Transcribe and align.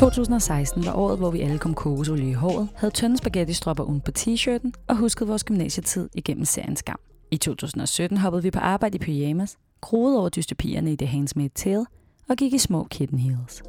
2016 0.00 0.86
var 0.86 0.92
året, 0.92 1.18
hvor 1.18 1.30
vi 1.30 1.40
alle 1.40 1.58
kom 1.58 1.74
kokosolie 1.74 2.30
i 2.30 2.32
håret, 2.32 2.68
havde 2.76 2.94
tynde 2.94 3.18
spaghetti-stropper 3.18 3.84
uden 3.84 4.00
på 4.00 4.10
t-shirten 4.18 4.72
og 4.88 4.96
huskede 4.96 5.28
vores 5.28 5.44
gymnasietid 5.44 6.08
igennem 6.14 6.44
serien 6.44 6.76
Skam. 6.76 7.00
I 7.30 7.36
2017 7.36 8.18
hoppede 8.18 8.42
vi 8.42 8.50
på 8.50 8.58
arbejde 8.58 8.96
i 8.96 8.98
pyjamas, 8.98 9.56
groede 9.80 10.18
over 10.18 10.28
dystopierne 10.28 10.92
i 10.92 10.96
The 10.96 11.06
Handmaid's 11.06 11.52
Tale 11.54 11.86
og 12.28 12.36
gik 12.36 12.52
i 12.52 12.58
små 12.58 12.86
kitten 12.90 13.18
heels. 13.18 13.62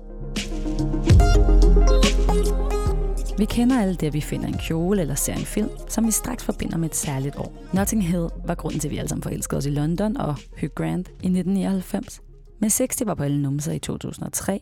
Vi 3.37 3.45
kender 3.45 3.81
alle 3.81 3.95
det, 3.95 4.07
at 4.07 4.13
vi 4.13 4.21
finder 4.21 4.47
en 4.47 4.57
kjole 4.57 5.01
eller 5.01 5.15
ser 5.15 5.33
en 5.33 5.39
film, 5.39 5.69
som 5.87 6.05
vi 6.05 6.11
straks 6.11 6.43
forbinder 6.43 6.77
med 6.77 6.89
et 6.89 6.95
særligt 6.95 7.35
år. 7.35 7.53
Notting 7.73 8.07
Hill 8.07 8.27
var 8.45 8.55
grunden 8.55 8.79
til, 8.79 8.87
at 8.87 8.91
vi 8.91 8.97
alle 8.97 9.09
sammen 9.09 9.23
forelskede 9.23 9.57
os 9.57 9.65
i 9.65 9.69
London 9.69 10.17
og 10.17 10.35
Hugh 10.59 10.73
Grant 10.75 11.07
i 11.07 11.11
1999. 11.11 12.21
Men 12.59 12.69
60 12.69 13.05
var 13.05 13.13
på 13.13 13.23
alle 13.23 13.41
numser 13.41 13.71
i 13.71 13.79
2003, 13.79 14.61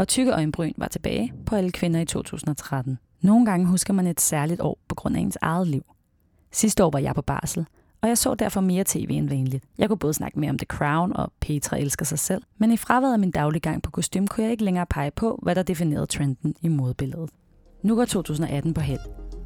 og 0.00 0.08
tykke 0.08 0.32
øjenbryn 0.32 0.72
var 0.76 0.88
tilbage 0.88 1.32
på 1.46 1.56
alle 1.56 1.72
kvinder 1.72 2.00
i 2.00 2.04
2013. 2.04 2.98
Nogle 3.20 3.46
gange 3.46 3.66
husker 3.66 3.92
man 3.92 4.06
et 4.06 4.20
særligt 4.20 4.60
år 4.60 4.78
på 4.88 4.94
grund 4.94 5.16
af 5.16 5.20
ens 5.20 5.38
eget 5.40 5.66
liv. 5.66 5.82
Sidste 6.52 6.84
år 6.84 6.90
var 6.90 6.98
jeg 6.98 7.14
på 7.14 7.22
barsel, 7.22 7.66
og 8.00 8.08
jeg 8.08 8.18
så 8.18 8.34
derfor 8.34 8.60
mere 8.60 8.84
tv 8.86 9.06
end 9.10 9.28
vanligt. 9.28 9.64
Jeg 9.78 9.88
kunne 9.88 9.98
både 9.98 10.14
snakke 10.14 10.40
mere 10.40 10.50
om 10.50 10.58
The 10.58 10.66
Crown 10.66 11.12
og 11.12 11.32
Petra 11.40 11.78
elsker 11.78 12.04
sig 12.04 12.18
selv, 12.18 12.42
men 12.58 12.72
i 12.72 12.76
fraværet 12.76 13.12
af 13.12 13.18
min 13.18 13.30
dagliggang 13.30 13.82
på 13.82 13.90
kostym 13.90 14.26
kunne 14.26 14.44
jeg 14.44 14.50
ikke 14.50 14.64
længere 14.64 14.86
pege 14.86 15.10
på, 15.10 15.38
hvad 15.42 15.54
der 15.54 15.62
definerede 15.62 16.06
trenden 16.06 16.54
i 16.60 16.68
modebilledet. 16.68 17.30
Nu 17.82 17.94
går 17.94 18.04
2018 18.04 18.74
på 18.74 18.80
held, 18.80 19.00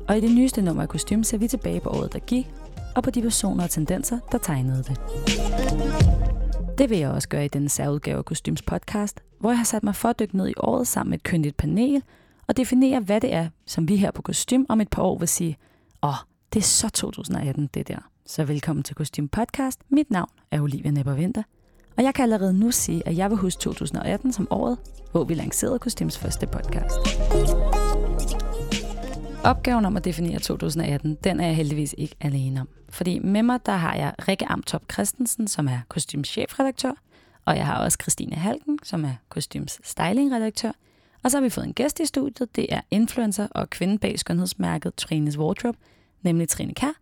og 0.08 0.18
i 0.18 0.20
det 0.20 0.34
nyeste 0.34 0.62
nummer 0.62 0.82
af 0.82 0.88
kostym 0.88 1.22
ser 1.22 1.38
vi 1.38 1.48
tilbage 1.48 1.80
på 1.80 1.88
året, 1.88 2.12
der 2.12 2.18
gik, 2.18 2.50
og 2.96 3.02
på 3.02 3.10
de 3.10 3.22
personer 3.22 3.64
og 3.64 3.70
tendenser, 3.70 4.18
der 4.32 4.38
tegnede 4.38 4.82
det. 4.82 6.43
Det 6.78 6.90
vil 6.90 6.98
jeg 6.98 7.10
også 7.10 7.28
gøre 7.28 7.44
i 7.44 7.48
denne 7.48 7.68
særudgave 7.68 8.18
af 8.18 8.24
Kostyms 8.24 8.62
podcast, 8.62 9.20
hvor 9.40 9.50
jeg 9.50 9.58
har 9.58 9.64
sat 9.64 9.82
mig 9.82 9.94
for 9.94 10.08
at 10.08 10.18
dykke 10.18 10.36
ned 10.36 10.48
i 10.48 10.54
året 10.56 10.88
sammen 10.88 11.10
med 11.10 11.18
et 11.18 11.22
kyndigt 11.22 11.56
panel 11.56 12.02
og 12.46 12.56
definere, 12.56 13.00
hvad 13.00 13.20
det 13.20 13.34
er, 13.34 13.48
som 13.66 13.88
vi 13.88 13.96
her 13.96 14.10
på 14.10 14.22
Kostym 14.22 14.64
om 14.68 14.80
et 14.80 14.88
par 14.90 15.02
år 15.02 15.18
vil 15.18 15.28
sige, 15.28 15.56
åh, 16.02 16.08
oh, 16.08 16.14
det 16.52 16.60
er 16.60 16.64
så 16.64 16.88
2018, 16.88 17.70
det 17.74 17.88
der. 17.88 17.98
Så 18.26 18.44
velkommen 18.44 18.82
til 18.82 18.96
Kostym 18.96 19.28
Podcast. 19.28 19.80
Mit 19.88 20.10
navn 20.10 20.28
er 20.50 20.60
Olivia 20.60 20.90
Nepperventer, 20.90 21.42
og 21.96 22.04
jeg 22.04 22.14
kan 22.14 22.22
allerede 22.22 22.58
nu 22.58 22.70
sige, 22.70 23.08
at 23.08 23.16
jeg 23.16 23.30
vil 23.30 23.38
huske 23.38 23.60
2018 23.60 24.32
som 24.32 24.48
året, 24.50 24.78
hvor 25.12 25.24
vi 25.24 25.34
lancerede 25.34 25.78
Kostyms 25.78 26.18
første 26.18 26.46
podcast. 26.46 26.98
Opgaven 29.44 29.84
om 29.84 29.96
at 29.96 30.04
definere 30.04 30.38
2018, 30.38 31.18
den 31.24 31.40
er 31.40 31.46
jeg 31.46 31.56
heldigvis 31.56 31.94
ikke 31.98 32.14
alene 32.20 32.60
om. 32.60 32.68
Fordi 32.88 33.18
med 33.18 33.42
mig, 33.42 33.66
der 33.66 33.72
har 33.72 33.94
jeg 33.94 34.14
Rikke 34.28 34.46
Amtop 34.46 34.82
Christensen, 34.92 35.48
som 35.48 35.68
er 35.68 35.78
kostymchefredaktør, 35.88 36.92
og 37.44 37.56
jeg 37.56 37.66
har 37.66 37.84
også 37.84 37.98
Christine 38.02 38.36
Halken, 38.36 38.78
som 38.82 39.04
er 39.04 39.14
kostyms 39.28 39.80
stylingredaktør. 39.82 40.72
Og 41.22 41.30
så 41.30 41.36
har 41.36 41.42
vi 41.42 41.50
fået 41.50 41.66
en 41.66 41.72
gæst 41.72 42.00
i 42.00 42.06
studiet, 42.06 42.56
det 42.56 42.66
er 42.68 42.80
influencer 42.90 43.46
og 43.50 43.70
kvinde 43.70 43.98
bag 43.98 44.18
skønhedsmærket 44.18 44.94
Trines 44.94 45.38
Wardrobe, 45.38 45.78
nemlig 46.22 46.48
Trine 46.48 46.74
Kær. 46.74 46.92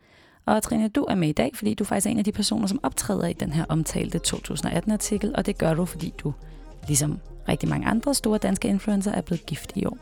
Og 0.47 0.63
Trine, 0.63 0.89
du 0.89 1.03
er 1.05 1.15
med 1.15 1.29
i 1.29 1.33
dag, 1.33 1.51
fordi 1.55 1.75
du 1.75 1.85
faktisk 1.85 2.07
er 2.07 2.11
en 2.11 2.19
af 2.19 2.25
de 2.25 2.33
personer, 2.33 2.67
som 2.67 2.81
optræder 2.83 3.27
i 3.27 3.33
den 3.33 3.53
her 3.53 3.65
omtalte 3.69 4.21
2018-artikel, 4.27 5.37
og 5.37 5.47
det 5.47 5.59
gør 5.59 5.75
du, 5.75 5.85
fordi 5.85 6.15
du, 6.19 6.35
ligesom 6.89 7.21
rigtig 7.49 7.69
mange 7.69 7.87
andre 7.87 8.15
store 8.15 8.39
danske 8.39 8.69
influencer, 8.69 9.13
er 9.13 9.21
blevet 9.21 9.47
gift 9.47 9.73
i 9.77 9.87
år. 9.87 9.99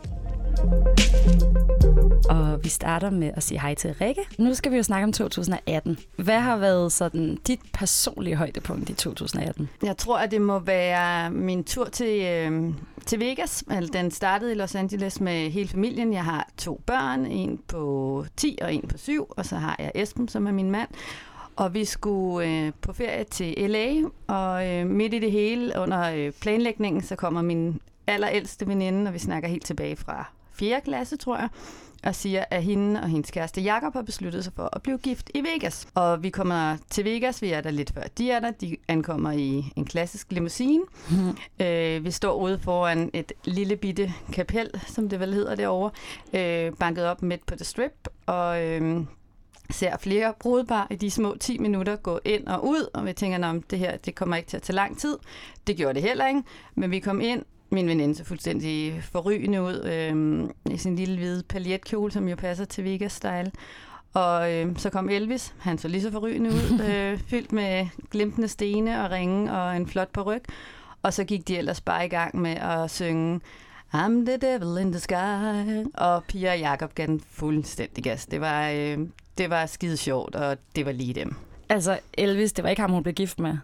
Og 2.30 2.64
vi 2.64 2.68
starter 2.68 3.10
med 3.10 3.30
at 3.34 3.42
sige 3.42 3.60
hej 3.60 3.74
til 3.74 3.94
Rikke. 4.00 4.22
Nu 4.38 4.54
skal 4.54 4.72
vi 4.72 4.76
jo 4.76 4.82
snakke 4.82 5.04
om 5.04 5.12
2018. 5.12 5.98
Hvad 6.16 6.40
har 6.40 6.56
været 6.56 6.92
sådan 6.92 7.38
dit 7.46 7.60
personlige 7.72 8.36
højdepunkt 8.36 8.90
i 8.90 8.94
2018? 8.94 9.68
Jeg 9.82 9.96
tror, 9.96 10.18
at 10.18 10.30
det 10.30 10.40
må 10.40 10.58
være 10.58 11.30
min 11.30 11.64
tur 11.64 11.84
til, 11.84 12.24
øh, 12.24 12.74
til 13.06 13.20
Vegas. 13.20 13.64
Altså, 13.70 13.92
den 13.92 14.10
startede 14.10 14.52
i 14.52 14.54
Los 14.54 14.74
Angeles 14.74 15.20
med 15.20 15.50
hele 15.50 15.68
familien. 15.68 16.12
Jeg 16.12 16.24
har 16.24 16.48
to 16.58 16.80
børn, 16.86 17.26
en 17.26 17.60
på 17.68 18.24
10 18.36 18.58
og 18.62 18.74
en 18.74 18.88
på 18.88 18.98
7, 18.98 19.24
og 19.24 19.46
så 19.46 19.56
har 19.56 19.76
jeg 19.78 19.92
Esben, 19.94 20.28
som 20.28 20.46
er 20.46 20.52
min 20.52 20.70
mand. 20.70 20.88
Og 21.56 21.74
vi 21.74 21.84
skulle 21.84 22.48
øh, 22.48 22.72
på 22.80 22.92
ferie 22.92 23.24
til 23.24 23.70
LA, 23.70 23.94
og 24.26 24.68
øh, 24.68 24.86
midt 24.86 25.14
i 25.14 25.18
det 25.18 25.32
hele, 25.32 25.72
under 25.78 26.12
øh, 26.14 26.32
planlægningen, 26.32 27.02
så 27.02 27.16
kommer 27.16 27.42
min 27.42 27.80
allerældste 28.06 28.68
veninde, 28.68 29.08
og 29.08 29.14
vi 29.14 29.18
snakker 29.18 29.48
helt 29.48 29.66
tilbage 29.66 29.96
fra 29.96 30.32
4. 30.60 30.80
klasse, 30.80 31.16
tror 31.16 31.36
jeg, 31.36 31.48
og 32.02 32.14
siger, 32.14 32.44
at 32.50 32.62
hende 32.62 33.00
og 33.00 33.08
hendes 33.08 33.30
kæreste 33.30 33.60
Jakob 33.60 33.92
har 33.92 34.02
besluttet 34.02 34.44
sig 34.44 34.52
for 34.56 34.68
at 34.72 34.82
blive 34.82 34.98
gift 34.98 35.30
i 35.34 35.40
Vegas. 35.40 35.88
Og 35.94 36.22
vi 36.22 36.30
kommer 36.30 36.76
til 36.90 37.04
Vegas, 37.04 37.42
vi 37.42 37.50
er 37.50 37.60
der 37.60 37.70
lidt 37.70 37.92
før 37.94 38.02
de 38.18 38.30
er 38.30 38.40
der. 38.40 38.50
De 38.50 38.76
ankommer 38.88 39.32
i 39.32 39.72
en 39.76 39.84
klassisk 39.84 40.32
limousine. 40.32 40.84
Mm. 41.10 41.64
Øh, 41.66 42.04
vi 42.04 42.10
står 42.10 42.34
ude 42.34 42.58
foran 42.58 43.10
et 43.12 43.32
lille 43.44 43.76
bitte 43.76 44.12
kapel, 44.32 44.70
som 44.86 45.08
det 45.08 45.20
vel 45.20 45.34
hedder 45.34 45.54
derovre, 45.54 45.90
øh, 46.32 46.72
banket 46.76 47.04
op 47.06 47.22
midt 47.22 47.46
på 47.46 47.54
The 47.54 47.64
Strip, 47.64 48.08
og... 48.26 48.62
Øh, 48.64 49.04
ser 49.72 49.96
flere 49.96 50.34
brudepar 50.40 50.86
i 50.90 50.96
de 50.96 51.10
små 51.10 51.36
10 51.40 51.58
minutter 51.58 51.96
gå 51.96 52.20
ind 52.24 52.46
og 52.46 52.66
ud, 52.66 52.90
og 52.94 53.06
vi 53.06 53.12
tænker, 53.12 53.48
at 53.48 53.62
det 53.70 53.78
her 53.78 53.96
det 53.96 54.14
kommer 54.14 54.36
ikke 54.36 54.48
til 54.48 54.56
at 54.56 54.62
tage 54.62 54.74
lang 54.74 54.98
tid. 54.98 55.16
Det 55.66 55.76
gjorde 55.76 55.94
det 55.94 56.02
heller 56.02 56.28
ikke, 56.28 56.42
men 56.74 56.90
vi 56.90 57.00
kom 57.00 57.20
ind, 57.20 57.42
min 57.70 57.88
veninde 57.88 58.14
så 58.14 58.24
fuldstændig 58.24 59.02
forrygende 59.12 59.62
ud 59.62 59.84
øh, 59.84 60.74
i 60.74 60.78
sin 60.78 60.96
lille 60.96 61.16
hvide 61.16 61.42
paljetkjole, 61.42 62.12
som 62.12 62.28
jo 62.28 62.36
passer 62.36 62.64
til 62.64 62.82
Vegas-style. 62.82 63.50
Og 64.14 64.52
øh, 64.52 64.76
så 64.76 64.90
kom 64.90 65.08
Elvis, 65.08 65.54
han 65.58 65.78
så 65.78 65.88
lige 65.88 66.02
så 66.02 66.10
forrygende 66.10 66.50
ud, 66.50 66.80
øh, 66.90 67.18
fyldt 67.18 67.52
med 67.52 67.86
glimtende 68.10 68.48
stene 68.48 69.04
og 69.04 69.10
ringe 69.10 69.52
og 69.52 69.76
en 69.76 69.86
flot 69.86 70.08
ryg. 70.26 70.42
Og 71.02 71.14
så 71.14 71.24
gik 71.24 71.48
de 71.48 71.58
ellers 71.58 71.80
bare 71.80 72.06
i 72.06 72.08
gang 72.08 72.40
med 72.40 72.56
at 72.56 72.90
synge 72.90 73.40
I'm 73.94 74.26
the 74.26 74.36
devil 74.36 74.78
in 74.78 74.92
the 74.92 75.00
sky. 75.00 75.86
Og 75.94 76.24
Pia 76.24 76.52
og 76.52 76.58
Jacob 76.58 76.94
gav 76.94 77.06
den 77.06 77.22
fuldstændig 77.30 78.04
gas. 78.04 78.26
Det 78.26 78.40
var, 78.40 78.68
øh, 78.68 78.98
det 79.38 79.50
var 79.50 79.66
skide 79.66 79.96
sjovt, 79.96 80.34
og 80.34 80.56
det 80.76 80.86
var 80.86 80.92
lige 80.92 81.14
dem. 81.14 81.34
Altså 81.68 81.98
Elvis, 82.14 82.52
det 82.52 82.62
var 82.62 82.70
ikke 82.70 82.82
ham, 82.82 82.90
hun 82.90 83.02
blev 83.02 83.14
gift 83.14 83.38
med? 83.38 83.56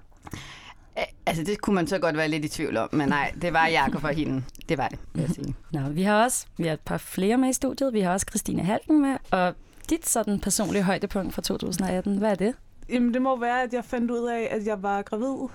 Altså, 1.27 1.45
det 1.45 1.61
kunne 1.61 1.75
man 1.75 1.87
så 1.87 1.99
godt 1.99 2.17
være 2.17 2.29
lidt 2.29 2.45
i 2.45 2.49
tvivl 2.49 2.77
om, 2.77 2.89
men 2.93 3.09
nej, 3.09 3.33
det 3.43 3.53
var 3.53 3.67
Jakob 3.67 4.01
for 4.01 4.09
hende. 4.09 4.43
Det 4.69 4.79
var 4.79 4.89
det, 4.89 4.99
vil 5.15 5.21
jeg 5.23 5.31
sige. 5.31 5.55
Nå, 5.73 5.81
vi 5.81 6.03
har 6.03 6.25
også 6.25 6.47
vi 6.57 6.67
har 6.67 6.73
et 6.75 6.81
par 6.81 6.99
flere 6.99 7.37
med 7.39 7.49
i 7.49 7.53
studiet. 7.53 7.93
Vi 7.93 8.01
har 8.01 8.13
også 8.13 8.27
Christine 8.31 8.63
Halken 8.63 9.03
med, 9.03 9.17
og 9.31 9.55
dit 9.91 10.09
sådan 10.09 10.41
personlige 10.41 10.83
højdepunkt 10.83 11.35
fra 11.35 11.43
2018, 11.43 12.19
hvad 12.19 12.31
er 12.31 12.35
det? 12.35 12.55
Jamen, 12.89 13.15
det 13.15 13.23
må 13.23 13.41
være, 13.41 13.63
at 13.63 13.73
jeg 13.73 13.85
fandt 13.85 14.11
ud 14.11 14.29
af, 14.29 14.49
at 14.51 14.67
jeg 14.67 14.83
var 14.83 15.03
gravid. 15.03 15.49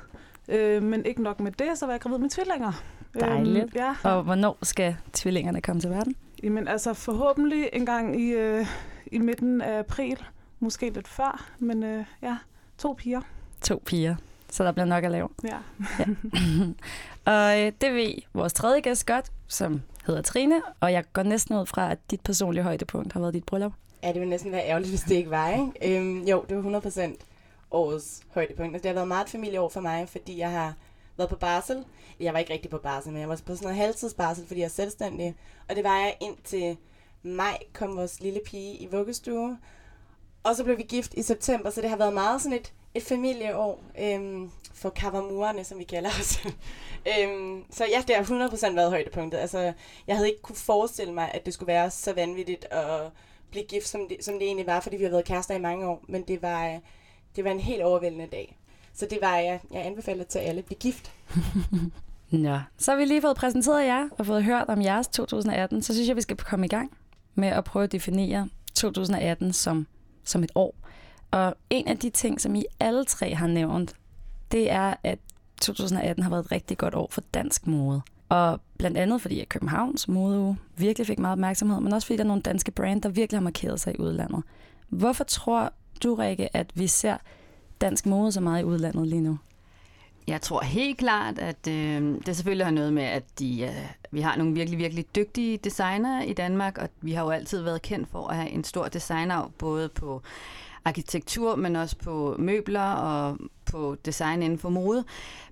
Øh, 0.48 0.84
men 0.84 1.06
ikke 1.06 1.24
nok 1.24 1.40
med 1.40 1.52
det, 1.52 1.68
så 1.76 1.86
var 1.86 1.94
jeg 1.94 2.02
gravid 2.02 2.18
med 2.18 2.30
tvillinger. 2.30 2.84
Dejligt. 3.20 3.64
Øhm, 3.64 3.72
ja. 3.76 3.96
Og 4.04 4.24
hvornår 4.24 4.58
skal 4.64 4.96
tvillingerne 5.14 5.62
komme 5.62 5.82
til 5.82 5.90
verden? 5.90 6.16
Jamen, 6.44 6.68
altså 6.68 6.94
forhåbentlig 6.94 7.70
en 7.74 7.86
gang 7.86 8.22
i, 8.22 8.30
øh, 8.32 8.66
i 9.12 9.18
midten 9.18 9.62
af 9.62 9.80
april. 9.80 10.18
Måske 10.60 10.90
lidt 10.90 11.08
før, 11.08 11.46
men 11.60 11.84
øh, 11.84 12.06
ja, 12.22 12.38
to 12.78 12.94
piger. 12.98 13.22
To 13.62 13.82
piger 13.86 14.16
så 14.52 14.64
der 14.64 14.72
bliver 14.72 14.86
nok 14.86 15.04
at 15.04 15.12
lave. 15.12 15.30
Ja. 15.44 15.58
ja. 16.00 16.06
og 17.34 17.60
øh, 17.60 17.72
det 17.82 17.94
ved 17.94 18.14
vores 18.34 18.54
tredje 18.54 18.80
gæst 18.82 19.06
godt, 19.06 19.32
som 19.48 19.82
hedder 20.08 20.22
Trine, 20.22 20.62
og 20.80 20.92
jeg 20.92 21.04
går 21.14 21.24
næsten 21.24 21.56
ud 21.56 21.66
fra, 21.66 21.92
at 21.92 22.12
dit 22.12 22.22
personlige 22.22 22.64
højdepunkt 22.64 23.14
har 23.14 23.20
været 23.20 23.34
dit 23.34 23.44
bryllup. 23.44 23.74
Ja, 24.04 24.08
det 24.08 24.16
ville 24.16 24.30
næsten 24.30 24.52
være 24.52 24.66
ærgerligt, 24.68 24.92
hvis 24.92 25.02
det 25.02 25.16
ikke 25.16 25.30
var, 25.30 25.50
ikke? 25.50 25.98
Øhm, 25.98 26.24
jo, 26.24 26.46
det 26.50 26.58
var 26.58 26.80
100% 26.80 27.16
årets 27.72 28.22
højdepunkt. 28.34 28.76
Altså, 28.76 28.84
det 28.84 28.90
har 28.90 28.94
været 28.94 29.08
meget 29.08 29.26
et 29.26 29.32
familieår 29.32 29.70
for 29.70 29.82
mig, 29.82 30.10
fordi 30.10 30.38
jeg 30.38 30.52
har 30.52 30.74
været 31.18 31.30
på 31.30 31.36
barsel. 31.36 31.86
Jeg 32.20 32.34
var 32.34 32.40
ikke 32.40 32.54
rigtig 32.54 32.72
på 32.72 32.78
barsel, 32.78 33.12
men 33.12 33.22
jeg 33.22 33.30
var 33.30 33.36
på 33.36 33.56
sådan 33.56 33.66
noget 33.66 33.78
halvtidsbarsel, 33.78 34.48
fordi 34.48 34.60
jeg 34.60 34.66
er 34.66 34.70
selvstændig. 34.70 35.36
Og 35.70 35.76
det 35.76 35.84
var 35.84 35.98
jeg 35.98 36.16
indtil 36.22 36.78
maj 37.24 37.58
kom 37.74 37.96
vores 37.96 38.22
lille 38.22 38.40
pige 38.46 38.78
i 38.78 38.88
vuggestue. 38.92 39.58
Og 40.44 40.56
så 40.56 40.64
blev 40.64 40.78
vi 40.78 40.84
gift 40.84 41.14
i 41.14 41.22
september, 41.22 41.70
så 41.70 41.82
det 41.82 41.90
har 41.90 41.98
været 41.98 42.14
meget 42.14 42.42
sådan 42.42 42.58
et 42.58 42.74
et 42.94 43.04
familieår 43.04 43.84
øhm, 44.00 44.52
for 44.74 44.90
kavamurerne, 44.90 45.64
som 45.64 45.80
vi 45.80 45.84
kalder 45.84 46.10
os. 46.10 46.46
øhm, 47.12 47.64
så 47.72 47.86
ja, 47.86 48.04
det 48.08 48.16
har 48.16 48.50
100% 48.50 48.76
været 48.76 48.90
højdepunktet. 48.90 49.38
Altså, 49.38 49.74
jeg 50.08 50.16
havde 50.16 50.30
ikke 50.30 50.42
kunne 50.42 50.56
forestille 50.56 51.14
mig, 51.14 51.32
at 51.34 51.46
det 51.46 51.54
skulle 51.54 51.68
være 51.68 51.92
så 51.92 52.14
vanvittigt 52.14 52.66
at 52.66 53.02
blive 53.52 53.66
gift, 53.66 53.88
som 53.88 54.08
det, 54.10 54.26
som 54.26 54.34
det 54.34 54.44
egentlig 54.44 54.68
var, 54.68 54.80
fordi 54.80 54.98
vi 54.98 55.04
har 55.04 55.12
været 55.12 55.26
kærester 55.26 55.56
i 55.56 55.60
mange 55.60 55.88
år. 55.88 56.04
Men 56.08 56.22
det 56.22 56.42
var, 56.42 56.80
det 57.36 57.44
var 57.44 57.52
en 57.52 57.60
helt 57.60 57.82
overvældende 57.82 58.28
dag. 58.32 58.58
Så 58.94 59.06
det 59.06 59.18
var, 59.22 59.38
jeg, 59.38 59.60
jeg 59.72 59.86
anbefaler 59.86 60.24
til 60.24 60.40
alle 60.40 60.60
at 60.60 60.66
blive 60.66 60.80
gift. 60.80 61.12
Ja, 62.32 62.62
så 62.78 62.92
har 62.92 62.98
vi 62.98 63.06
lige 63.06 63.22
fået 63.22 63.38
præsenteret 63.38 63.86
jer 63.86 64.10
og 64.18 64.26
fået 64.26 64.44
hørt 64.44 64.66
om 64.68 64.82
jeres 64.82 65.08
2018. 65.08 65.82
Så 65.82 65.94
synes 65.94 66.08
jeg, 66.08 66.16
vi 66.16 66.22
skal 66.22 66.38
komme 66.38 66.66
i 66.66 66.70
gang 66.70 66.92
med 67.36 67.48
at 67.48 67.64
prøve 67.64 67.84
at 67.84 67.92
definere 67.92 68.50
2018 68.76 69.54
som, 69.54 69.88
som 70.24 70.44
et 70.44 70.52
år. 70.56 70.76
Og 71.32 71.56
en 71.70 71.88
af 71.88 71.98
de 71.98 72.10
ting, 72.10 72.42
som 72.42 72.56
I 72.56 72.64
alle 72.80 73.06
tre 73.06 73.36
har 73.36 73.48
nævnt, 73.48 73.96
det 74.52 74.72
er, 74.72 74.94
at 75.04 75.20
2018 75.62 76.24
har 76.24 76.30
været 76.30 76.46
et 76.46 76.52
rigtig 76.52 76.78
godt 76.78 76.96
år 76.96 77.08
for 77.12 77.22
dansk 77.34 77.68
mode. 77.68 78.02
Og 78.30 78.62
blandt 78.78 78.98
andet 78.98 79.22
fordi, 79.22 79.40
at 79.40 79.50
Københavns 79.50 80.08
mode 80.08 80.56
virkelig 80.78 81.08
fik 81.08 81.20
meget 81.20 81.32
opmærksomhed, 81.32 81.80
men 81.80 81.94
også 81.94 82.06
fordi 82.06 82.18
der 82.18 82.24
er 82.24 82.28
nogle 82.28 82.42
danske 82.42 82.72
brand, 82.72 83.02
der 83.02 83.10
virkelig 83.10 83.40
har 83.40 83.44
markeret 83.44 83.80
sig 83.80 83.94
i 83.94 84.00
udlandet. 84.00 84.44
Hvorfor 84.90 85.24
tror 85.24 85.74
du, 86.04 86.16
Rikke, 86.16 86.56
at 86.58 86.72
vi 86.74 86.88
ser 86.88 87.18
dansk 87.82 88.06
mode 88.06 88.32
så 88.32 88.42
meget 88.42 88.62
i 88.62 88.66
udlandet 88.66 89.08
lige 89.08 89.22
nu? 89.22 89.38
Jeg 90.28 90.42
tror 90.42 90.62
helt 90.62 90.98
klart, 90.98 91.40
at 91.40 91.68
øh, 91.68 92.16
det 92.26 92.36
selvfølgelig 92.36 92.66
har 92.66 92.72
noget 92.72 92.94
med, 92.94 93.04
at 93.04 93.24
de, 93.40 93.62
øh, 93.62 93.86
vi 94.12 94.22
har 94.22 94.36
nogle 94.36 94.54
virkelig, 94.54 94.80
virkelig 94.80 95.16
dygtige 95.16 95.58
designere 95.58 96.28
i 96.28 96.34
Danmark, 96.34 96.78
og 96.78 96.90
vi 97.02 97.12
har 97.12 97.24
jo 97.24 97.30
altid 97.30 97.62
været 97.62 97.82
kendt 97.82 98.10
for 98.10 98.28
at 98.28 98.36
have 98.36 98.50
en 98.50 98.64
stor 98.64 98.88
designer, 98.88 99.52
både 99.58 99.90
på 99.90 100.22
arkitektur, 100.86 101.56
men 101.56 101.76
også 101.76 101.96
på 101.98 102.36
møbler 102.40 102.92
og 102.92 103.38
på 103.66 103.96
design 104.06 104.44
inden 104.44 104.60
for 104.60 104.70
mode. 104.70 105.04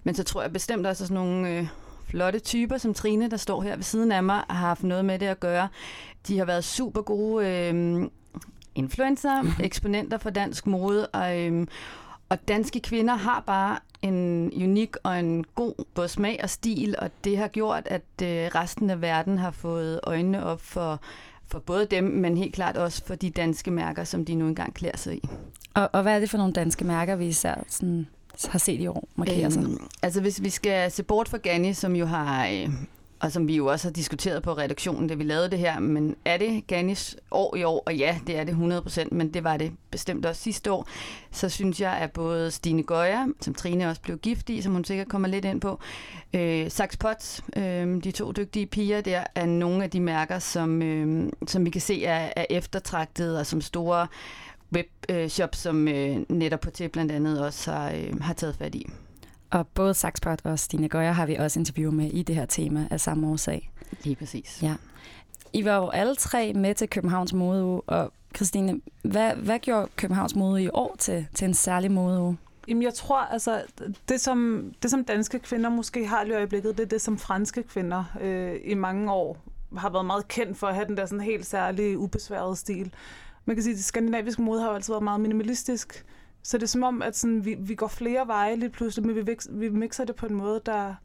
Men 0.04 0.16
så 0.16 0.24
tror 0.24 0.42
jeg 0.42 0.54
bestemt 0.54 0.86
også, 0.86 1.04
at 1.04 1.08
sådan 1.08 1.24
nogle 1.24 1.58
øh, 1.58 1.68
flotte 2.06 2.40
typer 2.40 2.78
som 2.78 2.94
Trine, 2.94 3.30
der 3.30 3.38
står 3.38 3.62
her 3.62 3.76
ved 3.76 3.84
siden 3.84 4.12
af 4.12 4.24
mig, 4.24 4.44
har 4.50 4.68
haft 4.68 4.84
noget 4.84 5.06
med 5.06 5.20
det 5.20 5.26
at 5.26 5.40
gøre. 5.40 5.68
De 6.28 6.38
har 6.38 6.46
været 6.46 6.64
super 6.64 7.02
gode 7.02 7.48
øh, 7.48 8.04
influencer, 8.76 9.44
eksponenter 9.64 10.18
for 10.18 10.30
dansk 10.30 10.68
mode, 10.68 11.08
og, 11.08 11.40
øh, 11.40 11.68
og 12.30 12.48
danske 12.48 12.80
kvinder 12.80 13.16
har 13.16 13.44
bare 13.48 13.80
en 14.02 14.52
unik 14.64 14.96
og 15.04 15.20
en 15.20 15.44
god 15.56 15.86
både 15.94 16.08
smag 16.08 16.40
og 16.44 16.50
stil, 16.50 16.96
og 17.00 17.10
det 17.24 17.38
har 17.38 17.48
gjort, 17.48 17.84
at 17.86 18.02
øh, 18.24 18.28
resten 18.28 18.90
af 18.90 19.02
verden 19.02 19.38
har 19.38 19.52
fået 19.52 20.00
øjnene 20.04 20.46
op 20.46 20.62
for, 20.62 21.00
for 21.52 21.60
både 21.60 21.86
dem, 21.86 22.04
men 22.04 22.38
helt 22.38 22.54
klart 22.54 22.78
også 22.78 23.06
for 23.06 23.16
de 23.16 23.30
danske 23.30 23.72
mærker, 23.72 24.04
som 24.04 24.26
de 24.26 24.36
nu 24.36 24.48
engang 24.48 24.74
klæder 24.74 24.98
sig 24.98 25.16
i. 25.16 25.30
Og, 25.74 25.90
og 25.94 26.02
hvad 26.02 26.16
er 26.16 26.20
det 26.20 26.30
for 26.30 26.38
nogle 26.38 26.54
danske 26.54 26.86
mærker, 26.86 27.16
vi 27.16 27.28
især 27.28 27.64
sådan, 27.68 28.08
har 28.48 28.60
set 28.60 28.82
i 28.82 28.88
år 28.88 29.08
markere 29.16 29.52
sig? 29.52 29.64
Øhm, 29.64 29.88
altså 30.02 30.22
hvis 30.22 30.44
vi 30.44 30.50
skal 30.50 30.92
se 30.92 31.04
bort 31.04 31.30
fra 31.30 31.38
Ganni, 31.38 31.74
som 31.74 31.96
jo 31.96 32.06
har... 32.06 32.48
Øh, 32.48 32.70
og 33.20 33.32
som 33.32 33.48
vi 33.48 33.56
jo 33.56 33.66
også 33.66 33.88
har 33.88 33.94
diskuteret 33.94 34.44
på 34.44 34.54
redaktionen, 34.54 35.08
da 35.08 35.14
vi 35.14 35.24
lavede 35.24 35.52
det 35.52 35.60
her, 35.60 35.80
men 35.80 36.16
er 36.26 36.38
det 36.38 36.68
Gannis 36.68 37.18
år 37.32 37.56
i 37.56 37.64
år? 37.64 37.84
Og 37.86 37.96
ja, 37.96 38.20
det 38.28 38.38
er 38.38 38.44
det 38.44 38.84
100%, 38.88 39.08
men 39.12 39.34
det 39.34 39.44
var 39.44 39.58
det 39.58 39.72
bestemt 39.92 40.26
også 40.26 40.42
sidste 40.42 40.72
år. 40.72 40.88
Så 41.32 41.50
synes 41.50 41.82
jeg, 41.82 41.92
at 41.92 42.12
både 42.12 42.52
Stine 42.52 42.84
Gøjer, 42.84 43.28
som 43.42 43.54
Trine 43.54 43.90
også 43.90 44.02
blev 44.02 44.18
gift 44.18 44.50
i, 44.50 44.62
som 44.62 44.74
hun 44.74 44.84
sikkert 44.84 45.08
kommer 45.08 45.28
lidt 45.28 45.46
ind 45.46 45.62
på, 45.62 45.80
øh, 46.34 46.72
Sax 46.72 46.98
Potts, 46.98 47.44
øh, 47.56 48.04
de 48.04 48.12
to 48.12 48.32
dygtige 48.32 48.66
piger 48.66 49.02
der, 49.02 49.24
er 49.36 49.46
nogle 49.46 49.84
af 49.84 49.90
de 49.90 50.00
mærker, 50.00 50.40
som, 50.40 50.82
øh, 50.82 51.32
som 51.48 51.66
vi 51.66 51.70
kan 51.70 51.82
se 51.82 52.06
er, 52.06 52.30
er 52.36 52.46
eftertragtet, 52.50 53.40
og 53.40 53.46
som 53.46 53.62
store 53.62 54.08
webshop, 54.74 55.56
som 55.56 55.88
øh, 55.88 56.18
netop 56.30 56.60
på 56.60 56.70
til 56.70 56.90
blandt 56.90 57.12
andet 57.12 57.46
også 57.46 57.72
har, 57.72 57.92
øh, 57.92 58.22
har 58.22 58.34
taget 58.34 58.56
fat 58.56 58.76
i. 58.76 58.90
Og 59.52 59.68
både 59.68 59.94
Saxpot 59.94 60.42
og 60.44 60.60
Stine 60.60 60.90
Gøjer 60.90 61.12
har 61.12 61.26
vi 61.26 61.36
også 61.36 61.60
interviewet 61.60 61.94
med 61.94 62.12
i 62.12 62.24
det 62.24 62.36
her 62.36 62.46
tema 62.46 62.88
af 62.92 63.00
samme 63.02 63.28
årsag. 63.28 63.72
Lige 64.04 64.16
præcis. 64.16 64.60
Ja. 64.64 64.76
I 65.54 65.66
var 65.66 65.76
jo 65.76 65.90
alle 65.90 66.16
tre 66.16 66.54
med 66.54 66.76
til 66.76 66.90
Københavns 66.90 67.34
Modeuge, 67.34 67.82
og 67.82 68.14
Christine, 68.36 68.82
hvad, 69.02 69.36
hvad 69.36 69.60
gjorde 69.60 69.88
Københavns 69.96 70.36
Modeuge 70.36 70.64
i 70.64 70.70
år 70.74 70.96
til, 71.00 71.28
til 71.34 71.46
en 71.46 71.54
særlig 71.54 71.92
modeuge? 71.92 72.38
Jamen, 72.68 72.84
jeg 72.84 72.94
tror, 72.94 73.18
altså, 73.18 73.62
det 74.10 74.22
som, 74.22 74.72
det 74.84 74.92
som 74.92 75.04
danske 75.04 75.40
kvinder 75.40 75.70
måske 75.70 76.08
har 76.08 76.24
i 76.24 76.32
øjeblikket, 76.32 76.78
det 76.78 76.84
er 76.84 76.88
det, 76.88 77.02
som 77.02 77.18
franske 77.18 77.64
kvinder 77.64 78.04
øh, 78.22 78.56
i 78.64 78.74
mange 78.74 79.12
år 79.12 79.38
har 79.78 79.90
været 79.90 80.06
meget 80.06 80.28
kendt 80.28 80.58
for 80.58 80.68
at 80.68 80.76
have 80.76 80.88
den 80.88 80.98
der 80.98 81.06
sådan 81.06 81.24
helt 81.24 81.46
særlige, 81.46 81.98
ubesværede 81.98 82.56
stil. 82.56 82.94
Man 83.46 83.56
kan 83.56 83.64
sige, 83.64 83.74
at 83.74 83.78
det 83.78 83.86
skandinaviske 83.86 84.42
mode 84.42 84.62
har 84.62 84.70
jo 84.70 84.76
altid 84.76 84.94
været 84.94 85.04
meget 85.04 85.22
minimalistisk, 85.22 86.06
så 86.44 86.58
det 86.58 86.64
er 86.64 86.68
som 86.68 86.84
om, 86.84 87.02
at 87.02 87.18
sådan, 87.18 87.46
vi, 87.46 87.56
vi 87.60 87.76
går 87.76 87.88
flere 87.88 88.28
veje 88.28 88.56
lige 88.56 88.70
pludselig, 88.70 89.08
men 89.08 89.16
vi, 89.16 89.38
vi 89.50 89.70
mixer 89.70 90.06
det 90.06 90.16
på 90.16 90.26
en 90.26 90.36
måde, 90.36 90.62
der, 90.66 90.96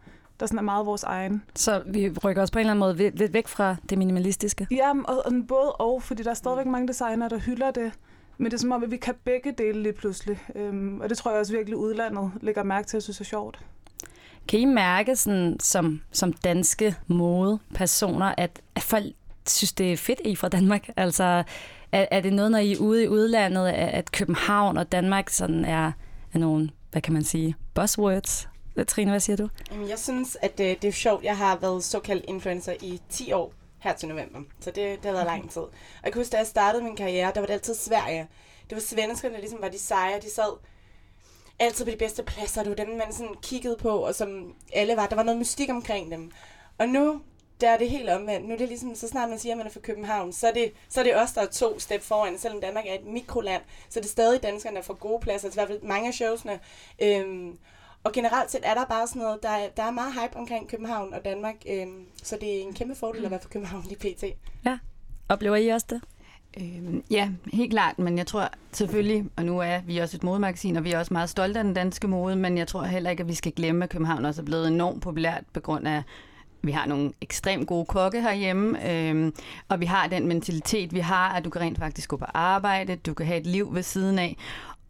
der 0.40 0.46
sådan 0.46 0.58
er 0.58 0.62
meget 0.62 0.86
vores 0.86 1.02
egen. 1.02 1.42
Så 1.54 1.82
vi 1.86 2.10
rykker 2.24 2.42
os 2.42 2.50
på 2.50 2.58
en 2.58 2.60
eller 2.60 2.70
anden 2.70 2.80
måde 2.80 3.16
lidt 3.16 3.32
væk 3.32 3.48
fra 3.48 3.76
det 3.90 3.98
minimalistiske? 3.98 4.66
Ja, 4.70 4.92
og, 5.04 5.26
og 5.26 5.32
både 5.48 5.72
og, 5.72 6.02
fordi 6.02 6.22
der 6.22 6.30
er 6.30 6.34
stadigvæk 6.34 6.66
mange 6.66 6.88
designer, 6.88 7.28
der 7.28 7.38
hylder 7.38 7.70
det. 7.70 7.92
Men 8.38 8.44
det 8.44 8.54
er 8.54 8.60
som 8.60 8.72
om, 8.72 8.82
at 8.82 8.90
vi 8.90 8.96
kan 8.96 9.14
begge 9.24 9.52
dele 9.52 9.82
lige 9.82 9.92
pludselig. 9.92 10.42
Øhm, 10.54 11.00
og 11.00 11.08
det 11.08 11.18
tror 11.18 11.30
jeg 11.30 11.40
også 11.40 11.52
virkelig 11.52 11.76
udlandet 11.76 12.30
lægger 12.40 12.62
mærke 12.62 12.86
til, 12.86 12.96
at 12.96 13.02
synes 13.02 13.20
er 13.20 13.24
sjovt. 13.24 13.60
Kan 14.48 14.60
I 14.60 14.64
mærke 14.64 15.16
sådan, 15.16 15.56
som, 15.60 16.00
som 16.12 16.32
danske 16.32 16.96
modepersoner, 17.06 18.34
at, 18.38 18.60
at 18.74 18.82
folk 18.82 19.04
synes, 19.48 19.72
det 19.72 19.92
er 19.92 19.96
fedt, 19.96 20.20
I 20.24 20.36
fra 20.36 20.48
Danmark? 20.48 20.88
Altså, 20.96 21.44
er, 21.94 22.06
er 22.10 22.20
det 22.20 22.32
noget, 22.32 22.50
når 22.50 22.58
I 22.58 22.72
er 22.72 22.78
ude 22.78 23.04
i 23.04 23.08
udlandet, 23.08 23.68
at 23.68 24.12
København 24.12 24.76
og 24.76 24.92
Danmark 24.92 25.30
sådan 25.30 25.64
er, 25.64 25.92
er 26.32 26.38
nogle, 26.38 26.70
hvad 26.90 27.02
kan 27.02 27.12
man 27.12 27.24
sige, 27.24 27.56
buzzwords? 27.74 28.48
Trine, 28.88 29.10
hvad 29.10 29.20
siger 29.20 29.36
du? 29.36 29.48
Jeg 29.88 29.98
synes, 29.98 30.36
at 30.42 30.58
det, 30.58 30.82
det 30.82 30.88
er 30.88 30.92
sjovt. 30.92 31.24
Jeg 31.24 31.36
har 31.36 31.56
været 31.56 31.84
såkaldt 31.84 32.24
influencer 32.28 32.72
i 32.82 33.00
10 33.10 33.32
år 33.32 33.52
her 33.78 33.92
til 33.92 34.08
november. 34.08 34.38
Så 34.60 34.70
det, 34.70 34.76
det 34.76 35.04
har 35.04 35.12
været 35.12 35.26
lang 35.26 35.50
tid. 35.50 35.62
Og 35.62 35.70
jeg 36.04 36.12
kan 36.12 36.20
huske, 36.20 36.32
da 36.32 36.36
jeg 36.36 36.46
startede 36.46 36.84
min 36.84 36.96
karriere, 36.96 37.32
der 37.34 37.40
var 37.40 37.46
det 37.46 37.54
altid 37.54 37.74
Sverige. 37.74 38.28
Det 38.70 38.76
var 38.76 38.80
svenskerne, 38.80 39.34
der 39.34 39.40
ligesom 39.40 39.58
var 39.62 39.68
de 39.68 39.78
seje. 39.78 40.20
De 40.20 40.34
sad 40.34 40.58
altid 41.58 41.84
på 41.84 41.90
de 41.90 41.96
bedste 41.96 42.22
pladser. 42.22 42.62
Det 42.62 42.70
var 42.70 42.84
dem, 42.84 42.88
man 42.88 43.12
sådan 43.12 43.34
kiggede 43.42 43.76
på, 43.76 43.88
og 43.88 44.14
som 44.14 44.54
alle 44.72 44.96
var. 44.96 45.06
Der 45.06 45.16
var 45.16 45.22
noget 45.22 45.38
mystik 45.38 45.70
omkring 45.70 46.10
dem. 46.10 46.30
Og 46.78 46.88
nu 46.88 47.20
der 47.60 47.70
er 47.70 47.78
det 47.78 47.90
helt 47.90 48.10
omvendt. 48.10 48.48
Nu 48.48 48.54
er 48.54 48.58
det 48.58 48.68
ligesom, 48.68 48.94
så 48.94 49.08
snart 49.08 49.28
man 49.28 49.38
siger, 49.38 49.52
at 49.52 49.58
man 49.58 49.66
er 49.66 49.70
fra 49.70 49.80
København, 49.80 50.32
så 50.32 50.48
er 50.48 50.52
det, 50.52 50.72
så 50.88 51.00
er 51.00 51.04
det 51.04 51.16
os, 51.16 51.32
der 51.32 51.40
er 51.40 51.46
to 51.46 51.78
step 51.78 52.02
foran. 52.02 52.38
Selvom 52.38 52.60
Danmark 52.60 52.84
er 52.86 52.94
et 52.94 53.06
mikroland, 53.06 53.62
så 53.88 53.98
er 53.98 54.02
det 54.02 54.10
stadig 54.10 54.42
danskerne, 54.42 54.76
der 54.76 54.82
får 54.82 54.94
gode 54.94 55.20
pladser. 55.20 55.48
Altså 55.48 55.60
i 55.60 55.64
hvert 55.64 55.68
fald 55.68 55.88
mange 55.88 56.08
af 56.08 56.14
showsene. 56.14 56.60
Øhm, 57.02 57.58
og 58.04 58.12
generelt 58.12 58.50
set 58.50 58.60
er 58.64 58.74
der 58.74 58.84
bare 58.84 59.06
sådan 59.06 59.22
noget, 59.22 59.42
der 59.42 59.48
er, 59.48 59.68
der 59.76 59.82
er 59.82 59.90
meget 59.90 60.12
hype 60.12 60.36
omkring 60.36 60.68
København 60.68 61.14
og 61.14 61.24
Danmark. 61.24 61.54
Øhm, 61.68 62.06
så 62.22 62.38
det 62.40 62.56
er 62.56 62.62
en 62.62 62.74
kæmpe 62.74 62.94
fordel 62.94 63.24
at 63.24 63.30
være 63.30 63.40
fra 63.40 63.48
København 63.48 63.84
i 63.90 63.94
PT. 63.94 64.24
Ja. 64.66 64.78
Oplever 65.28 65.56
I 65.56 65.68
også 65.68 65.86
det? 65.90 66.00
Øhm, 66.60 67.04
ja, 67.10 67.30
helt 67.52 67.70
klart, 67.70 67.98
men 67.98 68.18
jeg 68.18 68.26
tror 68.26 68.48
selvfølgelig, 68.72 69.24
og 69.36 69.44
nu 69.44 69.58
er 69.58 69.80
vi 69.86 69.98
også 69.98 70.16
et 70.16 70.22
modemagasin, 70.22 70.76
og 70.76 70.84
vi 70.84 70.92
er 70.92 70.98
også 70.98 71.14
meget 71.14 71.30
stolte 71.30 71.58
af 71.58 71.64
den 71.64 71.74
danske 71.74 72.08
mode, 72.08 72.36
men 72.36 72.58
jeg 72.58 72.68
tror 72.68 72.82
heller 72.82 73.10
ikke, 73.10 73.20
at 73.20 73.28
vi 73.28 73.34
skal 73.34 73.52
glemme, 73.52 73.84
at 73.84 73.90
København 73.90 74.24
også 74.24 74.42
er 74.42 74.44
blevet 74.44 74.68
enormt 74.68 75.02
populært 75.02 75.44
på 75.52 75.60
grund 75.60 75.88
af 75.88 76.02
vi 76.66 76.72
har 76.72 76.86
nogle 76.86 77.12
ekstremt 77.20 77.66
gode 77.66 77.86
kokke 77.86 78.22
herhjemme, 78.22 78.90
øhm, 78.90 79.34
og 79.68 79.80
vi 79.80 79.86
har 79.86 80.06
den 80.06 80.26
mentalitet, 80.26 80.94
vi 80.94 81.00
har, 81.00 81.28
at 81.28 81.44
du 81.44 81.50
kan 81.50 81.60
rent 81.60 81.78
faktisk 81.78 82.08
gå 82.08 82.16
på 82.16 82.26
arbejde, 82.34 82.96
du 82.96 83.14
kan 83.14 83.26
have 83.26 83.40
et 83.40 83.46
liv 83.46 83.74
ved 83.74 83.82
siden 83.82 84.18
af, 84.18 84.36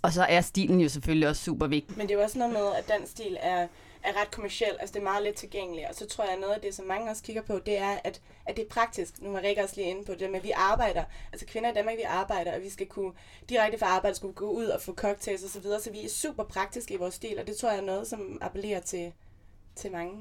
og 0.02 0.12
så 0.12 0.22
er 0.22 0.40
stilen 0.40 0.80
jo 0.80 0.88
selvfølgelig 0.88 1.28
også 1.28 1.42
super 1.42 1.66
vigtig. 1.66 1.98
Men 1.98 2.08
det 2.08 2.14
er 2.14 2.18
jo 2.18 2.24
også 2.24 2.38
noget 2.38 2.52
med, 2.52 2.66
at 2.78 2.88
den 2.98 3.06
stil 3.06 3.36
er, 3.40 3.66
er 4.02 4.20
ret 4.20 4.30
kommersiel, 4.30 4.76
altså 4.80 4.92
det 4.92 5.00
er 5.00 5.04
meget 5.04 5.22
let 5.22 5.34
tilgængeligt, 5.34 5.88
og 5.88 5.94
så 5.94 6.06
tror 6.06 6.24
jeg, 6.24 6.32
at 6.32 6.40
noget 6.40 6.54
af 6.54 6.60
det, 6.60 6.74
som 6.74 6.86
mange 6.86 7.10
også 7.10 7.22
kigger 7.22 7.42
på, 7.42 7.60
det 7.66 7.78
er, 7.78 7.98
at, 8.04 8.20
at 8.46 8.56
det 8.56 8.64
er 8.64 8.68
praktisk. 8.68 9.22
Nu 9.22 9.32
var 9.32 9.42
Rikke 9.42 9.62
også 9.62 9.76
lige 9.76 9.90
inde 9.90 10.04
på 10.04 10.12
det 10.18 10.30
med, 10.30 10.38
at 10.38 10.44
vi 10.44 10.50
arbejder, 10.56 11.04
altså 11.32 11.46
kvinder 11.46 11.70
i 11.70 11.74
Danmark, 11.74 11.96
vi 11.96 12.02
arbejder, 12.02 12.54
og 12.54 12.62
vi 12.62 12.70
skal 12.70 12.86
kunne 12.86 13.12
direkte 13.48 13.78
fra 13.78 13.86
arbejde, 13.86 14.16
skulle 14.16 14.34
gå 14.34 14.50
ud 14.50 14.66
og 14.66 14.80
få 14.80 14.94
cocktails 14.94 15.42
og 15.42 15.50
så 15.50 15.60
videre, 15.60 15.80
så 15.80 15.90
vi 15.90 16.04
er 16.04 16.08
super 16.08 16.44
praktiske 16.44 16.94
i 16.94 16.96
vores 16.96 17.14
stil, 17.14 17.38
og 17.38 17.46
det 17.46 17.56
tror 17.56 17.70
jeg 17.70 17.78
er 17.78 17.82
noget, 17.82 18.06
som 18.06 18.38
appellerer 18.40 18.80
til, 18.80 19.12
til 19.76 19.92
mange 19.92 20.12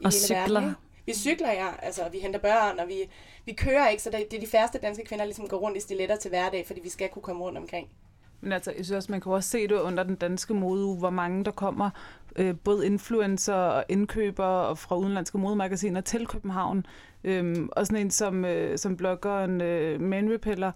i 0.00 0.04
og 0.04 0.10
hele 0.10 0.24
cykler. 0.24 0.60
verden. 0.60 0.76
Vi 1.06 1.14
cykler, 1.14 1.52
ja. 1.52 1.68
Altså, 1.82 2.02
vi 2.12 2.18
henter 2.18 2.40
børn, 2.40 2.78
og 2.78 2.88
vi, 2.88 3.10
vi 3.44 3.52
kører 3.52 3.88
ikke, 3.88 4.02
så 4.02 4.10
det, 4.10 4.26
det 4.30 4.36
er 4.36 4.40
de 4.40 4.46
færreste 4.46 4.78
danske 4.78 5.04
kvinder, 5.04 5.24
der 5.24 5.28
ligesom 5.28 5.48
går 5.48 5.56
rundt 5.56 5.76
i 5.76 5.80
stiletter 5.80 6.16
til 6.16 6.28
hverdag, 6.28 6.66
fordi 6.66 6.80
vi 6.80 6.88
skal 6.88 7.08
kunne 7.08 7.22
komme 7.22 7.42
rundt 7.42 7.58
omkring. 7.58 7.88
Men 8.40 8.52
altså, 8.52 8.70
jeg 8.70 8.84
synes 8.84 8.96
også, 8.96 9.12
man 9.12 9.20
kan 9.20 9.32
også 9.32 9.50
se 9.50 9.68
det 9.68 9.74
under 9.74 10.02
den 10.02 10.16
danske 10.16 10.54
mode, 10.54 10.96
hvor 10.96 11.10
mange 11.10 11.44
der 11.44 11.50
kommer, 11.50 11.90
øh, 12.36 12.54
både 12.64 12.86
influencer 12.86 13.54
og 13.54 13.84
indkøbere 13.88 14.66
og 14.66 14.78
fra 14.78 14.96
udenlandske 14.96 15.38
modemagasiner 15.38 16.00
til 16.00 16.26
København. 16.26 16.86
Øhm, 17.24 17.68
og 17.72 17.86
sådan 17.86 18.04
en 18.04 18.10
som, 18.10 18.44
øh, 18.44 18.78
som 18.78 18.96
bloggeren 18.96 19.60
øh, 19.60 20.00
Man 20.00 20.32
Repeller, 20.32 20.72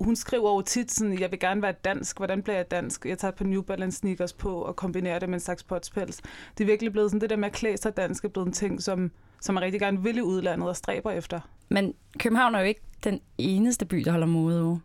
hun 0.00 0.16
skriver 0.16 0.48
over 0.48 0.62
tit 0.62 0.92
sådan, 0.92 1.20
jeg 1.20 1.30
vil 1.30 1.40
gerne 1.40 1.62
være 1.62 1.74
dansk, 1.84 2.16
hvordan 2.16 2.42
bliver 2.42 2.56
jeg 2.56 2.70
dansk? 2.70 3.06
Jeg 3.06 3.18
tager 3.18 3.32
et 3.32 3.38
par 3.38 3.44
New 3.44 3.62
Balance 3.62 3.98
sneakers 3.98 4.32
på 4.32 4.62
og 4.62 4.76
kombinerer 4.76 5.18
det 5.18 5.28
med 5.28 5.36
en 5.36 5.40
slags 5.40 5.62
potspels. 5.62 6.20
Det 6.58 6.64
er 6.64 6.66
virkelig 6.66 6.92
blevet 6.92 7.10
sådan, 7.10 7.20
det 7.20 7.30
der 7.30 7.36
med 7.36 7.48
at 7.48 7.54
klæde 7.54 7.76
sig 7.76 7.96
dansk 7.96 8.24
er 8.24 8.28
blevet 8.28 8.46
en 8.46 8.52
ting, 8.52 8.82
som, 8.82 9.10
som 9.40 9.54
man 9.54 9.64
rigtig 9.64 9.80
gerne 9.80 10.02
vil 10.02 10.16
i 10.16 10.20
udlandet 10.20 10.68
og 10.68 10.76
stræber 10.76 11.10
efter. 11.10 11.40
Men 11.68 11.94
København 12.18 12.54
er 12.54 12.58
jo 12.58 12.64
ikke 12.66 12.80
den 13.04 13.20
eneste 13.38 13.86
by, 13.86 13.96
der 13.96 14.10
holder 14.10 14.26
modeuge. 14.26 14.80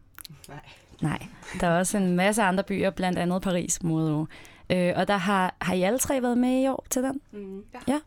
Nej. 0.49 0.59
Nej, 1.01 1.27
der 1.61 1.67
er 1.67 1.79
også 1.79 1.97
en 1.97 2.15
masse 2.15 2.41
andre 2.41 2.63
byer, 2.63 2.89
blandt 2.89 3.19
andet 3.19 3.41
Paris 3.41 3.83
modeuge. 3.83 4.27
Øh, 4.69 4.93
og 4.95 5.07
der 5.07 5.17
har, 5.17 5.55
har 5.61 5.73
I 5.73 5.81
alle 5.81 5.99
tre 5.99 6.21
været 6.21 6.37
med 6.37 6.63
i 6.63 6.67
år 6.67 6.85
til 6.89 7.03
den? 7.03 7.21
Mm. 7.31 7.63
Ja. 7.87 7.99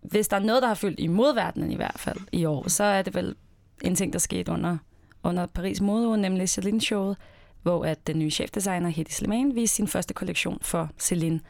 Hvis 0.00 0.28
der 0.28 0.36
er 0.36 0.40
noget, 0.40 0.62
der 0.62 0.68
har 0.68 0.74
fyldt 0.74 1.00
i 1.00 1.06
modverdenen 1.06 1.72
i 1.72 1.76
hvert 1.76 1.96
fald 1.96 2.18
i 2.32 2.44
år, 2.44 2.68
så 2.68 2.84
er 2.84 3.02
det 3.02 3.14
vel 3.14 3.34
en 3.82 3.94
ting, 3.94 4.12
der 4.12 4.18
skete 4.18 4.52
under, 4.52 4.76
under 5.22 5.46
Paris 5.46 5.80
modeuge, 5.80 6.18
nemlig 6.18 6.48
Celine-showet, 6.48 7.16
hvor 7.62 7.84
at 7.84 8.06
den 8.06 8.18
nye 8.18 8.30
chefdesigner 8.30 8.88
Hedi 8.88 9.12
Slimane 9.12 9.54
viste 9.54 9.76
sin 9.76 9.88
første 9.88 10.14
kollektion 10.14 10.58
for 10.62 10.90
Celine. 10.98 11.40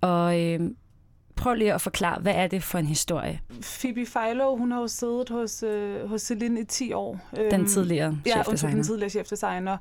Og 0.00 0.40
øh, 0.40 0.70
prøv 1.36 1.54
lige 1.54 1.74
at 1.74 1.80
forklare, 1.80 2.20
hvad 2.20 2.34
er 2.34 2.46
det 2.46 2.62
for 2.62 2.78
en 2.78 2.86
historie? 2.86 3.40
Phoebe 3.80 4.06
Philo, 4.16 4.56
hun 4.56 4.72
har 4.72 4.80
jo 4.80 4.88
siddet 4.88 5.28
hos, 5.28 5.62
øh, 5.62 6.08
hos 6.08 6.22
Celine 6.22 6.60
i 6.60 6.64
10 6.64 6.92
år. 6.92 7.20
Den 7.50 7.66
tidligere 7.66 8.06
Øhm, 8.06 8.18
Ja, 8.26 8.38
undskyld, 8.38 8.44
chefdesigner. 8.44 8.74
den 8.74 8.84
tidligere 8.84 9.10
chefdesigner. 9.10 9.76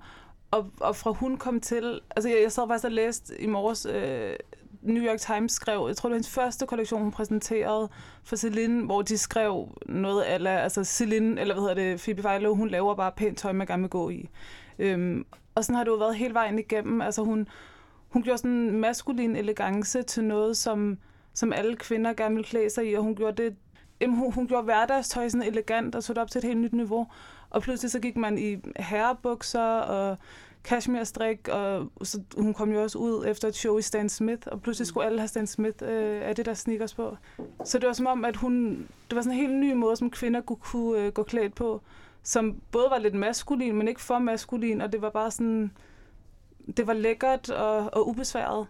Og, 0.52 0.72
og 0.80 0.96
fra 0.96 1.12
hun 1.12 1.38
kom 1.38 1.60
til... 1.60 2.00
Altså, 2.16 2.30
jeg, 2.30 2.38
jeg 2.44 2.52
sad 2.52 2.64
faktisk 2.68 2.86
og 2.86 2.92
læste 2.92 3.42
i 3.42 3.48
morges... 3.48 3.86
Øh, 3.94 4.34
New 4.82 5.04
York 5.04 5.20
Times 5.20 5.52
skrev, 5.52 5.86
jeg 5.88 5.98
tror 5.98 6.10
det 6.10 6.12
var 6.12 6.16
hendes 6.18 6.30
første 6.30 6.66
kollektion, 6.66 7.02
hun 7.02 7.12
præsenterede 7.12 7.90
for 8.24 8.36
Celine, 8.36 8.86
hvor 8.86 9.02
de 9.02 9.18
skrev 9.18 9.70
noget 9.86 10.22
af, 10.22 10.64
altså 10.64 10.84
Celine, 10.84 11.42
eller 11.42 11.54
hvad 11.56 11.62
hedder 11.62 11.74
det, 11.76 12.00
Phoebe 12.02 12.22
Philo, 12.22 12.56
hun 12.56 12.68
laver 12.70 12.96
bare 12.96 13.12
pænt 13.18 13.38
tøj, 13.38 13.52
man 13.52 13.68
gerne 13.68 13.82
vil 13.84 13.90
gå 13.90 14.10
i. 14.10 14.30
Øhm, 14.80 15.26
og 15.56 15.64
sådan 15.66 15.76
har 15.76 15.84
det 15.84 15.92
jo 15.92 15.96
været 15.96 16.16
hele 16.16 16.34
vejen 16.34 16.60
igennem. 16.60 17.02
Altså 17.02 17.22
hun, 17.24 17.48
hun 18.10 18.24
gjorde 18.24 18.38
sådan 18.38 18.52
en 18.52 18.80
maskulin 18.80 19.36
elegance 19.36 20.02
til 20.04 20.24
noget, 20.24 20.58
som, 20.58 20.98
som 21.36 21.54
alle 21.54 21.76
kvinder 21.76 22.14
gerne 22.14 22.36
ville 22.36 22.48
klæde 22.48 22.70
sig 22.70 22.92
i, 22.92 22.94
og 22.94 23.04
hun 23.04 23.16
gjorde 23.16 23.44
det 23.44 23.56
jamen, 24.02 24.18
hun, 24.18 24.34
hun 24.34 24.48
gjorde 24.48 24.64
hverdagstøj 24.64 25.30
sådan 25.30 25.48
elegant 25.48 25.96
og 25.96 26.04
tog 26.04 26.16
det 26.16 26.22
op 26.22 26.32
til 26.32 26.40
et 26.40 26.46
helt 26.46 26.60
nyt 26.60 26.74
niveau. 26.74 27.08
Og 27.50 27.62
pludselig 27.62 27.92
så 27.92 28.00
gik 28.00 28.18
man 28.18 28.38
i 28.38 28.58
herrebukser 28.80 29.80
og 29.80 30.18
cashmere-strik, 30.64 31.48
og 31.48 31.90
så 32.04 32.22
hun 32.38 32.54
kom 32.54 32.72
jo 32.72 32.84
også 32.84 32.98
ud 32.98 33.26
efter 33.28 33.48
et 33.48 33.56
show 33.56 33.78
i 33.78 33.82
Stan 33.82 34.10
Smith, 34.10 34.48
og 34.52 34.62
pludselig 34.62 34.88
skulle 34.88 35.06
alle 35.06 35.20
have 35.20 35.28
Stan 35.28 35.48
Smith 35.48 35.78
øh, 35.82 36.28
af 36.28 36.36
det 36.36 36.46
der 36.46 36.54
sneakers 36.54 36.94
på. 36.94 37.18
Så 37.64 37.80
det 37.80 37.88
var 37.88 37.94
som 37.94 38.08
om, 38.08 38.26
at 38.26 38.36
hun, 38.36 38.88
det 39.10 39.16
var 39.16 39.22
sådan 39.22 39.38
en 39.38 39.42
helt 39.42 39.60
ny 39.60 39.74
måde, 39.74 39.96
som 39.96 40.12
kvinder 40.12 40.42
kunne, 40.42 40.58
kunne 40.58 41.02
øh, 41.02 41.12
gå 41.12 41.24
klædt 41.24 41.56
på, 41.56 41.82
som 42.24 42.62
både 42.72 42.88
var 42.90 42.98
lidt 42.98 43.16
maskulin, 43.16 43.76
men 43.76 43.88
ikke 43.88 44.02
for 44.02 44.20
maskulin, 44.20 44.82
og 44.82 44.92
det 44.92 45.02
var 45.02 45.10
bare 45.10 45.32
sådan, 45.32 45.72
det 46.78 46.88
var 46.88 46.94
lækkert 46.94 47.50
og, 47.50 47.94
og 47.94 48.08
ubesværet. 48.08 48.68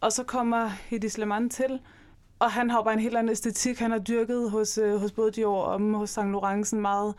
Og 0.00 0.12
så 0.12 0.24
kommer 0.24 0.68
Hedi 0.68 1.08
Sleman 1.08 1.50
til, 1.50 1.80
og 2.44 2.52
han 2.52 2.70
har 2.70 2.82
bare 2.82 2.94
en 2.94 3.00
helt 3.00 3.16
anden 3.16 3.30
æstetik. 3.30 3.78
Han 3.78 3.90
har 3.90 3.98
dyrket 3.98 4.50
hos, 4.50 4.78
øh, 4.78 4.96
hos 4.96 5.12
både 5.12 5.30
Dior 5.30 5.62
og 5.62 5.80
hos 5.80 6.10
Saint 6.10 6.30
Laurent 6.30 6.72
en 6.72 6.80
meget 6.80 7.14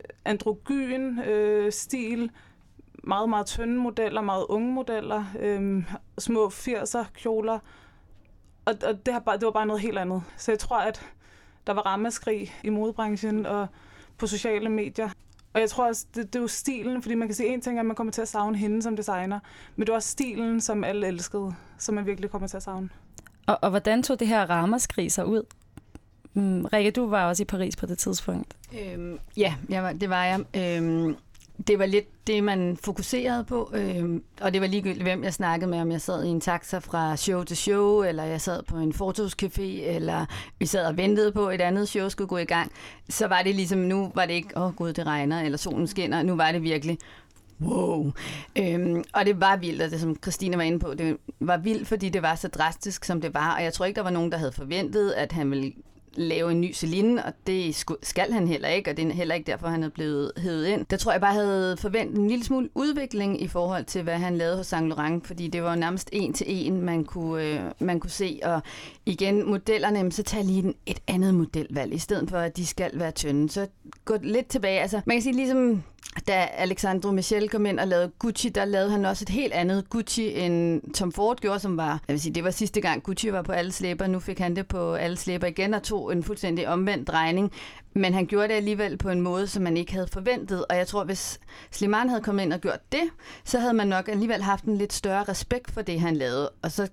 øh, 0.00 0.08
androgyn 0.24 1.18
øh, 1.18 1.72
stil, 1.72 2.30
meget, 3.04 3.28
meget 3.28 3.46
tynde 3.46 3.76
modeller, 3.76 4.20
meget 4.20 4.46
unge 4.48 4.72
modeller, 4.72 5.24
øh, 5.40 5.84
små 6.18 6.48
80'er 6.48 7.04
kjoler. 7.14 7.58
Og, 8.64 8.74
og 8.86 9.06
det, 9.06 9.14
har 9.14 9.20
bare, 9.20 9.36
det 9.36 9.44
var 9.44 9.52
bare 9.52 9.66
noget 9.66 9.82
helt 9.82 9.98
andet. 9.98 10.22
Så 10.36 10.52
jeg 10.52 10.58
tror, 10.58 10.78
at 10.78 11.06
der 11.66 11.72
var 11.72 11.82
rammeskrig 11.82 12.54
i 12.64 12.70
modebranchen 12.70 13.46
og 13.46 13.66
på 14.18 14.26
sociale 14.26 14.68
medier. 14.68 15.10
Og 15.54 15.60
jeg 15.60 15.70
tror 15.70 15.86
også, 15.86 16.06
det, 16.14 16.32
det 16.32 16.38
er 16.38 16.42
jo 16.42 16.48
stilen, 16.48 17.02
fordi 17.02 17.14
man 17.14 17.28
kan 17.28 17.34
sige 17.34 17.48
en 17.48 17.60
ting, 17.60 17.78
at 17.78 17.86
man 17.86 17.96
kommer 17.96 18.12
til 18.12 18.22
at 18.22 18.28
savne 18.28 18.58
hende 18.58 18.82
som 18.82 18.96
designer, 18.96 19.40
men 19.76 19.86
det 19.86 19.92
var 19.92 20.00
stilen, 20.00 20.60
som 20.60 20.84
alle 20.84 21.06
elskede, 21.06 21.54
som 21.78 21.94
man 21.94 22.06
virkelig 22.06 22.30
kommer 22.30 22.48
til 22.48 22.56
at 22.56 22.62
savne. 22.62 22.88
Og, 23.46 23.58
og 23.62 23.70
hvordan 23.70 24.02
tog 24.02 24.20
det 24.20 24.28
her 24.28 24.50
ramaskrig 24.50 25.12
sig 25.12 25.26
ud? 25.26 25.42
Mm, 26.34 26.64
Rikke, 26.64 26.90
du 26.90 27.06
var 27.06 27.24
også 27.24 27.42
i 27.42 27.46
Paris 27.46 27.76
på 27.76 27.86
det 27.86 27.98
tidspunkt. 27.98 28.56
Øhm, 28.80 29.18
ja, 29.36 29.54
jeg 29.68 29.82
var, 29.82 29.92
det 29.92 30.10
var 30.10 30.24
jeg. 30.24 30.40
Øhm, 30.56 31.16
det 31.66 31.78
var 31.78 31.86
lidt 31.86 32.26
det, 32.26 32.44
man 32.44 32.78
fokuserede 32.84 33.44
på, 33.44 33.70
øhm, 33.74 34.22
og 34.40 34.52
det 34.52 34.60
var 34.60 34.66
ligegyldigt, 34.66 35.02
hvem 35.02 35.24
jeg 35.24 35.34
snakkede 35.34 35.70
med, 35.70 35.80
om 35.80 35.92
jeg 35.92 36.00
sad 36.00 36.24
i 36.24 36.28
en 36.28 36.40
taxa 36.40 36.78
fra 36.78 37.16
show 37.16 37.42
til 37.42 37.56
show, 37.56 38.02
eller 38.02 38.24
jeg 38.24 38.40
sad 38.40 38.62
på 38.62 38.76
en 38.76 38.92
fotoscafé, 38.92 39.62
eller 39.62 40.26
vi 40.58 40.66
sad 40.66 40.86
og 40.86 40.96
ventede 40.96 41.32
på, 41.32 41.46
at 41.46 41.54
et 41.54 41.60
andet 41.60 41.88
show 41.88 42.08
skulle 42.08 42.28
gå 42.28 42.38
i 42.38 42.44
gang. 42.44 42.72
Så 43.08 43.26
var 43.26 43.42
det 43.42 43.54
ligesom, 43.54 43.78
nu 43.78 44.12
var 44.14 44.26
det 44.26 44.32
ikke, 44.32 44.56
åh 44.56 44.62
oh, 44.62 44.74
gud, 44.74 44.92
det 44.92 45.06
regner, 45.06 45.40
eller 45.40 45.58
solen 45.58 45.86
skinner, 45.86 46.22
nu 46.22 46.36
var 46.36 46.52
det 46.52 46.62
virkelig, 46.62 46.98
wow. 47.60 48.12
Øhm, 48.58 49.04
og 49.12 49.26
det 49.26 49.40
var 49.40 49.56
vildt, 49.56 49.82
og 49.82 49.90
det 49.90 50.00
som 50.00 50.16
Christine 50.22 50.56
var 50.56 50.62
inde 50.62 50.78
på, 50.78 50.94
det 50.94 51.16
var 51.40 51.56
vildt, 51.56 51.88
fordi 51.88 52.08
det 52.08 52.22
var 52.22 52.34
så 52.34 52.48
drastisk, 52.48 53.04
som 53.04 53.20
det 53.20 53.34
var, 53.34 53.56
og 53.56 53.64
jeg 53.64 53.72
tror 53.72 53.84
ikke, 53.84 53.96
der 53.96 54.02
var 54.02 54.10
nogen, 54.10 54.32
der 54.32 54.38
havde 54.38 54.52
forventet, 54.52 55.10
at 55.10 55.32
han 55.32 55.50
ville 55.50 55.72
lave 56.14 56.50
en 56.50 56.60
ny 56.60 56.74
Celine, 56.74 57.24
og 57.24 57.32
det 57.46 57.84
skal 58.02 58.32
han 58.32 58.48
heller 58.48 58.68
ikke, 58.68 58.90
og 58.90 58.96
det 58.96 59.06
er 59.06 59.12
heller 59.12 59.34
ikke 59.34 59.46
derfor, 59.46 59.68
han 59.68 59.82
er 59.82 59.88
blevet 59.88 60.32
hævet 60.36 60.66
ind. 60.66 60.86
Der 60.90 60.96
tror 60.96 61.12
jeg 61.12 61.20
bare, 61.20 61.34
havde 61.34 61.76
forventet 61.76 62.18
en 62.18 62.28
lille 62.28 62.44
smule 62.44 62.68
udvikling 62.74 63.42
i 63.42 63.48
forhold 63.48 63.84
til, 63.84 64.02
hvad 64.02 64.14
han 64.14 64.38
lavede 64.38 64.56
hos 64.56 64.66
Saint 64.66 64.88
Laurent, 64.88 65.26
fordi 65.26 65.48
det 65.48 65.62
var 65.62 65.74
nærmest 65.74 66.10
en 66.12 66.32
til 66.32 66.46
en, 66.48 66.82
man 66.82 67.04
kunne, 67.04 67.44
øh, 67.44 67.60
man 67.78 68.00
kunne 68.00 68.10
se. 68.10 68.40
Og 68.42 68.62
igen, 69.06 69.50
modellerne, 69.50 70.12
så 70.12 70.22
tag 70.22 70.44
lige 70.44 70.74
et 70.86 71.00
andet 71.08 71.34
modelvalg, 71.34 71.94
i 71.94 71.98
stedet 71.98 72.30
for, 72.30 72.38
at 72.38 72.56
de 72.56 72.66
skal 72.66 72.90
være 72.94 73.10
tynde. 73.10 73.50
Så 73.50 73.66
gå 74.04 74.14
lidt 74.22 74.48
tilbage. 74.48 74.80
Altså, 74.80 75.00
man 75.06 75.16
kan 75.16 75.22
sige 75.22 75.36
ligesom 75.36 75.82
da 76.20 76.48
Alexandro 76.56 77.10
Michel 77.10 77.48
kom 77.48 77.66
ind 77.66 77.80
og 77.80 77.88
lavede 77.88 78.12
Gucci, 78.18 78.48
der 78.48 78.64
lavede 78.64 78.90
han 78.90 79.04
også 79.04 79.24
et 79.24 79.28
helt 79.28 79.52
andet 79.52 79.90
Gucci, 79.90 80.34
end 80.34 80.82
Tom 80.94 81.12
Ford 81.12 81.40
gjorde, 81.40 81.60
som 81.60 81.76
var, 81.76 82.00
jeg 82.08 82.14
vil 82.14 82.20
sige, 82.20 82.34
det 82.34 82.44
var 82.44 82.50
sidste 82.50 82.80
gang 82.80 83.02
Gucci 83.02 83.32
var 83.32 83.42
på 83.42 83.52
alle 83.52 83.72
slæber, 83.72 84.06
nu 84.06 84.20
fik 84.20 84.38
han 84.38 84.56
det 84.56 84.68
på 84.68 84.94
alle 84.94 85.16
slæber 85.16 85.46
igen 85.46 85.74
og 85.74 85.82
tog 85.82 86.12
en 86.12 86.22
fuldstændig 86.22 86.68
omvendt 86.68 87.08
drejning. 87.08 87.52
Men 87.94 88.14
han 88.14 88.26
gjorde 88.26 88.48
det 88.48 88.54
alligevel 88.54 88.96
på 88.96 89.10
en 89.10 89.20
måde, 89.20 89.46
som 89.46 89.62
man 89.62 89.76
ikke 89.76 89.92
havde 89.92 90.08
forventet, 90.12 90.64
og 90.70 90.76
jeg 90.76 90.86
tror, 90.86 91.04
hvis 91.04 91.40
Slimane 91.70 92.10
havde 92.10 92.22
kommet 92.22 92.42
ind 92.42 92.52
og 92.52 92.60
gjort 92.60 92.92
det, 92.92 93.02
så 93.44 93.58
havde 93.58 93.74
man 93.74 93.88
nok 93.88 94.08
alligevel 94.08 94.42
haft 94.42 94.64
en 94.64 94.76
lidt 94.76 94.92
større 94.92 95.24
respekt 95.24 95.70
for 95.70 95.82
det, 95.82 96.00
han 96.00 96.16
lavede, 96.16 96.50
og 96.62 96.72
så 96.72 96.88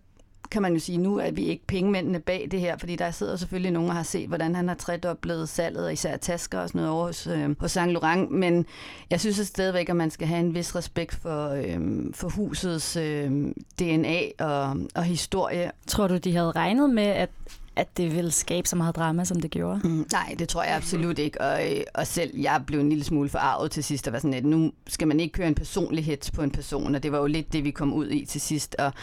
kan 0.52 0.62
man 0.62 0.74
jo 0.74 0.80
sige, 0.80 0.98
nu 0.98 1.18
er 1.18 1.32
vi 1.32 1.46
ikke 1.46 1.68
pengemændene 1.68 2.20
bag 2.20 2.48
det 2.52 2.60
her, 2.60 2.78
fordi 2.78 2.96
der 2.96 3.12
sidder 3.12 3.36
selvfølgelig 3.36 3.72
nogen, 3.72 3.90
der 3.90 3.96
har 3.96 4.04
set, 4.04 4.28
hvordan 4.28 4.56
han 4.56 4.68
har 4.68 4.76
tredoblet 4.76 5.50
salget, 5.50 5.86
og 5.86 5.94
især 5.94 6.18
tasker 6.18 6.60
og 6.60 6.70
sådan 6.70 6.82
noget 6.82 6.96
over 6.96 7.06
hos, 7.06 7.28
øh, 7.28 7.56
hos 7.60 7.72
Saint 7.72 7.92
Laurent. 7.92 8.32
Men 8.32 8.66
jeg 9.10 9.20
synes 9.20 9.48
stadigvæk, 9.48 9.90
at 9.90 9.96
man 9.96 10.12
skal 10.12 10.28
have 10.28 10.40
en 10.40 10.56
vis 10.56 10.76
respekt 10.76 11.16
for, 11.16 11.50
øh, 11.50 11.80
for 12.14 12.30
husets 12.30 12.96
øh, 12.96 13.32
DNA 13.80 14.20
og, 14.40 14.78
og 14.96 15.04
historie. 15.04 15.72
Tror 15.88 16.08
du, 16.08 16.18
de 16.18 16.36
havde 16.36 16.52
regnet 16.52 16.90
med, 16.90 17.08
at 17.08 17.30
at 17.76 17.98
det 17.98 18.16
ville 18.16 18.32
skabe 18.32 18.68
så 18.68 18.76
meget 18.76 18.96
drama, 18.96 19.26
som 19.26 19.42
det 19.42 19.52
gjorde? 19.52 19.80
Mm, 19.84 20.08
nej, 20.12 20.36
det 20.40 20.50
tror 20.50 20.64
jeg 20.64 20.76
absolut 20.76 21.20
ikke. 21.20 21.42
Og, 21.42 21.72
øh, 21.72 21.82
og 21.94 22.08
selv 22.08 22.40
jeg 22.40 22.64
blev 22.68 22.80
en 22.80 22.90
lille 22.90 23.04
smule 23.04 23.30
forarvet 23.30 23.72
til 23.72 23.84
sidst, 23.84 24.08
og 24.08 24.14
var 24.14 24.20
sådan, 24.20 24.34
at 24.34 24.46
nu 24.46 24.72
skal 24.88 25.08
man 25.08 25.20
ikke 25.20 25.34
køre 25.34 25.48
en 25.48 25.56
personlighed 25.56 26.32
på 26.34 26.42
en 26.42 26.52
person, 26.52 26.96
og 26.96 27.04
det 27.04 27.12
var 27.12 27.18
jo 27.18 27.26
lidt 27.26 27.54
det, 27.54 27.64
vi 27.64 27.72
kom 27.72 27.94
ud 27.94 28.10
i 28.10 28.26
til 28.26 28.42
sidst. 28.42 28.76
Og 28.80 28.94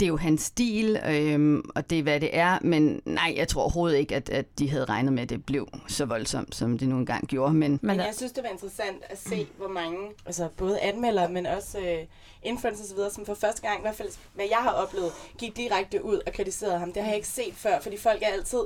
det 0.00 0.06
er 0.06 0.08
jo 0.08 0.16
hans 0.16 0.42
stil, 0.42 1.00
øhm, 1.06 1.70
og 1.74 1.90
det 1.90 1.98
er, 1.98 2.02
hvad 2.02 2.20
det 2.20 2.36
er. 2.36 2.58
Men 2.62 3.02
nej, 3.04 3.34
jeg 3.36 3.48
tror 3.48 3.62
overhovedet 3.62 3.98
ikke, 3.98 4.16
at, 4.16 4.28
at 4.28 4.58
de 4.58 4.70
havde 4.70 4.84
regnet 4.84 5.12
med, 5.12 5.22
at 5.22 5.28
det 5.28 5.44
blev 5.44 5.68
så 5.88 6.04
voldsomt, 6.04 6.54
som 6.54 6.78
det 6.78 6.88
nu 6.88 6.96
engang 6.96 7.28
gjorde. 7.28 7.54
Men, 7.54 7.78
men 7.82 7.96
jeg 7.96 8.14
synes, 8.16 8.32
det 8.32 8.42
var 8.42 8.50
interessant 8.50 9.02
at 9.08 9.18
se, 9.18 9.46
hvor 9.56 9.68
mange, 9.68 9.98
altså 10.26 10.48
både 10.56 10.80
anmeldere, 10.80 11.28
men 11.28 11.46
også 11.46 11.78
øh, 11.78 11.98
influencers 12.42 12.92
osv., 12.92 13.14
som 13.14 13.26
for 13.26 13.34
første 13.34 13.62
gang, 13.62 13.78
i 13.78 13.82
hvert 13.82 13.96
fald 13.96 14.08
hvad 14.34 14.46
jeg 14.50 14.58
har 14.58 14.70
oplevet, 14.70 15.12
gik 15.38 15.56
direkte 15.56 16.04
ud 16.04 16.20
og 16.26 16.32
kritiserede 16.32 16.78
ham. 16.78 16.92
Det 16.92 17.02
har 17.02 17.08
jeg 17.08 17.16
ikke 17.16 17.28
set 17.28 17.54
før, 17.54 17.80
fordi 17.80 17.96
folk 17.96 18.22
er 18.22 18.26
altid 18.26 18.60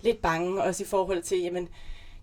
lidt 0.00 0.22
bange, 0.22 0.62
også 0.62 0.82
i 0.82 0.86
forhold 0.86 1.22
til, 1.22 1.38
jamen, 1.38 1.68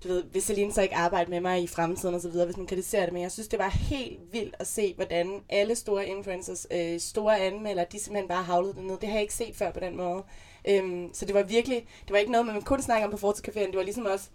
du 0.05 0.13
ved, 0.13 0.23
vil 0.33 0.41
Celine 0.41 0.73
så 0.73 0.81
ikke 0.81 0.95
arbejde 0.95 1.29
med 1.29 1.39
mig 1.41 1.63
i 1.63 1.67
fremtiden 1.67 2.15
og 2.15 2.21
så 2.21 2.29
videre, 2.29 2.45
hvis 2.45 2.57
man 2.57 2.67
kritiserer 2.67 3.05
det, 3.05 3.13
men 3.13 3.21
jeg 3.21 3.31
synes, 3.31 3.47
det 3.47 3.59
var 3.59 3.69
helt 3.69 4.19
vildt 4.31 4.55
at 4.59 4.67
se, 4.67 4.93
hvordan 4.93 5.41
alle 5.49 5.75
store 5.75 6.07
influencers, 6.07 6.67
øh, 6.71 6.99
store 6.99 7.39
anmeldere, 7.39 7.85
de 7.91 7.99
simpelthen 7.99 8.27
bare 8.27 8.43
havlede 8.43 8.73
det 8.73 8.83
ned. 8.83 8.97
Det 8.97 9.09
har 9.09 9.15
jeg 9.15 9.21
ikke 9.21 9.33
set 9.33 9.55
før 9.55 9.71
på 9.71 9.79
den 9.79 9.97
måde. 9.97 10.23
Øhm, 10.67 11.09
så 11.13 11.25
det 11.25 11.35
var 11.35 11.43
virkelig, 11.43 11.87
det 12.01 12.11
var 12.11 12.17
ikke 12.17 12.31
noget, 12.31 12.47
man 12.47 12.61
kun 12.61 12.81
snakke 12.81 13.05
om 13.05 13.17
på 13.17 13.27
Fortecaféen, 13.27 13.67
det 13.67 13.77
var 13.77 13.83
ligesom 13.83 14.05
også 14.05 14.29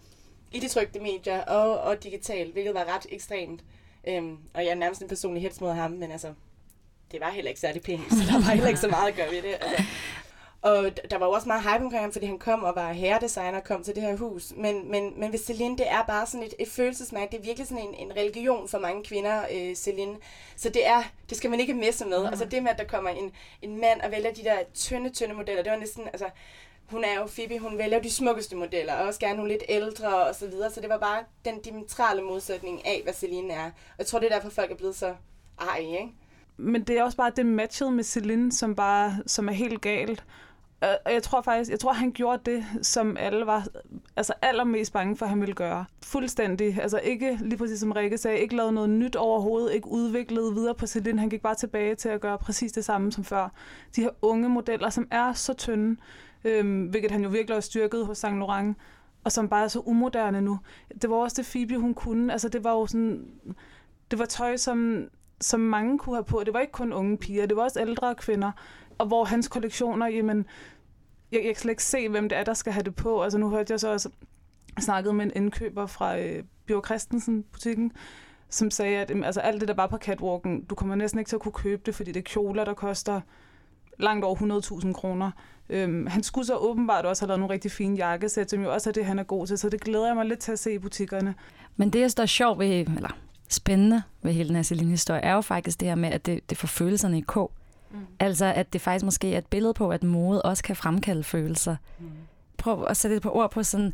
i 0.52 0.60
de 0.60 0.68
trygte 0.68 1.00
medier 1.00 1.40
og, 1.44 1.80
og 1.80 2.04
digitalt, 2.04 2.52
hvilket 2.52 2.74
var 2.74 2.94
ret 2.94 3.06
ekstremt. 3.08 3.64
Øhm, 4.08 4.36
og 4.54 4.64
jeg 4.64 4.70
er 4.70 4.74
nærmest 4.74 5.02
en 5.02 5.08
personlig 5.08 5.42
hets 5.42 5.60
mod 5.60 5.72
ham, 5.72 5.90
men 5.90 6.10
altså, 6.10 6.34
det 7.12 7.20
var 7.20 7.30
heller 7.30 7.48
ikke 7.48 7.60
særlig 7.60 7.82
pænt, 7.82 8.10
så 8.10 8.32
der 8.32 8.32
var 8.32 8.54
heller 8.54 8.68
ikke 8.68 8.80
så 8.80 8.88
meget 8.88 9.08
at 9.08 9.16
gøre 9.16 9.30
ved 9.30 9.42
det. 9.42 9.54
Altså, 9.60 9.84
og 10.62 10.90
der 11.10 11.18
var 11.18 11.26
jo 11.26 11.32
også 11.32 11.48
meget 11.48 11.62
hype 11.62 11.84
omkring 11.84 12.02
ham, 12.02 12.12
fordi 12.12 12.26
han 12.26 12.38
kom 12.38 12.64
og 12.64 12.72
var 12.76 12.92
herredesigner 12.92 13.58
og 13.58 13.64
kom 13.64 13.82
til 13.82 13.94
det 13.94 14.02
her 14.02 14.16
hus. 14.16 14.52
Men, 14.56 14.90
men, 14.90 15.12
men 15.20 15.32
ved 15.32 15.38
Celine, 15.38 15.78
det 15.78 15.90
er 15.90 16.02
bare 16.02 16.26
sådan 16.26 16.46
et, 16.46 16.54
et 16.58 16.68
følelsesmærke. 16.68 17.30
Det 17.30 17.38
er 17.38 17.44
virkelig 17.44 17.68
sådan 17.68 17.84
en, 17.88 17.94
en 17.94 18.16
religion 18.16 18.68
for 18.68 18.78
mange 18.78 19.04
kvinder, 19.04 19.42
øh, 19.54 19.74
Celine. 19.74 20.16
Så 20.56 20.68
det 20.68 20.86
er, 20.86 21.02
det 21.28 21.36
skal 21.36 21.50
man 21.50 21.60
ikke 21.60 21.74
messe 21.74 22.04
med. 22.04 22.20
Mm. 22.20 22.26
Altså 22.26 22.44
det 22.44 22.62
med, 22.62 22.70
at 22.70 22.78
der 22.78 22.84
kommer 22.84 23.10
en, 23.10 23.32
en 23.62 23.80
mand 23.80 24.00
og 24.00 24.10
vælger 24.10 24.32
de 24.32 24.44
der 24.44 24.58
tynde, 24.74 25.10
tynde 25.10 25.34
modeller, 25.34 25.62
det 25.62 25.72
var 25.72 25.78
næsten, 25.78 26.06
altså, 26.06 26.26
hun 26.86 27.04
er 27.04 27.14
jo 27.14 27.26
Phoebe, 27.26 27.58
hun 27.58 27.78
vælger 27.78 28.00
de 28.00 28.10
smukkeste 28.10 28.56
modeller, 28.56 28.94
og 28.94 29.06
også 29.06 29.20
gerne 29.20 29.36
nogle 29.36 29.52
lidt 29.52 29.62
ældre 29.68 30.26
og 30.26 30.34
så 30.34 30.46
videre. 30.46 30.70
Så 30.70 30.80
det 30.80 30.88
var 30.88 30.98
bare 30.98 31.24
den 31.44 31.60
diametrale 31.60 32.22
modsætning 32.22 32.86
af, 32.86 33.00
hvad 33.02 33.12
Celine 33.12 33.52
er. 33.52 33.64
Og 33.66 33.98
jeg 33.98 34.06
tror, 34.06 34.18
det 34.18 34.32
er 34.32 34.34
derfor, 34.34 34.50
folk 34.50 34.70
er 34.70 34.76
blevet 34.76 34.96
så 34.96 35.14
ej, 35.60 35.78
ikke? 35.78 36.12
Men 36.56 36.82
det 36.82 36.98
er 36.98 37.02
også 37.02 37.16
bare 37.16 37.32
det 37.36 37.46
matchet 37.46 37.92
med 37.92 38.04
Celine, 38.04 38.52
som, 38.52 38.74
bare, 38.74 39.18
som 39.26 39.48
er 39.48 39.52
helt 39.52 39.80
galt. 39.80 40.24
Og 40.82 41.12
jeg 41.12 41.22
tror 41.22 41.42
faktisk, 41.42 41.70
jeg 41.70 41.80
tror, 41.80 41.92
han 41.92 42.12
gjorde 42.12 42.50
det, 42.50 42.64
som 42.82 43.16
alle 43.16 43.46
var 43.46 43.66
altså 44.16 44.32
allermest 44.42 44.92
bange 44.92 45.16
for, 45.16 45.26
at 45.26 45.30
han 45.30 45.40
ville 45.40 45.54
gøre. 45.54 45.84
Fuldstændig. 46.02 46.80
Altså 46.82 46.98
ikke, 46.98 47.38
lige 47.40 47.58
præcis 47.58 47.80
som 47.80 47.92
Rikke 47.92 48.18
sagde, 48.18 48.38
ikke 48.38 48.56
lavet 48.56 48.74
noget 48.74 48.90
nyt 48.90 49.16
overhovedet, 49.16 49.72
ikke 49.72 49.88
udviklet 49.88 50.54
videre 50.54 50.74
på 50.74 50.86
Celine. 50.86 51.20
Han 51.20 51.28
gik 51.28 51.42
bare 51.42 51.54
tilbage 51.54 51.94
til 51.94 52.08
at 52.08 52.20
gøre 52.20 52.38
præcis 52.38 52.72
det 52.72 52.84
samme 52.84 53.12
som 53.12 53.24
før. 53.24 53.48
De 53.96 54.02
her 54.02 54.10
unge 54.22 54.48
modeller, 54.48 54.90
som 54.90 55.08
er 55.10 55.32
så 55.32 55.54
tynde, 55.54 56.00
øhm, 56.44 56.84
hvilket 56.84 57.10
han 57.10 57.22
jo 57.22 57.28
virkelig 57.28 57.56
har 57.56 57.60
styrket 57.60 58.06
hos 58.06 58.18
Saint 58.18 58.38
Laurent, 58.38 58.76
og 59.24 59.32
som 59.32 59.48
bare 59.48 59.64
er 59.64 59.68
så 59.68 59.82
umoderne 59.86 60.40
nu. 60.40 60.58
Det 61.02 61.10
var 61.10 61.16
også 61.16 61.42
det 61.42 61.50
Phoebe, 61.50 61.76
hun 61.76 61.94
kunne. 61.94 62.32
Altså 62.32 62.48
det 62.48 62.64
var 62.64 62.72
jo 62.72 62.86
sådan, 62.86 63.26
det 64.10 64.18
var 64.18 64.24
tøj, 64.24 64.56
som, 64.56 65.04
som 65.40 65.60
mange 65.60 65.98
kunne 65.98 66.16
have 66.16 66.24
på. 66.24 66.42
Det 66.44 66.54
var 66.54 66.60
ikke 66.60 66.72
kun 66.72 66.92
unge 66.92 67.16
piger, 67.16 67.46
det 67.46 67.56
var 67.56 67.62
også 67.62 67.80
ældre 67.80 68.14
kvinder 68.14 68.52
og 69.00 69.06
hvor 69.06 69.24
hans 69.24 69.48
kollektioner, 69.48 70.06
jamen, 70.06 70.46
jeg, 71.32 71.38
jeg 71.38 71.54
kan 71.54 71.56
slet 71.56 71.70
ikke 71.72 71.84
se, 71.84 72.08
hvem 72.08 72.28
det 72.28 72.38
er, 72.38 72.44
der 72.44 72.54
skal 72.54 72.72
have 72.72 72.82
det 72.82 72.94
på. 72.94 73.22
Altså 73.22 73.38
nu 73.38 73.50
hørte 73.50 73.72
jeg 73.72 73.80
så 73.80 73.92
også 73.92 74.08
snakket 74.80 75.14
med 75.14 75.24
en 75.24 75.32
indkøber 75.34 75.86
fra 75.86 76.18
øh, 76.18 76.42
Bjørn 76.66 76.84
Christensen-butikken, 76.84 77.92
som 78.48 78.70
sagde, 78.70 78.98
at 78.98 79.10
jamen, 79.10 79.24
altså, 79.24 79.40
alt 79.40 79.60
det, 79.60 79.68
der 79.68 79.74
var 79.74 79.86
på 79.86 79.96
catwalken, 79.96 80.64
du 80.64 80.74
kommer 80.74 80.94
næsten 80.94 81.18
ikke 81.18 81.28
til 81.28 81.36
at 81.36 81.42
kunne 81.42 81.52
købe 81.52 81.82
det, 81.86 81.94
fordi 81.94 82.12
det 82.12 82.20
er 82.20 82.24
kjoler, 82.24 82.64
der 82.64 82.74
koster 82.74 83.20
langt 83.98 84.24
over 84.24 84.36
100.000 84.86 84.92
kroner. 84.92 85.30
Øhm, 85.68 86.06
han 86.06 86.22
skulle 86.22 86.46
så 86.46 86.56
åbenbart 86.56 87.06
også 87.06 87.22
have 87.22 87.28
lavet 87.28 87.40
nogle 87.40 87.54
rigtig 87.54 87.70
fine 87.70 87.96
jakkesæt, 87.96 88.50
som 88.50 88.62
jo 88.62 88.72
også 88.72 88.90
er 88.90 88.92
det, 88.92 89.04
han 89.04 89.18
er 89.18 89.22
god 89.22 89.46
til, 89.46 89.58
så 89.58 89.68
det 89.68 89.80
glæder 89.80 90.06
jeg 90.06 90.16
mig 90.16 90.26
lidt 90.26 90.40
til 90.40 90.52
at 90.52 90.58
se 90.58 90.74
i 90.74 90.78
butikkerne. 90.78 91.34
Men 91.76 91.90
det, 91.90 92.16
der 92.16 92.22
er 92.22 92.26
sjovt 92.26 92.58
ved, 92.58 92.68
eller 92.68 93.16
spændende 93.48 94.02
ved 94.22 94.32
hele 94.32 94.48
den 94.48 94.56
her 94.56 94.86
historie, 94.86 95.20
er 95.20 95.34
jo 95.34 95.40
faktisk 95.40 95.80
det 95.80 95.88
her 95.88 95.94
med, 95.94 96.08
at 96.08 96.26
det, 96.26 96.50
det 96.50 96.58
får 96.58 96.66
følelserne 96.68 97.18
i 97.18 97.20
kog. 97.20 97.52
Mm. 97.90 97.98
Altså, 98.18 98.44
at 98.44 98.72
det 98.72 98.80
faktisk 98.80 99.04
måske 99.04 99.34
er 99.34 99.38
et 99.38 99.46
billede 99.46 99.74
på, 99.74 99.90
at 99.90 100.02
mode 100.02 100.42
også 100.42 100.62
kan 100.62 100.76
fremkalde 100.76 101.22
følelser. 101.22 101.76
Mm. 101.98 102.06
Prøv 102.58 102.84
at 102.88 102.96
sætte 102.96 103.14
det 103.14 103.22
på 103.22 103.30
ord 103.30 103.50
på 103.50 103.62
sådan, 103.62 103.92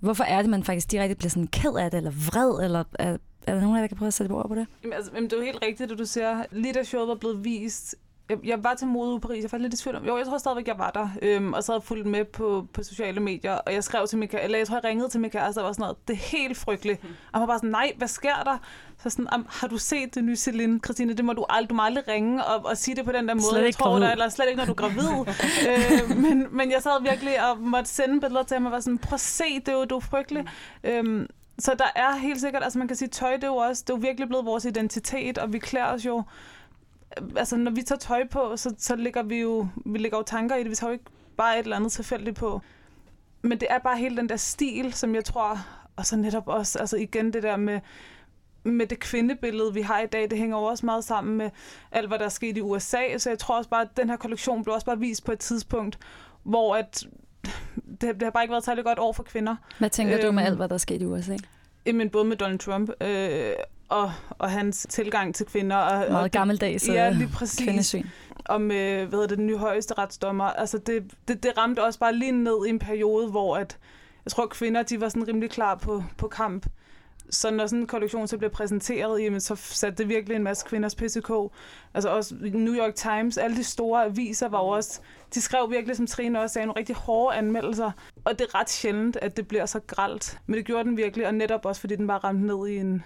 hvorfor 0.00 0.24
er 0.24 0.42
det, 0.42 0.50
man 0.50 0.64
faktisk 0.64 0.90
direkte 0.90 1.16
bliver 1.16 1.30
sådan 1.30 1.46
ked 1.46 1.74
af 1.74 1.90
det, 1.90 1.98
eller 1.98 2.10
vred, 2.10 2.64
eller 2.64 2.84
er, 2.94 3.16
er 3.46 3.54
der 3.54 3.60
nogen 3.60 3.76
af 3.76 3.78
jer, 3.78 3.82
der 3.82 3.88
kan 3.88 3.96
prøve 3.96 4.06
at 4.06 4.14
sætte 4.14 4.28
på 4.28 4.38
ord 4.38 4.48
på 4.48 4.54
det? 4.54 4.66
Jamen, 4.82 4.92
altså, 4.92 5.10
jamen, 5.14 5.30
det 5.30 5.36
er 5.36 5.40
jo 5.40 5.44
helt 5.44 5.62
rigtigt, 5.62 5.90
det 5.90 5.98
du 5.98 6.04
siger. 6.04 6.44
Lige 6.50 6.74
da 6.74 6.82
showet 6.82 7.08
var 7.08 7.14
blevet 7.14 7.44
vist, 7.44 7.94
jeg, 8.28 8.38
jeg 8.44 8.64
var 8.64 8.74
til 8.74 8.86
mode 8.86 9.16
i 9.16 9.20
Paris, 9.20 9.42
jeg 9.42 9.52
var 9.52 9.58
lidt 9.58 9.74
i 9.74 9.76
tvivl 9.76 9.96
om, 9.96 10.04
jo, 10.04 10.16
jeg 10.16 10.26
tror 10.26 10.38
stadigvæk, 10.38 10.68
jeg 10.68 10.78
var 10.78 10.90
der, 10.90 11.08
øhm, 11.22 11.52
og 11.52 11.64
så 11.64 11.72
havde 11.72 11.82
fulgt 11.82 12.06
med 12.06 12.24
på, 12.24 12.66
på 12.72 12.82
sociale 12.82 13.20
medier, 13.20 13.52
og 13.52 13.72
jeg 13.72 13.84
skrev 13.84 14.06
til 14.06 14.18
min 14.18 14.28
eller 14.42 14.58
jeg 14.58 14.66
tror, 14.66 14.76
jeg 14.76 14.84
ringede 14.84 15.08
til 15.08 15.20
min 15.20 15.30
kæreste, 15.30 15.58
og 15.58 15.64
var 15.64 15.72
sådan 15.72 15.82
noget, 15.82 15.96
det 16.08 16.14
er 16.14 16.18
helt 16.18 16.56
frygteligt. 16.56 17.00
Og 17.04 17.10
han 17.32 17.40
var 17.40 17.46
bare 17.46 17.58
sådan, 17.58 17.70
nej, 17.70 17.92
hvad 17.96 18.08
sker 18.08 18.42
der? 18.44 18.58
Så 19.02 19.10
sådan, 19.10 19.26
har 19.48 19.68
du 19.68 19.78
set 19.78 20.14
det 20.14 20.24
nye 20.24 20.36
Celine, 20.36 20.80
Christine? 20.84 21.14
Det 21.14 21.24
må 21.24 21.32
du 21.32 21.44
aldrig, 21.48 21.70
du 21.70 21.74
må 21.74 21.82
aldrig 21.82 22.08
ringe 22.08 22.44
og, 22.44 22.66
og 22.66 22.76
sige 22.76 22.96
det 22.96 23.04
på 23.04 23.12
den 23.12 23.28
der 23.28 23.34
måde. 23.34 23.44
Slet 23.50 23.64
jeg 23.64 23.74
tror, 23.74 23.98
der, 23.98 24.10
eller 24.10 24.28
slet 24.28 24.46
ikke, 24.48 24.58
når 24.58 24.66
du 24.66 24.72
er 24.72 24.76
gravid. 24.76 25.08
øh, 25.68 26.16
men, 26.16 26.46
men 26.50 26.70
jeg 26.70 26.82
sad 26.82 27.02
virkelig 27.02 27.50
og 27.50 27.58
måtte 27.58 27.90
sende 27.90 28.20
billeder 28.20 28.42
til 28.42 28.54
ham, 28.54 28.66
og 28.66 28.72
var 28.72 28.80
sådan, 28.80 28.98
prøv 28.98 29.14
at 29.14 29.20
se, 29.20 29.44
det 29.60 29.68
er 29.68 29.72
jo, 29.72 29.84
du 29.84 29.96
er 29.96 30.00
frygtelig. 30.00 30.46
Øhm, 30.84 31.26
så 31.58 31.74
der 31.78 31.90
er 31.96 32.16
helt 32.16 32.40
sikkert, 32.40 32.64
altså 32.64 32.78
man 32.78 32.88
kan 32.88 32.96
sige, 32.96 33.08
tøj 33.08 33.32
det 33.34 33.44
er 33.44 33.48
jo 33.48 33.56
også, 33.56 33.84
det 33.86 33.92
er 33.92 33.96
jo 33.96 34.00
virkelig 34.00 34.28
blevet 34.28 34.46
vores 34.46 34.64
identitet, 34.64 35.38
og 35.38 35.52
vi 35.52 35.58
klæder 35.58 35.86
os 35.86 36.06
jo 36.06 36.22
altså 37.36 37.56
når 37.56 37.70
vi 37.70 37.82
tager 37.82 37.98
tøj 37.98 38.28
på, 38.28 38.56
så, 38.56 38.74
så 38.78 38.96
ligger 38.96 39.22
vi 39.22 39.40
jo, 39.40 39.68
vi 39.86 39.98
lægger 39.98 40.18
jo 40.18 40.22
tanker 40.22 40.56
i 40.56 40.62
det. 40.62 40.70
Vi 40.70 40.74
tager 40.74 40.90
jo 40.90 40.92
ikke 40.92 41.04
bare 41.36 41.58
et 41.58 41.62
eller 41.62 41.76
andet 41.76 41.92
tilfældigt 41.92 42.36
på. 42.36 42.60
Men 43.42 43.60
det 43.60 43.68
er 43.70 43.78
bare 43.78 43.98
hele 43.98 44.16
den 44.16 44.28
der 44.28 44.36
stil, 44.36 44.92
som 44.92 45.14
jeg 45.14 45.24
tror, 45.24 45.58
og 45.96 46.06
så 46.06 46.16
netop 46.16 46.48
også, 46.48 46.78
altså 46.78 46.96
igen 46.96 47.32
det 47.32 47.42
der 47.42 47.56
med, 47.56 47.80
med 48.64 48.86
det 48.86 48.98
kvindebillede, 49.00 49.74
vi 49.74 49.80
har 49.80 50.00
i 50.00 50.06
dag, 50.06 50.30
det 50.30 50.38
hænger 50.38 50.56
jo 50.56 50.62
også 50.62 50.86
meget 50.86 51.04
sammen 51.04 51.36
med 51.36 51.50
alt, 51.92 52.08
hvad 52.08 52.18
der 52.18 52.24
er 52.24 52.28
sket 52.28 52.56
i 52.56 52.60
USA. 52.60 53.18
Så 53.18 53.30
jeg 53.30 53.38
tror 53.38 53.56
også 53.56 53.70
bare, 53.70 53.82
at 53.82 53.96
den 53.96 54.10
her 54.10 54.16
kollektion 54.16 54.64
blev 54.64 54.74
også 54.74 54.86
bare 54.86 54.98
vist 54.98 55.24
på 55.24 55.32
et 55.32 55.38
tidspunkt, 55.38 55.98
hvor 56.42 56.76
at 56.76 57.06
det, 58.00 58.14
det 58.14 58.22
har 58.22 58.30
bare 58.30 58.44
ikke 58.44 58.52
været 58.52 58.64
særlig 58.64 58.84
godt 58.84 58.98
år 58.98 59.12
for 59.12 59.22
kvinder. 59.22 59.56
Hvad 59.78 59.90
tænker 59.90 60.14
øhm, 60.14 60.26
du 60.26 60.32
med 60.32 60.42
øhm, 60.42 60.46
alt, 60.46 60.56
hvad 60.56 60.68
der 60.68 60.74
er 60.74 60.78
sket 60.78 61.02
i 61.02 61.04
USA? 61.04 61.36
Jamen, 61.86 62.10
både 62.10 62.24
med 62.24 62.36
Donald 62.36 62.58
Trump 62.58 62.90
øh, 63.00 63.52
og, 63.92 64.12
og 64.28 64.50
hans 64.50 64.86
tilgang 64.90 65.34
til 65.34 65.46
kvinder. 65.46 65.76
Og, 65.76 66.12
Meget 66.12 66.24
og 66.24 66.30
gammeldags 66.30 66.88
ja, 66.88 67.10
lige 67.10 67.30
præcis. 67.34 67.64
kvindesyn. 67.64 68.06
Og 68.44 68.60
med, 68.60 68.96
hvad 68.96 69.10
hedder 69.10 69.26
det, 69.26 69.38
den 69.38 69.46
nye 69.46 69.56
højeste 69.56 69.94
retsdommer. 69.98 70.44
Altså, 70.44 70.78
det, 70.78 71.12
det, 71.28 71.42
det 71.42 71.58
ramte 71.58 71.84
også 71.84 71.98
bare 71.98 72.14
lige 72.14 72.32
ned 72.32 72.66
i 72.66 72.68
en 72.68 72.78
periode, 72.78 73.30
hvor 73.30 73.56
at, 73.56 73.78
jeg 74.24 74.32
tror, 74.32 74.46
kvinder 74.46 74.82
de 74.82 75.00
var 75.00 75.08
sådan 75.08 75.28
rimelig 75.28 75.50
klar 75.50 75.74
på, 75.74 76.04
på 76.16 76.28
kamp. 76.28 76.66
Så 77.30 77.50
når 77.50 77.66
sådan 77.66 77.80
en 77.80 77.86
kollektion 77.86 78.28
så 78.28 78.38
bliver 78.38 78.50
præsenteret, 78.50 79.22
jamen, 79.22 79.40
så 79.40 79.54
satte 79.56 79.98
det 79.98 80.08
virkelig 80.08 80.36
en 80.36 80.42
masse 80.42 80.66
kvinders 80.66 80.94
PCK. 80.94 81.30
Altså 81.94 82.08
også 82.08 82.34
New 82.40 82.74
York 82.74 82.94
Times, 82.94 83.38
alle 83.38 83.56
de 83.56 83.64
store 83.64 84.04
aviser 84.04 84.48
var 84.48 84.58
også, 84.58 85.00
de 85.34 85.40
skrev 85.40 85.70
virkelig, 85.70 85.96
som 85.96 86.06
Trine 86.06 86.40
også 86.40 86.52
sagde, 86.54 86.66
nogle 86.66 86.78
rigtig 86.78 86.96
hårde 86.96 87.36
anmeldelser. 87.36 87.90
Og 88.24 88.32
det 88.32 88.40
er 88.40 88.60
ret 88.60 88.70
sjældent, 88.70 89.16
at 89.16 89.36
det 89.36 89.48
bliver 89.48 89.66
så 89.66 89.80
gralt. 89.86 90.38
Men 90.46 90.56
det 90.56 90.64
gjorde 90.64 90.84
den 90.84 90.96
virkelig, 90.96 91.26
og 91.26 91.34
netop 91.34 91.66
også, 91.66 91.80
fordi 91.80 91.96
den 91.96 92.06
bare 92.06 92.18
ramte 92.18 92.46
ned 92.46 92.68
i 92.68 92.76
en, 92.76 93.04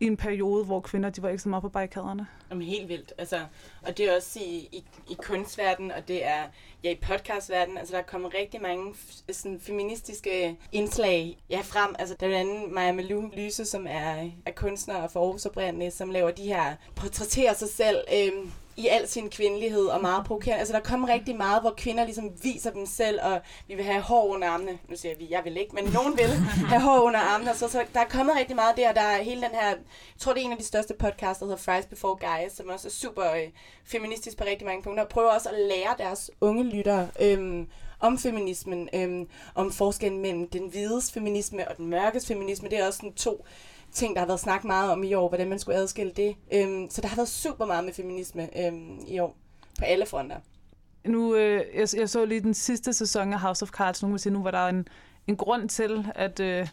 i 0.00 0.06
en 0.06 0.16
periode, 0.16 0.64
hvor 0.64 0.80
kvinder 0.80 1.10
de 1.10 1.22
var 1.22 1.28
ikke 1.28 1.42
så 1.42 1.48
meget 1.48 1.62
på 1.62 1.68
barrikaderne. 1.68 2.26
Jamen 2.50 2.66
helt 2.66 2.88
vildt. 2.88 3.12
Altså, 3.18 3.40
og 3.82 3.98
det 3.98 4.06
er 4.06 4.16
også 4.16 4.40
i, 4.40 4.68
i, 4.72 4.84
i 5.10 5.14
kunstverdenen, 5.18 5.90
og 5.90 6.08
det 6.08 6.24
er 6.24 6.42
ja, 6.84 6.90
i 6.90 6.98
podcastverdenen. 7.02 7.78
Altså, 7.78 7.92
der 7.92 7.98
er 7.98 8.06
kommet 8.06 8.34
rigtig 8.34 8.62
mange 8.62 8.94
sådan, 9.32 9.60
feministiske 9.60 10.56
indslag 10.72 11.38
ja, 11.50 11.60
frem. 11.60 11.94
Altså, 11.98 12.16
der 12.20 12.26
er 12.26 12.30
blandt 12.30 12.50
andet 12.50 12.72
Maja 12.72 12.92
Malou 12.92 13.30
Lyse, 13.36 13.64
som 13.64 13.86
er, 13.88 14.30
er 14.46 14.52
kunstner 14.56 14.94
og 14.94 15.10
forårsoprindende, 15.10 15.90
som 15.90 16.10
laver 16.10 16.30
de 16.30 16.42
her, 16.42 16.74
portrætterer 16.94 17.54
sig 17.54 17.68
selv 17.68 18.04
Øh, 18.14 18.32
i 18.76 18.88
al 18.88 19.08
sin 19.08 19.30
kvindelighed 19.30 19.86
og 19.86 20.00
meget 20.00 20.24
provokerende. 20.26 20.58
Altså, 20.58 20.74
der 20.74 20.80
kommer 20.80 21.08
rigtig 21.08 21.36
meget, 21.36 21.62
hvor 21.62 21.74
kvinder 21.76 22.04
ligesom 22.04 22.30
viser 22.42 22.70
dem 22.70 22.86
selv, 22.86 23.20
og 23.22 23.40
vi 23.68 23.74
vil 23.74 23.84
have 23.84 24.00
hår 24.00 24.26
under 24.26 24.48
armene. 24.48 24.78
Nu 24.88 24.96
siger 24.96 25.14
vi, 25.18 25.26
jeg 25.30 25.44
vil 25.44 25.56
ikke, 25.56 25.74
men 25.74 25.84
nogen 25.84 26.16
vil 26.18 26.28
have 26.72 26.82
hår 26.82 27.00
under 27.00 27.20
armene. 27.20 27.54
Så, 27.54 27.68
så 27.68 27.84
der 27.94 28.00
er 28.00 28.08
kommet 28.08 28.36
rigtig 28.36 28.56
meget 28.56 28.76
der. 28.76 28.92
Der 28.92 29.00
er 29.00 29.22
hele 29.22 29.40
den 29.40 29.50
her, 29.50 29.66
jeg 29.66 29.76
tror, 30.18 30.32
det 30.32 30.40
er 30.40 30.44
en 30.44 30.52
af 30.52 30.58
de 30.58 30.64
største 30.64 30.94
podcasts, 30.94 31.38
der 31.38 31.46
hedder 31.46 31.58
Fries 31.58 31.86
Before 31.86 32.16
Guys, 32.16 32.52
som 32.52 32.68
også 32.68 32.88
er 32.88 32.92
super 32.92 33.32
øh, 33.32 33.48
feministisk 33.84 34.36
på 34.36 34.44
rigtig 34.44 34.66
mange 34.66 34.82
punkter, 34.82 35.02
og 35.04 35.08
prøver 35.08 35.30
også 35.30 35.48
at 35.48 35.58
lære 35.68 35.94
deres 35.98 36.30
unge 36.40 36.64
lyttere 36.64 37.08
øhm, 37.20 37.68
om 38.00 38.18
feminismen, 38.18 38.88
øhm, 38.94 39.28
om 39.54 39.72
forskellen 39.72 40.20
mellem 40.20 40.48
den 40.48 40.68
hvides 40.68 41.12
feminisme 41.12 41.68
og 41.68 41.76
den 41.76 41.86
mørkes 41.86 42.26
feminisme. 42.26 42.68
Det 42.68 42.78
er 42.78 42.86
også 42.86 42.96
sådan 42.96 43.12
to 43.12 43.44
ting, 43.92 44.14
der 44.14 44.20
har 44.20 44.26
været 44.26 44.40
snakket 44.40 44.66
meget 44.66 44.90
om 44.90 45.04
i 45.04 45.14
år, 45.14 45.28
hvordan 45.28 45.48
man 45.48 45.58
skulle 45.58 45.76
adskille 45.76 46.12
det. 46.16 46.36
Øhm, 46.52 46.90
så 46.90 47.00
der 47.00 47.08
har 47.08 47.16
været 47.16 47.28
super 47.28 47.66
meget 47.66 47.84
med 47.84 47.92
feminisme 47.92 48.66
øhm, 48.66 48.98
i 49.08 49.18
år, 49.18 49.36
på 49.78 49.84
alle 49.84 50.06
fronter. 50.06 50.36
Nu, 51.04 51.34
øh, 51.34 51.62
jeg, 51.74 51.88
jeg 51.96 52.08
så 52.08 52.24
lige 52.24 52.40
den 52.40 52.54
sidste 52.54 52.92
sæson 52.92 53.32
af 53.32 53.40
House 53.40 53.62
of 53.62 53.68
Cards, 53.68 54.02
nu, 54.02 54.18
sige, 54.18 54.32
nu 54.32 54.42
var 54.42 54.50
der 54.50 54.66
en, 54.66 54.88
en 55.26 55.36
grund 55.36 55.68
til, 55.68 56.06
at... 56.14 56.40
Øh, 56.40 56.68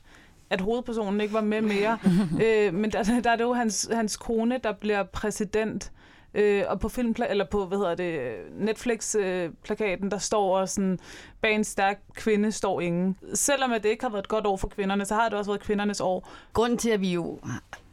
at 0.49 0.62
hovedpersonen 0.62 1.21
ikke 1.21 1.34
var 1.34 1.41
med 1.41 1.62
mere. 1.62 1.97
øh, 2.43 2.73
men 2.73 2.91
der, 2.91 3.21
der 3.23 3.30
er 3.30 3.36
det 3.36 3.43
jo 3.43 3.54
hans, 3.54 3.89
hans 3.91 4.17
kone, 4.17 4.60
der 4.63 4.71
bliver 4.71 5.04
præsident. 5.04 5.91
Øh, 6.36 6.63
og 6.67 6.80
på 6.80 6.89
film 6.89 7.15
eller 7.30 7.46
på, 7.46 7.65
hvad 7.65 7.78
hedder 7.78 7.96
det, 7.96 8.36
Netflix-plakaten, 8.60 10.12
der 10.12 10.17
står 10.17 10.60
også 10.60 10.76
sådan, 10.76 11.00
bag 11.41 11.56
en 11.56 11.63
stærk 11.63 12.00
kvinde 12.15 12.52
står 12.52 12.82
ingen. 12.82 13.17
Selvom 13.34 13.72
at 13.72 13.84
det 13.84 13.89
ikke 13.89 14.04
har 14.04 14.10
været 14.10 14.24
et 14.24 14.28
godt 14.28 14.46
år 14.46 14.58
for 14.58 14.67
kvinderne, 14.67 15.06
så 15.06 15.15
har 15.15 15.30
det 15.30 15.38
også 15.38 15.52
været 15.52 15.62
kvindernes 15.62 16.02
år. 16.02 16.30
Grunden 16.54 16.78
til, 16.78 16.89
at 16.89 17.02
vi 17.02 17.13
jo, 17.13 17.39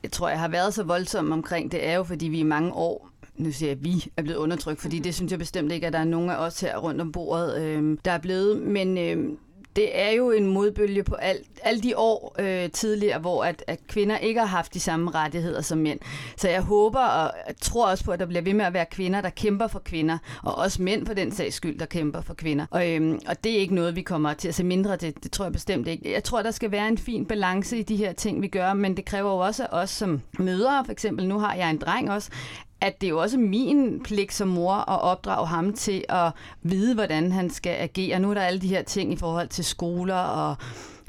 jeg 0.02 0.12
tror, 0.12 0.28
jeg 0.28 0.40
har 0.40 0.48
været 0.48 0.74
så 0.74 0.82
voldsom 0.82 1.32
omkring 1.32 1.72
det, 1.72 1.86
er 1.86 1.94
jo, 1.94 2.04
fordi 2.04 2.28
vi 2.28 2.38
i 2.38 2.42
mange 2.42 2.72
år 2.72 3.10
nu 3.36 3.52
siger 3.52 3.70
jeg, 3.70 3.78
at 3.78 3.84
vi 3.84 4.12
er 4.16 4.22
blevet 4.22 4.38
undertrykt, 4.38 4.80
fordi 4.80 4.98
det 4.98 5.14
synes 5.14 5.30
jeg 5.30 5.38
bestemt 5.38 5.72
ikke, 5.72 5.86
at 5.86 5.92
der 5.92 5.98
er 5.98 6.04
nogen 6.04 6.30
af 6.30 6.36
os 6.36 6.60
her 6.60 6.78
rundt 6.78 7.00
om 7.00 7.12
bordet, 7.12 7.62
øh, 7.62 7.98
der 8.04 8.10
er 8.10 8.18
blevet. 8.18 8.62
Men 8.62 8.98
øh, 8.98 9.36
det 9.80 10.00
er 10.00 10.10
jo 10.10 10.30
en 10.30 10.46
modbølge 10.46 11.02
på 11.02 11.14
alt, 11.14 11.46
alle 11.62 11.80
de 11.82 11.96
år 11.96 12.36
øh, 12.38 12.70
tidligere, 12.70 13.18
hvor 13.18 13.44
at, 13.44 13.64
at 13.66 13.78
kvinder 13.88 14.18
ikke 14.18 14.40
har 14.40 14.46
haft 14.46 14.74
de 14.74 14.80
samme 14.80 15.10
rettigheder 15.10 15.60
som 15.60 15.78
mænd. 15.78 15.98
Så 16.36 16.48
jeg 16.48 16.62
håber 16.62 17.00
og 17.00 17.32
jeg 17.46 17.56
tror 17.60 17.86
også 17.86 18.04
på, 18.04 18.12
at 18.12 18.20
der 18.20 18.26
bliver 18.26 18.42
ved 18.42 18.54
med 18.54 18.64
at 18.64 18.72
være 18.72 18.86
kvinder, 18.86 19.20
der 19.20 19.30
kæmper 19.30 19.66
for 19.66 19.78
kvinder, 19.78 20.18
og 20.42 20.54
også 20.54 20.82
mænd 20.82 21.06
for 21.06 21.14
den 21.14 21.32
sags 21.32 21.54
skyld, 21.54 21.78
der 21.78 21.86
kæmper 21.86 22.20
for 22.20 22.34
kvinder. 22.34 22.66
Og, 22.70 22.90
øhm, 22.90 23.20
og 23.28 23.44
det 23.44 23.52
er 23.52 23.58
ikke 23.58 23.74
noget, 23.74 23.96
vi 23.96 24.02
kommer 24.02 24.34
til 24.34 24.48
at 24.48 24.54
se 24.54 24.64
mindre 24.64 24.96
til. 24.96 25.14
Det 25.22 25.32
tror 25.32 25.44
jeg 25.44 25.52
bestemt 25.52 25.88
ikke. 25.88 26.12
Jeg 26.12 26.24
tror, 26.24 26.42
der 26.42 26.50
skal 26.50 26.70
være 26.70 26.88
en 26.88 26.98
fin 26.98 27.26
balance 27.26 27.78
i 27.78 27.82
de 27.82 27.96
her 27.96 28.12
ting, 28.12 28.42
vi 28.42 28.48
gør, 28.48 28.74
men 28.74 28.96
det 28.96 29.04
kræver 29.04 29.30
jo 29.30 29.38
også 29.38 29.62
af 29.64 29.82
os 29.82 29.90
som 29.90 30.20
mødre, 30.38 30.84
for 30.84 30.92
eksempel 30.92 31.28
nu 31.28 31.38
har 31.38 31.54
jeg 31.54 31.70
en 31.70 31.78
dreng 31.78 32.10
også, 32.10 32.30
at 32.80 33.00
det 33.00 33.06
er 33.06 33.10
jo 33.10 33.20
også 33.20 33.38
min 33.38 34.00
pligt 34.04 34.32
som 34.32 34.48
mor 34.48 34.72
at 34.74 35.00
opdrage 35.00 35.46
ham 35.46 35.72
til 35.72 36.04
at 36.08 36.32
vide, 36.62 36.94
hvordan 36.94 37.32
han 37.32 37.50
skal 37.50 37.76
agere. 37.78 38.18
Nu 38.18 38.30
er 38.30 38.34
der 38.34 38.40
alle 38.40 38.60
de 38.60 38.68
her 38.68 38.82
ting 38.82 39.12
i 39.12 39.16
forhold 39.16 39.48
til 39.48 39.64
skoler 39.64 40.14
og 40.14 40.56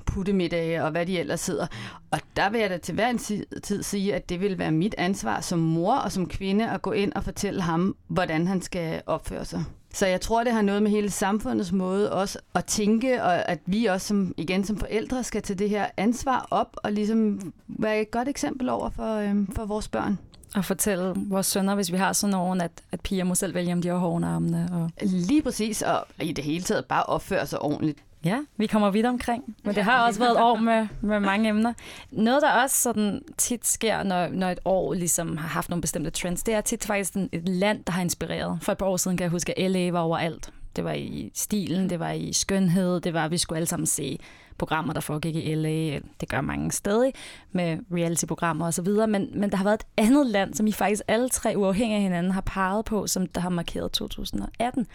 puttemiddage 0.06 0.84
og 0.84 0.92
hvad 0.92 1.06
de 1.06 1.20
ellers 1.20 1.40
sidder. 1.40 1.68
Og 2.12 2.20
der 2.36 2.50
vil 2.50 2.62
jeg 2.62 2.70
da 2.70 2.78
til 2.78 2.96
hver 2.96 3.10
en 3.10 3.18
tid 3.64 3.84
sige, 3.84 4.16
at 4.16 4.30
det 4.30 4.42
vil 4.42 4.58
være 4.58 4.72
mit 4.72 4.96
ansvar 4.98 5.42
som 5.42 5.60
mor 5.60 5.96
og 5.96 6.12
som 6.12 6.28
kvinde 6.28 6.70
at 6.70 6.82
gå 6.82 6.92
ind 6.92 7.14
og 7.14 7.24
fortælle 7.24 7.62
ham, 7.62 7.96
hvordan 8.08 8.48
han 8.48 8.62
skal 8.62 9.02
opføre 9.06 9.46
sig. 9.46 9.64
Så 9.94 10.08
jeg 10.08 10.22
tror, 10.22 10.44
det 10.44 10.54
har 10.54 10.62
noget 10.62 10.84
med 10.84 10.92
hele 10.92 11.10
samfundets 11.10 11.72
måde 11.72 12.12
også 12.14 12.40
at 12.56 12.66
tænke, 12.66 13.24
og 13.24 13.50
at 13.50 13.60
vi 13.66 13.86
også 13.86 14.08
som, 14.08 14.34
igen 14.38 14.64
som 14.64 14.78
forældre 14.78 15.24
skal 15.24 15.42
tage 15.42 15.58
det 15.60 15.70
her 15.70 15.86
ansvar 15.98 16.48
op 16.52 16.76
og 16.76 16.92
ligesom 16.92 17.54
være 17.68 18.02
et 18.02 18.12
godt 18.12 18.28
eksempel 18.28 18.70
over 18.70 18.90
for, 18.90 19.16
øhm, 19.16 19.48
for 19.56 19.66
vores 19.66 19.88
børn. 19.88 20.18
Og 20.56 20.66
fortælle 20.66 21.14
vores 21.16 21.46
sønner, 21.46 21.76
hvis 21.76 21.92
vi 21.92 21.98
har 21.98 22.14
sådan 22.14 22.32
nogen, 22.32 22.62
at, 22.62 22.72
at 22.92 23.02
piger 23.02 23.24
må 23.24 23.36
selv 23.36 23.54
vælge, 23.54 23.74
om 23.74 23.82
de 23.82 23.88
har 23.88 23.96
hår 23.96 24.26
armene. 24.26 24.70
Og... 24.72 24.92
Lige 25.02 25.42
præcis, 25.42 25.82
og 25.82 26.06
i 26.22 26.32
det 26.32 26.44
hele 26.44 26.64
taget 26.64 26.86
bare 26.86 27.04
opføre 27.04 27.48
sig 27.48 27.62
ordentligt. 27.62 28.00
Ja, 28.26 28.38
vi 28.58 28.68
kommer 28.68 28.92
vidt 28.92 29.06
omkring, 29.06 29.56
men 29.64 29.76
det 29.76 29.84
har 29.84 30.06
også 30.08 30.20
været 30.20 30.32
et 30.32 30.42
år 30.42 30.56
med, 30.56 30.88
med 31.02 31.20
mange 31.20 31.50
emner. 31.50 31.74
Noget, 32.12 32.42
der 32.42 32.52
også 32.52 32.82
sådan 32.82 33.22
tit 33.38 33.68
sker, 33.68 34.04
når, 34.04 34.28
når 34.28 34.50
et 34.50 34.60
år 34.66 34.94
ligesom 34.94 35.38
har 35.38 35.48
haft 35.48 35.70
nogle 35.70 35.82
bestemte 35.82 36.10
trends, 36.10 36.44
det 36.44 36.54
er 36.54 36.62
tit 36.62 36.86
faktisk 36.86 37.16
et 37.16 37.50
land, 37.50 37.84
der 37.84 37.94
har 37.94 38.02
inspireret. 38.02 38.60
For 38.62 38.72
et 38.72 38.78
par 38.78 38.86
år 38.86 38.98
siden 38.98 39.18
kan 39.18 39.24
jeg 39.24 39.32
huske, 39.32 39.60
at 39.60 39.72
LA 39.72 39.92
var 39.92 40.00
overalt. 40.00 40.54
Det 40.76 40.84
var 40.84 40.94
i 40.94 41.32
stilen, 41.36 41.90
det 41.90 42.00
var 42.00 42.12
i 42.12 42.34
skønhed, 42.34 43.02
det 43.02 43.14
var, 43.14 43.26
at 43.26 43.32
vi 43.32 43.38
skulle 43.38 43.58
alle 43.58 43.68
sammen 43.68 43.88
se 43.88 44.20
programmer, 44.62 44.94
der 44.94 45.00
foregik 45.00 45.36
i 45.36 45.56
LA. 45.56 46.00
Det 46.22 46.30
gør 46.30 46.42
mange 46.42 46.72
stadig 46.72 47.14
med 47.52 47.78
reality-programmer 47.92 48.68
osv. 48.68 48.88
Men, 48.88 49.30
men 49.34 49.50
der 49.50 49.58
har 49.58 49.64
været 49.64 49.80
et 49.80 49.88
andet 49.98 50.28
land, 50.28 50.54
som 50.54 50.68
I 50.68 50.72
faktisk 50.72 51.02
alle 51.08 51.30
tre 51.30 51.54
uafhængige 51.56 51.96
af 51.96 52.02
hinanden 52.02 52.32
har 52.32 52.42
peget 52.42 52.86
på, 52.86 53.08
som 53.08 53.26
der 53.26 53.42
har 53.42 53.50
markeret 53.50 53.92
2018. 53.92 54.88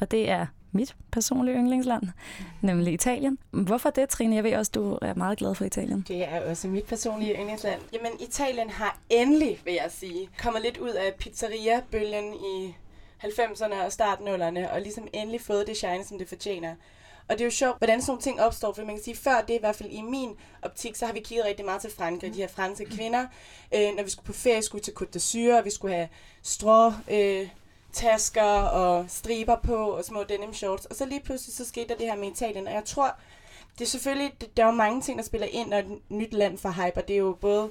Og 0.00 0.10
det 0.10 0.30
er 0.30 0.46
mit 0.72 0.96
personlige 1.12 1.56
yndlingsland, 1.56 2.02
nemlig 2.60 2.94
Italien. 2.94 3.38
Hvorfor 3.50 3.90
det, 3.90 4.08
Trine? 4.08 4.36
Jeg 4.36 4.44
ved 4.44 4.56
også, 4.56 4.72
du 4.74 4.98
er 5.02 5.14
meget 5.14 5.38
glad 5.38 5.54
for 5.54 5.64
Italien. 5.64 6.04
Det 6.08 6.32
er 6.32 6.50
også 6.50 6.68
mit 6.68 6.84
personlige 6.84 7.34
yndlingsland. 7.34 7.80
Jamen, 7.92 8.12
Italien 8.20 8.70
har 8.70 8.98
endelig, 9.10 9.58
vil 9.64 9.74
jeg 9.74 9.86
sige, 9.90 10.28
kommet 10.42 10.62
lidt 10.62 10.78
ud 10.78 10.90
af 10.90 11.14
pizzeria-bølgen 11.18 12.34
i 12.34 12.74
90'erne 13.22 13.84
og 13.84 13.92
startnullerne, 13.92 14.70
og 14.70 14.80
ligesom 14.80 15.08
endelig 15.12 15.40
fået 15.40 15.66
det 15.66 15.76
shine, 15.76 16.04
som 16.04 16.18
det 16.18 16.28
fortjener. 16.28 16.74
Og 17.32 17.38
det 17.38 17.44
er 17.44 17.46
jo 17.46 17.50
sjovt, 17.50 17.78
hvordan 17.78 18.00
sådan 18.00 18.10
nogle 18.10 18.22
ting 18.22 18.40
opstår, 18.40 18.72
for 18.72 18.84
man 18.84 18.94
kan 18.94 19.04
sige, 19.04 19.16
før 19.16 19.40
det 19.40 19.54
i 19.54 19.58
hvert 19.60 19.76
fald 19.76 19.90
i 19.90 20.02
min 20.02 20.36
optik, 20.62 20.96
så 20.96 21.06
har 21.06 21.12
vi 21.12 21.20
kigget 21.20 21.46
rigtig 21.46 21.64
meget 21.64 21.80
til 21.80 21.90
Frankrig, 21.90 22.34
de 22.34 22.40
her 22.40 22.48
franske 22.48 22.84
kvinder. 22.84 23.26
Øh, 23.74 23.96
når 23.96 24.02
vi 24.02 24.10
skulle 24.10 24.26
på 24.26 24.32
ferie, 24.32 24.62
skulle 24.62 24.80
vi 24.80 24.84
til 24.84 24.92
Côte 25.00 25.16
d'Azur, 25.16 25.62
vi 25.62 25.70
skulle 25.70 25.94
have 25.94 26.08
strå, 26.42 26.92
øh, 27.10 27.48
tasker 27.92 28.62
og 28.62 29.04
striber 29.08 29.56
på 29.62 29.76
og 29.76 30.04
små 30.04 30.24
denim 30.24 30.54
shorts. 30.54 30.86
Og 30.86 30.96
så 30.96 31.06
lige 31.06 31.20
pludselig 31.20 31.54
så 31.54 31.64
skete 31.64 31.88
der 31.88 31.94
det 31.94 32.06
her 32.06 32.16
med 32.16 32.32
Italien, 32.32 32.66
og 32.66 32.72
jeg 32.72 32.84
tror, 32.84 33.16
det 33.78 33.84
er 33.84 33.88
selvfølgelig, 33.88 34.32
der 34.56 34.62
er 34.62 34.66
jo 34.66 34.72
mange 34.72 35.00
ting, 35.00 35.18
der 35.18 35.24
spiller 35.24 35.46
ind, 35.50 35.68
når 35.68 35.78
et 35.78 35.98
nyt 36.08 36.32
land 36.32 36.58
for 36.58 36.70
hyper. 36.70 37.00
Det 37.00 37.14
er 37.14 37.18
jo 37.18 37.36
både 37.40 37.70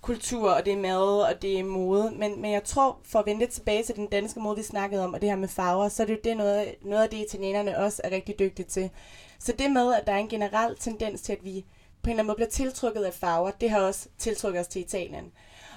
kultur, 0.00 0.50
og 0.50 0.64
det 0.64 0.72
er 0.72 0.76
mad, 0.76 1.22
og 1.22 1.42
det 1.42 1.58
er 1.58 1.64
mode. 1.64 2.10
Men, 2.16 2.42
men 2.42 2.52
jeg 2.52 2.64
tror, 2.64 2.98
for 3.04 3.18
at 3.18 3.26
vende 3.26 3.46
tilbage 3.46 3.82
til 3.82 3.96
den 3.96 4.06
danske 4.06 4.40
mode, 4.40 4.56
vi 4.56 4.62
snakkede 4.62 5.04
om, 5.04 5.14
og 5.14 5.20
det 5.20 5.28
her 5.28 5.36
med 5.36 5.48
farver, 5.48 5.88
så 5.88 6.02
er 6.02 6.06
det 6.06 6.14
jo 6.14 6.20
det 6.24 6.36
noget, 6.36 6.74
noget 6.82 7.02
af 7.02 7.10
det, 7.10 7.18
italienerne 7.18 7.78
også 7.78 8.00
er 8.04 8.10
rigtig 8.10 8.38
dygtige 8.38 8.66
til. 8.66 8.90
Så 9.38 9.52
det 9.52 9.70
med, 9.70 9.94
at 9.94 10.06
der 10.06 10.12
er 10.12 10.18
en 10.18 10.28
generel 10.28 10.76
tendens 10.76 11.22
til, 11.22 11.32
at 11.32 11.44
vi 11.44 11.64
på 12.02 12.06
en 12.06 12.10
eller 12.10 12.22
anden 12.22 12.26
måde 12.26 12.36
bliver 12.36 12.48
tiltrykket 12.48 13.02
af 13.02 13.14
farver, 13.14 13.50
det 13.50 13.70
har 13.70 13.80
også 13.80 14.08
tiltrykket 14.18 14.60
os 14.60 14.68
til 14.68 14.82
Italien. 14.82 15.32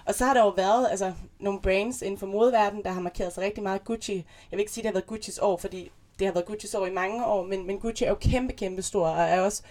Og 0.06 0.16
så 0.16 0.26
har 0.26 0.34
der 0.34 0.42
jo 0.42 0.50
været 0.50 0.88
altså, 0.90 1.14
nogle 1.40 1.62
brands 1.62 2.02
inden 2.02 2.18
for 2.18 2.28
modeverdenen, 2.28 2.84
der 2.84 2.92
har 2.92 3.02
markeret 3.02 3.34
sig 3.34 3.44
rigtig 3.44 3.64
meget 3.64 3.84
Gucci. 3.84 4.14
Jeg 4.16 4.24
vil 4.52 4.60
ikke 4.60 4.72
sige, 4.72 4.82
at 4.82 4.84
det 4.84 4.90
har 4.90 5.00
været 5.00 5.08
Guccis 5.08 5.40
år, 5.40 5.58
fordi 5.58 5.92
det 6.20 6.28
har 6.28 6.34
været 6.34 6.50
Gucci's 6.50 6.78
år 6.78 6.86
i 6.86 6.94
mange 6.94 7.26
år, 7.26 7.44
men, 7.44 7.68
men 7.68 7.80
Gucci 7.80 8.04
er 8.04 8.10
jo 8.10 8.16
kæmpe, 8.16 8.54
kæmpe 8.54 8.82
stor, 8.82 9.08
og 9.08 9.24
er 9.24 9.42
også 9.42 9.64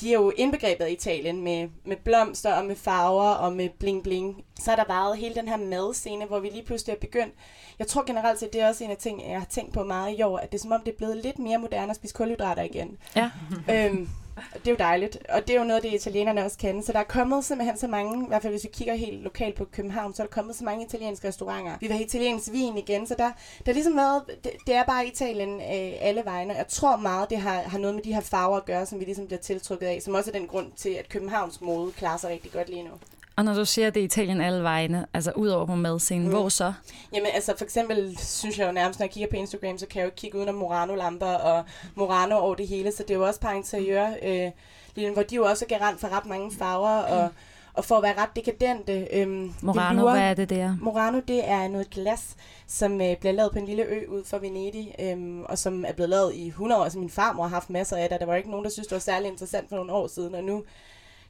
de 0.00 0.08
er 0.08 0.18
jo 0.18 0.32
indbegrebet 0.36 0.84
af 0.84 0.90
Italien 0.90 1.44
med, 1.44 1.68
med 1.84 1.96
blomster 2.04 2.52
og 2.54 2.64
med 2.64 2.76
farver 2.76 3.30
og 3.30 3.52
med 3.52 3.68
bling 3.78 4.02
bling. 4.02 4.44
Så 4.60 4.70
har 4.70 4.76
der 4.76 4.84
været 4.94 5.18
hele 5.18 5.34
den 5.34 5.48
her 5.48 5.56
madscene, 5.56 6.24
hvor 6.26 6.38
vi 6.38 6.48
lige 6.48 6.64
pludselig 6.64 6.92
er 6.92 6.98
begyndt. 7.00 7.34
Jeg 7.78 7.86
tror 7.86 8.04
generelt 8.06 8.40
set, 8.40 8.52
det 8.52 8.60
er 8.60 8.68
også 8.68 8.84
en 8.84 8.90
af 8.90 8.96
ting, 8.96 9.30
jeg 9.30 9.38
har 9.38 9.46
tænkt 9.50 9.72
på 9.72 9.84
meget 9.84 10.18
i 10.18 10.22
år, 10.22 10.38
at 10.38 10.52
det 10.52 10.58
er 10.58 10.62
som 10.62 10.72
om, 10.72 10.80
det 10.80 10.92
er 10.92 10.96
blevet 10.96 11.16
lidt 11.16 11.38
mere 11.38 11.58
moderne 11.58 11.90
at 11.90 11.96
spise 11.96 12.14
kulhydrater 12.14 12.62
igen. 12.62 12.98
Ja. 13.16 13.30
øhm, 13.70 14.08
det 14.54 14.68
er 14.68 14.70
jo 14.70 14.76
dejligt, 14.76 15.18
og 15.28 15.46
det 15.46 15.54
er 15.54 15.58
jo 15.58 15.64
noget, 15.64 15.82
det 15.82 15.92
italienerne 15.92 16.44
også 16.44 16.58
kan. 16.58 16.82
Så 16.82 16.92
der 16.92 16.98
er 16.98 17.04
kommet 17.04 17.44
simpelthen 17.44 17.76
så 17.78 17.86
mange, 17.86 18.24
i 18.24 18.28
hvert 18.28 18.42
fald 18.42 18.52
hvis 18.52 18.64
vi 18.64 18.70
kigger 18.72 18.94
helt 18.94 19.22
lokalt 19.22 19.54
på 19.54 19.64
København, 19.64 20.14
så 20.14 20.22
er 20.22 20.26
der 20.26 20.32
kommet 20.32 20.56
så 20.56 20.64
mange 20.64 20.84
italienske 20.84 21.28
restauranter. 21.28 21.76
Vi 21.80 21.86
vil 21.86 21.96
have 21.96 22.04
italiensk 22.04 22.52
vin 22.52 22.78
igen, 22.78 23.06
så 23.06 23.14
der, 23.18 23.30
der 23.66 23.72
er 23.72 23.72
ligesom 23.72 23.96
været, 23.96 24.22
det, 24.44 24.52
det 24.66 24.74
er 24.74 24.84
bare 24.84 25.06
Italien 25.06 25.60
øh, 25.60 25.92
alle 26.00 26.22
vegne. 26.24 26.54
Jeg 26.54 26.68
tror 26.68 26.96
meget, 26.96 27.30
det 27.30 27.38
har, 27.38 27.62
har 27.62 27.78
noget 27.78 27.94
med 27.94 28.02
de 28.02 28.14
her 28.14 28.20
farver 28.20 28.56
at 28.56 28.64
gøre, 28.64 28.86
som 28.86 29.00
vi 29.00 29.04
ligesom 29.04 29.26
bliver 29.26 29.40
tiltrykket 29.40 29.86
af, 29.86 30.02
som 30.02 30.14
også 30.14 30.30
er 30.30 30.38
den 30.38 30.46
grund 30.46 30.72
til, 30.76 30.90
at 30.90 31.08
Københavns 31.08 31.60
mode 31.60 31.92
klarer 31.92 32.16
sig 32.16 32.30
rigtig 32.30 32.52
godt 32.52 32.68
lige 32.68 32.82
nu. 32.82 32.90
Og 33.40 33.44
når 33.44 33.54
du 33.54 33.64
siger, 33.64 33.86
at 33.86 33.94
det 33.94 34.00
er 34.00 34.04
Italien 34.04 34.40
alle 34.40 34.62
vegne, 34.62 35.06
altså 35.14 35.32
udover 35.36 35.66
på 35.66 35.74
madscenen, 35.74 36.24
mm. 36.24 36.32
hvor 36.32 36.48
så? 36.48 36.72
Jamen 37.14 37.30
altså 37.34 37.54
for 37.56 37.64
eksempel 37.64 38.18
synes 38.18 38.58
jeg 38.58 38.66
jo 38.66 38.72
nærmest, 38.72 39.00
når 39.00 39.04
jeg 39.04 39.10
kigger 39.10 39.30
på 39.30 39.36
Instagram, 39.36 39.78
så 39.78 39.86
kan 39.86 40.00
jeg 40.00 40.06
jo 40.06 40.12
kigge 40.16 40.38
uden 40.38 40.48
om 40.48 40.54
Murano-lamper 40.54 41.26
og 41.26 41.64
Murano 41.94 42.36
over 42.36 42.54
det 42.54 42.68
hele, 42.68 42.92
så 42.92 43.02
det 43.02 43.10
er 43.10 43.18
jo 43.18 43.26
også 43.26 43.40
par 43.40 43.52
interiør, 43.52 44.06
øh, 44.22 45.12
hvor 45.12 45.22
de 45.22 45.34
jo 45.34 45.44
også 45.44 45.64
er 45.64 45.78
garant 45.78 46.00
for 46.00 46.08
ret 46.08 46.26
mange 46.26 46.52
farver, 46.58 47.02
og, 47.02 47.28
og 47.74 47.84
for 47.84 47.96
at 47.96 48.02
være 48.02 48.14
ret 48.18 48.36
dekadente. 48.36 49.06
Øh, 49.12 49.28
Murano, 49.62 49.94
velour. 49.94 50.10
hvad 50.10 50.30
er 50.30 50.34
det 50.34 50.50
der? 50.50 50.76
Murano, 50.80 51.20
det 51.28 51.48
er 51.48 51.68
noget 51.68 51.90
glas, 51.90 52.36
som 52.66 53.00
øh, 53.00 53.16
bliver 53.16 53.32
lavet 53.32 53.52
på 53.52 53.58
en 53.58 53.66
lille 53.66 53.82
ø 53.82 54.06
ud 54.08 54.24
for 54.24 54.38
Venedig, 54.38 54.94
øh, 54.98 55.40
og 55.44 55.58
som 55.58 55.84
er 55.88 55.92
blevet 55.92 56.10
lavet 56.10 56.34
i 56.34 56.46
100 56.46 56.80
år. 56.80 56.84
Altså 56.84 56.98
min 56.98 57.10
farmor 57.10 57.42
har 57.42 57.50
haft 57.50 57.70
masser 57.70 57.96
af 57.96 58.08
det, 58.08 58.20
der 58.20 58.26
var 58.26 58.34
ikke 58.34 58.50
nogen, 58.50 58.64
der 58.64 58.70
synes, 58.70 58.86
det 58.86 58.94
var 58.94 59.00
særlig 59.00 59.28
interessant 59.30 59.68
for 59.68 59.76
nogle 59.76 59.92
år 59.92 60.06
siden, 60.06 60.34
og 60.34 60.44
nu 60.44 60.62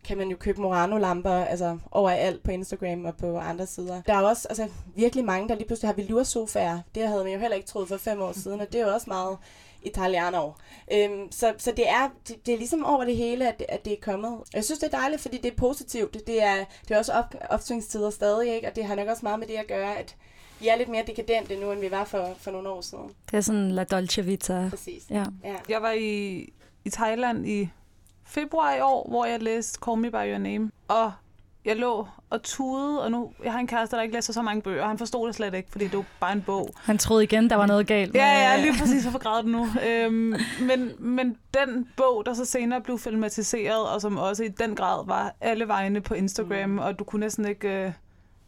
kan 0.05 0.19
man 0.19 0.29
jo 0.29 0.37
købe 0.37 0.61
Murano-lamper 0.61 1.45
altså, 1.45 1.79
overalt 1.91 2.43
på 2.43 2.51
Instagram 2.51 3.05
og 3.05 3.17
på 3.17 3.39
andre 3.39 3.67
sider. 3.67 4.03
Der 4.07 4.15
er 4.15 4.21
også 4.21 4.49
altså, 4.49 4.69
virkelig 4.97 5.25
mange, 5.25 5.49
der 5.49 5.55
lige 5.55 5.67
pludselig 5.67 5.89
har 5.89 5.95
velour-sofaer. 5.95 6.79
Det 6.95 7.09
havde 7.09 7.25
man 7.25 7.33
jo 7.33 7.39
heller 7.39 7.57
ikke 7.57 7.69
troet 7.69 7.89
for 7.89 7.97
fem 7.97 8.23
år 8.23 8.33
siden, 8.33 8.61
og 8.61 8.73
det 8.73 8.81
er 8.81 8.87
jo 8.87 8.95
også 8.95 9.11
meget 9.11 9.39
italiano. 9.83 10.53
Øhm, 10.93 11.33
så, 11.33 11.55
så 11.59 11.73
det 11.77 11.89
er, 11.89 12.09
det, 12.29 12.47
det 12.47 12.55
er 12.55 12.59
ligesom 12.59 12.85
over 12.85 13.05
det 13.05 13.17
hele, 13.17 13.49
at, 13.49 13.65
at 13.69 13.85
det 13.85 13.93
er 13.93 13.97
kommet. 14.03 14.39
Jeg 14.55 14.65
synes, 14.65 14.79
det 14.79 14.95
er 14.95 14.99
dejligt, 14.99 15.23
fordi 15.23 15.37
det 15.37 15.53
er 15.53 15.57
positivt. 15.57 16.27
Det 16.27 16.43
er, 16.43 16.65
det 16.89 16.95
er 16.95 16.99
også 16.99 17.13
op, 17.13 17.35
opsvingstider 17.51 18.11
stadig, 18.11 18.55
ikke? 18.55 18.69
og 18.69 18.77
det 18.77 18.85
har 18.85 18.95
nok 18.95 19.09
også 19.09 19.23
meget 19.23 19.39
med 19.39 19.47
det 19.47 19.55
at 19.57 19.67
gøre, 19.67 19.99
at 19.99 20.17
vi 20.61 20.69
er 20.69 20.77
lidt 20.77 20.89
mere 20.89 21.05
dekadente 21.07 21.57
nu, 21.57 21.73
end 21.73 21.81
vi 21.81 21.91
var 21.91 22.05
for, 22.05 22.35
for 22.39 22.51
nogle 22.51 22.69
år 22.69 22.81
siden. 22.81 23.11
Det 23.31 23.37
er 23.37 23.41
sådan 23.41 23.71
la 23.71 23.85
dolce 23.85 24.25
vita. 24.25 24.69
Præcis. 24.71 25.03
Ja. 25.11 25.25
Ja. 25.45 25.55
Jeg 25.69 25.83
var 25.83 25.93
i, 25.93 26.39
i 26.85 26.91
Thailand 26.91 27.47
i 27.47 27.69
februar 28.31 28.75
i 28.75 28.81
år, 28.81 29.09
hvor 29.09 29.25
jeg 29.25 29.43
læste 29.43 29.79
Call 29.85 29.99
Me 29.99 30.11
By 30.11 30.31
Your 30.31 30.39
Name. 30.39 30.71
Og 30.89 31.13
jeg 31.65 31.77
lå 31.77 32.09
og 32.31 32.43
tudede, 32.43 33.03
og 33.03 33.11
nu, 33.11 33.33
jeg 33.45 33.53
har 33.53 33.59
en 33.59 33.67
kæreste, 33.67 33.97
der 33.97 34.03
ikke 34.03 34.15
læser 34.15 34.33
så 34.33 34.43
mange 34.43 34.63
bøger, 34.63 34.83
og 34.83 34.89
han 34.89 34.99
forstod 34.99 35.27
det 35.27 35.37
slet 35.37 35.55
ikke, 35.55 35.71
fordi 35.71 35.85
det 35.85 35.97
var 35.97 36.05
bare 36.21 36.33
en 36.33 36.43
bog. 36.43 36.71
Han 36.77 36.99
troede 36.99 37.25
igen, 37.25 37.51
der 37.51 37.57
var 37.57 37.67
noget 37.67 37.87
galt. 37.87 38.15
Ja, 38.15 38.51
ja, 38.51 38.63
lige 38.63 38.75
præcis, 38.81 39.03
hvorfor 39.03 39.19
græd 39.19 39.43
det 39.43 39.53
nu? 39.53 39.69
øhm, 39.89 40.35
men, 40.61 40.93
men 40.99 41.37
den 41.55 41.89
bog, 41.97 42.23
der 42.27 42.35
så 42.35 42.45
senere 42.45 42.81
blev 42.81 42.99
filmatiseret, 42.99 43.89
og 43.89 44.01
som 44.01 44.19
også 44.19 44.45
i 44.45 44.49
den 44.49 44.77
grad 44.77 45.07
var 45.07 45.35
alle 45.41 45.69
vegne 45.69 46.01
på 46.01 46.15
Instagram, 46.15 46.71
mm. 46.71 46.79
og 46.79 46.99
du 46.99 47.05
kunne 47.05 47.21
næsten 47.21 47.45
ikke... 47.45 47.69
Øh, 47.69 47.93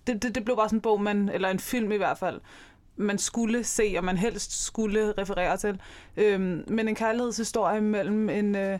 det, 0.06 0.22
det, 0.22 0.34
det 0.34 0.44
blev 0.44 0.56
bare 0.56 0.68
sådan 0.68 0.76
en 0.76 0.82
bog, 0.82 1.02
man, 1.02 1.28
eller 1.28 1.48
en 1.48 1.58
film 1.58 1.92
i 1.92 1.96
hvert 1.96 2.18
fald, 2.18 2.40
man 2.96 3.18
skulle 3.18 3.64
se, 3.64 3.94
og 3.98 4.04
man 4.04 4.16
helst 4.16 4.64
skulle 4.64 5.14
referere 5.18 5.56
til. 5.56 5.80
Øhm, 6.16 6.64
men 6.68 6.88
en 6.88 6.94
kærlighedshistorie 6.94 7.80
mellem 7.80 8.28
en... 8.28 8.56
Øh, 8.56 8.78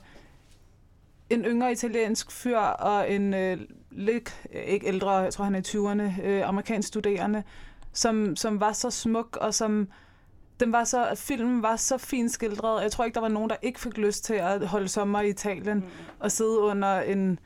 en 1.33 1.45
yngre 1.45 1.73
italiensk 1.73 2.31
fyr 2.31 2.59
og 2.59 3.11
en 3.13 3.35
øh, 3.35 3.59
lidt, 3.91 4.43
ikke 4.53 4.87
ældre, 4.87 5.11
jeg 5.11 5.33
tror 5.33 5.45
han 5.45 5.55
er 5.55 5.59
i 5.59 5.63
20'erne, 5.63 6.27
øh, 6.27 6.49
amerikansk 6.49 6.89
studerende, 6.89 7.43
som, 7.93 8.37
som 8.37 8.61
var 8.61 8.73
så 8.73 8.91
smuk, 8.91 9.37
og 9.41 9.55
som 9.55 9.89
den 10.61 10.73
var 10.73 10.85
så, 10.85 11.15
filmen 11.17 11.63
var 11.63 11.77
så 11.77 11.99
fint 11.99 12.33
skildret. 12.33 12.83
Jeg 12.83 12.93
tror 12.93 13.05
ikke, 13.05 13.15
der 13.15 13.21
var 13.21 13.29
nogen, 13.29 13.51
der 13.51 13.57
ikke 13.63 13.81
fik 13.81 13.99
lyst 13.99 14.25
til 14.25 14.35
at 14.35 14.67
holde 14.67 14.89
sommer 14.89 15.21
i 15.21 15.29
Italien 15.29 15.79
mm. 15.79 15.85
og 16.19 16.33
sidde 16.33 16.59
under 16.59 17.01
en, 17.01 17.39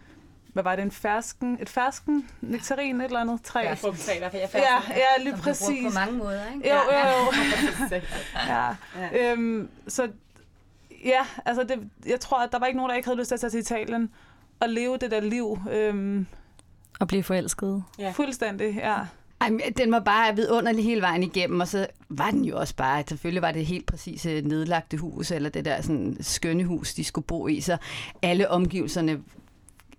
hvad 0.53 0.63
var 0.63 0.77
det, 0.77 0.83
en 0.83 0.91
fersken, 0.91 1.59
et 1.63 1.69
fersken, 1.69 2.29
nektarin, 2.41 3.01
et 3.01 3.05
eller 3.05 3.21
andet 3.21 3.43
træ. 3.43 3.61
Ja, 3.61 3.75
frugttræ, 3.75 4.15
i 4.15 4.19
hvert 4.19 4.33
fald. 4.33 4.43
Jeg 4.53 4.83
Ja, 4.89 4.95
ja, 4.95 5.23
lige 5.25 5.37
præcis. 5.37 5.85
på 5.95 5.99
mange 5.99 6.19
måder, 6.19 6.41
ikke? 6.55 6.69
Jo, 6.69 6.75
jo, 6.75 6.99
jo. 7.91 8.01
ja. 8.49 8.77
Ja. 8.97 9.33
Øhm, 9.33 9.69
så 9.89 10.09
ja, 11.07 11.27
altså 11.45 11.63
det, 11.63 11.91
jeg 12.07 12.21
tror, 12.21 12.39
at 12.45 12.53
der 12.53 12.59
var 12.59 12.67
ikke 12.67 12.77
nogen, 12.77 12.91
der 12.91 12.97
ikke 12.97 13.09
havde 13.09 13.19
lyst 13.19 13.29
til 13.29 13.35
at 13.35 13.41
tage 13.41 13.51
til 13.51 13.61
Italien 13.61 14.11
og 14.61 14.69
leve 14.69 14.97
det 14.97 15.11
der 15.11 15.21
liv. 15.21 15.59
Øhm, 15.73 16.27
Og 17.01 17.09
blive 17.09 17.23
forelsket. 17.23 17.85
Ja. 17.99 18.11
fuldstændig, 18.11 18.75
ja. 18.75 18.97
Ej, 19.41 19.51
den 19.77 19.93
var 19.93 20.01
bare 20.01 20.37
vidunderlig 20.37 20.85
hele 20.85 21.01
vejen 21.01 21.23
igennem, 21.23 21.61
og 21.61 21.69
så 21.69 21.87
var 22.09 22.31
den 22.31 22.45
jo 22.45 22.59
også 22.59 22.75
bare, 22.77 23.05
selvfølgelig 23.09 23.43
var 23.43 23.53
det 23.53 23.67
helt 23.67 23.87
præcis 23.87 24.27
et 24.27 24.45
nedlagte 24.47 24.97
hus, 24.97 25.31
eller 25.31 25.49
det 25.51 25.65
der 25.65 25.81
sådan 25.83 26.17
skønne 26.21 26.65
hus, 26.65 26.95
de 26.95 27.05
skulle 27.05 27.27
bo 27.27 27.49
i, 27.49 27.61
så 27.61 27.77
alle 28.23 28.51
omgivelserne 28.51 29.21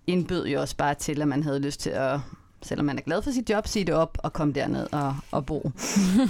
indbød 0.06 0.46
jo 0.46 0.60
også 0.60 0.76
bare 0.76 0.94
til, 0.94 1.22
at 1.22 1.28
man 1.28 1.42
havde 1.42 1.60
lyst 1.60 1.80
til 1.80 1.90
at, 1.90 2.20
selvom 2.62 2.86
man 2.86 2.98
er 2.98 3.02
glad 3.02 3.22
for 3.22 3.30
sit 3.30 3.50
job, 3.50 3.66
sige 3.66 3.84
det 3.84 3.94
op 3.94 4.18
og 4.22 4.32
komme 4.32 4.52
derned 4.52 4.86
og, 4.92 5.16
og 5.30 5.46
bo. 5.46 5.70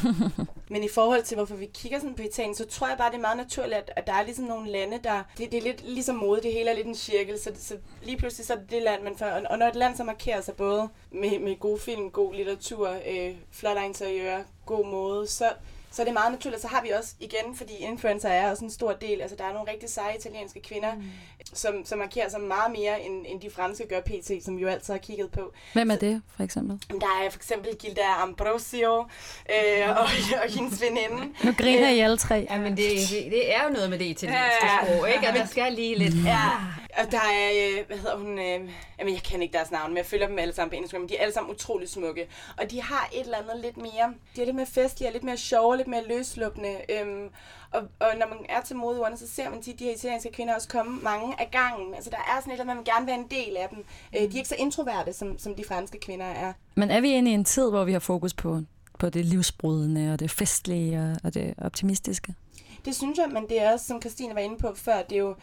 Men 0.70 0.84
i 0.84 0.88
forhold 0.88 1.22
til, 1.22 1.36
hvorfor 1.36 1.56
vi 1.56 1.68
kigger 1.74 1.98
sådan 1.98 2.14
på 2.14 2.22
Italien, 2.22 2.54
så 2.54 2.66
tror 2.66 2.88
jeg 2.88 2.98
bare, 2.98 3.10
det 3.10 3.16
er 3.16 3.20
meget 3.20 3.36
naturligt, 3.36 3.74
at, 3.74 3.90
at 3.96 4.06
der 4.06 4.12
er 4.12 4.24
ligesom 4.24 4.44
nogle 4.44 4.70
lande, 4.70 5.00
der... 5.04 5.22
Det, 5.38 5.52
det 5.52 5.58
er 5.58 5.62
lidt 5.62 5.84
ligesom 5.84 6.16
mode, 6.16 6.42
det 6.42 6.52
hele 6.52 6.70
er 6.70 6.74
lidt 6.74 6.86
en 6.86 6.94
cirkel, 6.94 7.38
så, 7.38 7.50
så 7.58 7.76
lige 8.02 8.16
pludselig 8.16 8.46
så 8.46 8.52
er 8.52 8.56
det 8.56 8.70
det 8.70 8.82
land, 8.82 9.02
man 9.02 9.16
får... 9.16 9.26
Og, 9.26 9.42
og 9.50 9.58
når 9.58 9.66
et 9.66 9.76
land 9.76 9.96
så 9.96 10.04
markerer 10.04 10.40
sig 10.40 10.54
både 10.54 10.88
med, 11.10 11.38
med 11.38 11.58
god 11.60 11.78
film, 11.78 12.10
god 12.10 12.34
litteratur, 12.34 12.88
øh, 12.88 13.34
flot 13.50 13.76
interiør, 13.84 14.42
god 14.66 14.86
mode, 14.86 15.26
så, 15.26 15.52
så 15.90 16.02
er 16.02 16.06
det 16.06 16.14
meget 16.14 16.32
naturligt. 16.32 16.62
Så 16.62 16.68
har 16.68 16.82
vi 16.82 16.90
også 16.90 17.14
igen, 17.20 17.56
fordi 17.56 17.72
influencer 17.76 18.28
er 18.28 18.50
også 18.50 18.64
en 18.64 18.70
stor 18.70 18.92
del, 18.92 19.20
altså 19.20 19.36
der 19.36 19.44
er 19.44 19.52
nogle 19.52 19.70
rigtig 19.70 19.88
seje 19.88 20.16
italienske 20.16 20.60
kvinder, 20.60 20.94
mm. 20.94 21.02
Som, 21.54 21.84
som 21.84 21.98
markerer 21.98 22.28
sig 22.28 22.40
meget 22.40 22.72
mere, 22.72 23.02
end, 23.02 23.26
end 23.28 23.40
de 23.40 23.50
franske 23.50 23.88
gør 23.88 24.00
pt, 24.00 24.44
som 24.44 24.56
vi 24.56 24.62
jo 24.62 24.68
altid 24.68 24.94
har 24.94 24.98
kigget 24.98 25.30
på. 25.30 25.52
Hvem 25.72 25.90
er 25.90 25.96
det, 25.96 26.22
for 26.36 26.42
eksempel? 26.42 26.82
Der 27.00 27.06
er 27.24 27.30
for 27.30 27.38
eksempel 27.38 27.76
Gilda 27.76 28.00
Ambrosio 28.22 28.98
øh, 28.98 29.88
og, 29.90 29.96
og 30.44 30.50
hendes 30.58 30.82
veninde. 30.82 31.34
Nu 31.44 31.52
griner 31.52 31.88
I 31.88 31.98
alle 31.98 32.16
tre. 32.16 32.46
Ja, 32.50 32.58
men 32.58 32.76
det, 32.76 32.90
det, 33.10 33.32
det 33.32 33.54
er 33.56 33.64
jo 33.64 33.70
noget 33.72 33.90
med 33.90 33.98
det 33.98 34.04
italienske 34.04 34.46
Ja, 34.62 34.68
ja. 34.80 34.84
sprog, 34.84 35.08
ikke? 35.08 35.28
Og 35.28 35.34
der 35.34 35.46
skal 35.46 35.72
lige 35.72 35.94
lidt... 35.98 36.14
Ja, 36.24 36.48
og 36.98 37.12
der 37.12 37.18
er, 37.18 37.50
øh, 37.54 37.86
hvad 37.86 37.96
hedder 37.96 38.16
hun, 38.16 38.38
øh, 38.38 38.70
jamen 38.98 39.14
jeg 39.14 39.22
kan 39.22 39.42
ikke 39.42 39.52
deres 39.52 39.70
navn, 39.70 39.90
men 39.90 39.96
jeg 39.96 40.06
følger 40.06 40.26
dem 40.26 40.38
alle 40.38 40.54
sammen 40.54 40.70
på 40.70 40.76
Instagram, 40.76 41.08
de 41.08 41.16
er 41.16 41.22
alle 41.22 41.34
sammen 41.34 41.54
utrolig 41.54 41.88
smukke. 41.88 42.28
Og 42.58 42.70
de 42.70 42.82
har 42.82 43.08
et 43.12 43.20
eller 43.20 43.38
andet 43.38 43.60
lidt 43.62 43.76
mere, 43.76 44.14
de 44.36 44.40
er 44.40 44.44
lidt 44.44 44.56
mere 44.56 44.66
festlige, 44.66 45.12
lidt 45.12 45.24
mere 45.24 45.36
sjove, 45.36 45.76
lidt 45.76 45.88
mere 45.88 46.08
løsluppende. 46.08 46.76
Øhm, 46.88 47.28
og, 47.70 47.80
og 47.80 48.08
når 48.18 48.28
man 48.28 48.38
er 48.48 48.60
til 48.60 48.76
modeugerne, 48.76 49.16
så 49.16 49.28
ser 49.28 49.50
man 49.50 49.62
tit 49.62 49.78
de 49.78 49.84
her 49.84 49.92
italienske 49.92 50.32
kvinder 50.32 50.54
også 50.54 50.68
komme 50.68 51.00
mange 51.02 51.40
af 51.40 51.48
gangen. 51.50 51.94
Altså 51.94 52.10
der 52.10 52.16
er 52.16 52.40
sådan 52.40 52.52
et, 52.54 52.60
at 52.60 52.66
man 52.66 52.76
vil 52.76 52.84
gerne 52.84 53.06
være 53.06 53.18
en 53.18 53.28
del 53.30 53.56
af 53.56 53.68
dem. 53.68 53.84
Øh, 54.16 54.20
de 54.20 54.26
er 54.26 54.36
ikke 54.36 54.48
så 54.48 54.56
introverte, 54.58 55.12
som, 55.12 55.38
som 55.38 55.54
de 55.54 55.64
franske 55.64 56.00
kvinder 56.00 56.26
er. 56.26 56.52
Men 56.74 56.90
er 56.90 57.00
vi 57.00 57.12
inde 57.12 57.30
i 57.30 57.34
en 57.34 57.44
tid, 57.44 57.70
hvor 57.70 57.84
vi 57.84 57.92
har 57.92 57.98
fokus 57.98 58.34
på, 58.34 58.60
på 58.98 59.08
det 59.08 59.24
livsbrydende 59.24 60.12
og 60.12 60.20
det 60.20 60.30
festlige 60.30 60.98
og, 60.98 61.16
og 61.24 61.34
det 61.34 61.54
optimistiske? 61.58 62.34
Det 62.84 62.96
synes 62.96 63.18
jeg, 63.18 63.28
men 63.28 63.48
det 63.48 63.62
er 63.62 63.72
også, 63.72 63.86
som 63.86 64.02
Christine 64.02 64.34
var 64.34 64.40
inde 64.40 64.58
på 64.58 64.74
før, 64.74 65.02
det 65.02 65.12
er 65.12 65.20
jo, 65.20 65.34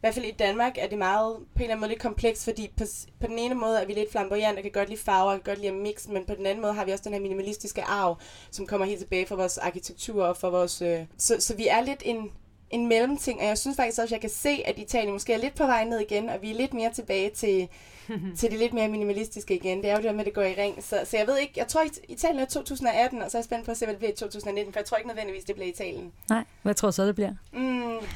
i 0.00 0.06
hvert 0.06 0.14
fald 0.14 0.24
i 0.24 0.30
Danmark 0.30 0.78
er 0.78 0.88
det 0.88 0.98
meget 0.98 1.36
på 1.36 1.42
en 1.56 1.62
eller 1.62 1.70
anden 1.70 1.80
måde 1.80 1.88
lidt 1.88 2.02
kompleks, 2.02 2.44
fordi 2.44 2.70
på, 2.76 2.84
på 3.20 3.26
den 3.26 3.38
ene 3.38 3.54
måde 3.54 3.80
er 3.80 3.86
vi 3.86 3.92
lidt 3.92 4.12
flamboyant 4.12 4.56
og 4.56 4.62
kan 4.62 4.72
godt 4.72 4.88
lide 4.88 5.00
farver 5.00 5.32
og 5.32 5.36
kan 5.36 5.52
godt 5.54 5.58
lide 5.58 5.68
at 5.68 5.74
mix, 5.74 6.08
men 6.08 6.24
på 6.24 6.34
den 6.34 6.46
anden 6.46 6.62
måde 6.62 6.72
har 6.72 6.84
vi 6.84 6.92
også 6.92 7.04
den 7.04 7.12
her 7.12 7.20
minimalistiske 7.20 7.82
arv, 7.82 8.18
som 8.50 8.66
kommer 8.66 8.86
helt 8.86 8.98
tilbage 8.98 9.26
fra 9.26 9.34
vores 9.34 9.58
arkitektur 9.58 10.24
og 10.24 10.36
fra 10.36 10.48
vores... 10.48 10.82
Øh, 10.82 11.00
så, 11.18 11.36
så 11.38 11.56
vi 11.56 11.66
er 11.68 11.80
lidt 11.80 12.02
en 12.04 12.30
en 12.70 12.86
mellemting, 12.86 13.40
og 13.40 13.46
jeg 13.46 13.58
synes 13.58 13.76
faktisk 13.76 14.00
også, 14.00 14.02
at 14.02 14.12
jeg 14.12 14.20
kan 14.20 14.30
se, 14.30 14.62
at 14.64 14.78
Italien 14.78 15.12
måske 15.12 15.32
er 15.32 15.38
lidt 15.38 15.54
på 15.54 15.66
vej 15.66 15.84
ned 15.84 16.00
igen, 16.00 16.28
og 16.28 16.42
vi 16.42 16.50
er 16.50 16.54
lidt 16.54 16.74
mere 16.74 16.92
tilbage 16.92 17.30
til, 17.30 17.68
til 18.38 18.50
det 18.50 18.58
lidt 18.58 18.72
mere 18.72 18.88
minimalistiske 18.88 19.54
igen. 19.54 19.82
Det 19.82 19.90
er 19.90 19.96
jo 19.96 20.02
det 20.02 20.14
med, 20.14 20.20
at 20.20 20.26
det 20.26 20.34
går 20.34 20.42
i 20.42 20.54
ring. 20.54 20.84
Så, 20.84 21.00
så 21.04 21.16
jeg 21.16 21.26
ved 21.26 21.38
ikke, 21.38 21.52
jeg 21.56 21.68
tror, 21.68 21.80
at 21.80 22.00
Italien 22.08 22.40
er 22.40 22.44
2018, 22.44 23.22
og 23.22 23.30
så 23.30 23.38
er 23.38 23.40
jeg 23.40 23.44
spændt 23.44 23.64
på 23.64 23.70
at 23.70 23.76
se, 23.76 23.84
hvad 23.84 23.94
det 23.94 23.98
bliver 23.98 24.12
i 24.12 24.16
2019, 24.16 24.72
for 24.72 24.80
jeg 24.80 24.86
tror 24.86 24.96
ikke 24.96 25.08
nødvendigvis, 25.08 25.44
det 25.44 25.54
bliver 25.54 25.68
Italien. 25.68 26.12
Nej, 26.28 26.44
hvad 26.62 26.74
tror 26.74 26.88
du 26.88 26.92
så, 26.92 27.06
det 27.06 27.14
bliver? 27.14 27.32
Mm, 27.52 28.06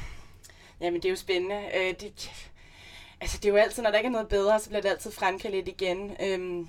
jamen, 0.81 1.01
det 1.01 1.05
er 1.05 1.09
jo 1.09 1.15
spændende. 1.15 1.55
Øh, 1.55 1.93
det, 1.99 2.31
altså, 3.21 3.37
det 3.37 3.45
er 3.45 3.49
jo 3.49 3.55
altid, 3.55 3.83
når 3.83 3.91
der 3.91 3.97
ikke 3.97 4.07
er 4.07 4.11
noget 4.11 4.27
bedre, 4.27 4.59
så 4.59 4.69
bliver 4.69 4.81
det 4.81 4.89
altid 4.89 5.11
fremkaldt 5.11 5.67
igen. 5.67 6.11
Øhm, 6.19 6.67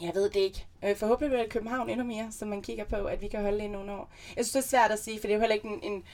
jeg 0.00 0.14
ved 0.14 0.30
det 0.30 0.36
ikke. 0.36 0.66
Øh, 0.84 0.96
forhåbentlig 0.96 1.30
bliver 1.30 1.42
det 1.42 1.52
København 1.52 1.90
endnu 1.90 2.04
mere, 2.04 2.28
så 2.30 2.44
man 2.44 2.62
kigger 2.62 2.84
på, 2.84 2.96
at 2.96 3.22
vi 3.22 3.28
kan 3.28 3.42
holde 3.42 3.58
det 3.58 3.64
i 3.64 3.68
nogle 3.68 3.92
år. 3.92 4.10
Jeg 4.36 4.44
synes, 4.44 4.52
det 4.52 4.74
er 4.74 4.78
svært 4.78 4.90
at 4.90 4.98
sige, 4.98 5.20
for 5.20 5.26
det 5.26 5.30
er 5.30 5.34
jo 5.34 5.40
heller 5.40 5.54
ikke 5.54 5.68
en, 5.68 5.80
en, 5.82 6.04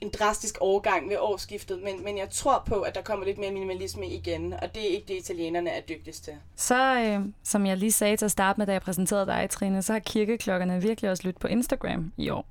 en 0.00 0.10
drastisk 0.10 0.58
overgang 0.60 1.08
ved 1.08 1.16
årsskiftet, 1.20 1.82
men, 1.82 2.04
men 2.04 2.18
jeg 2.18 2.30
tror 2.30 2.62
på, 2.66 2.80
at 2.80 2.94
der 2.94 3.02
kommer 3.02 3.26
lidt 3.26 3.38
mere 3.38 3.50
minimalisme 3.50 4.06
igen, 4.06 4.52
og 4.52 4.74
det 4.74 4.82
er 4.82 4.88
ikke 4.88 5.08
det, 5.08 5.14
italienerne 5.14 5.70
er 5.70 5.80
dygtigst 5.80 6.24
til. 6.24 6.32
Så, 6.56 7.00
øh, 7.00 7.20
som 7.42 7.66
jeg 7.66 7.76
lige 7.76 7.92
sagde 7.92 8.16
til 8.16 8.24
at 8.24 8.30
starte 8.30 8.60
med, 8.60 8.66
da 8.66 8.72
jeg 8.72 8.82
præsenterede 8.82 9.26
dig, 9.26 9.50
Trine, 9.50 9.82
så 9.82 9.92
har 9.92 10.00
kirkeklokkerne 10.00 10.82
virkelig 10.82 11.10
også 11.10 11.22
lyttet 11.26 11.40
på 11.40 11.48
Instagram 11.48 12.12
i 12.16 12.30
år. 12.30 12.46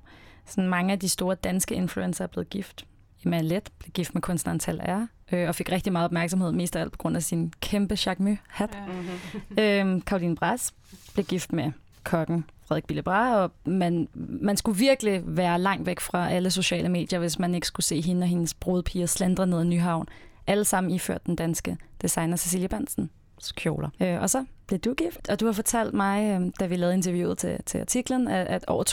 Sådan 0.46 0.68
mange 0.68 0.92
af 0.92 1.00
de 1.00 1.08
store 1.08 1.34
danske 1.34 1.74
influencer 1.74 2.24
er 2.24 2.28
blevet 2.28 2.50
gift. 2.50 2.86
Emma 3.24 3.40
Let 3.40 3.70
blev 3.78 3.90
gift 3.92 4.14
med 4.14 4.22
kunstneren 4.22 4.58
Tal 4.58 4.80
R, 4.80 5.06
øh, 5.32 5.48
og 5.48 5.54
fik 5.54 5.72
rigtig 5.72 5.92
meget 5.92 6.04
opmærksomhed, 6.04 6.52
mest 6.52 6.76
af 6.76 6.80
alt 6.80 6.92
på 6.92 6.98
grund 6.98 7.16
af 7.16 7.22
sin 7.22 7.52
kæmpe 7.60 7.94
Jacques 8.06 8.18
Mue-hat. 8.18 8.70
Ja. 8.74 8.86
Mm-hmm. 8.86 9.90
øhm, 9.92 10.00
Karoline 10.00 10.36
Bras 10.36 10.74
blev 11.14 11.26
gift 11.26 11.52
med 11.52 11.72
kokken 12.04 12.44
Frederik 12.66 12.86
Billebra, 12.86 13.36
og 13.36 13.52
man, 13.64 14.08
man 14.14 14.56
skulle 14.56 14.78
virkelig 14.78 15.22
være 15.24 15.58
langt 15.58 15.86
væk 15.86 16.00
fra 16.00 16.30
alle 16.30 16.50
sociale 16.50 16.88
medier, 16.88 17.18
hvis 17.18 17.38
man 17.38 17.54
ikke 17.54 17.66
skulle 17.66 17.86
se 17.86 18.00
hende 18.00 18.24
og 18.24 18.28
hendes 18.28 18.54
brudpiger 18.54 19.06
slendre 19.06 19.46
ned 19.46 19.58
ad 19.58 19.64
Nyhavn. 19.64 20.06
Alle 20.46 20.64
sammen 20.64 20.92
iført 20.92 21.26
den 21.26 21.36
danske 21.36 21.76
designer 22.02 22.36
Cecilie 22.36 22.68
Bansen 22.68 23.10
kjoler. 23.56 23.88
Øh, 24.00 24.20
og 24.20 24.30
så 24.30 24.44
blev 24.66 24.78
du 24.78 24.94
gift, 24.94 25.28
og 25.28 25.40
du 25.40 25.46
har 25.46 25.52
fortalt 25.52 25.94
mig, 25.94 26.40
øh, 26.40 26.50
da 26.60 26.66
vi 26.66 26.76
lavede 26.76 26.94
interviewet 26.94 27.38
til, 27.38 27.58
til 27.66 27.78
artiklen, 27.78 28.28
at, 28.28 28.46
at 28.46 28.64
over 28.66 28.84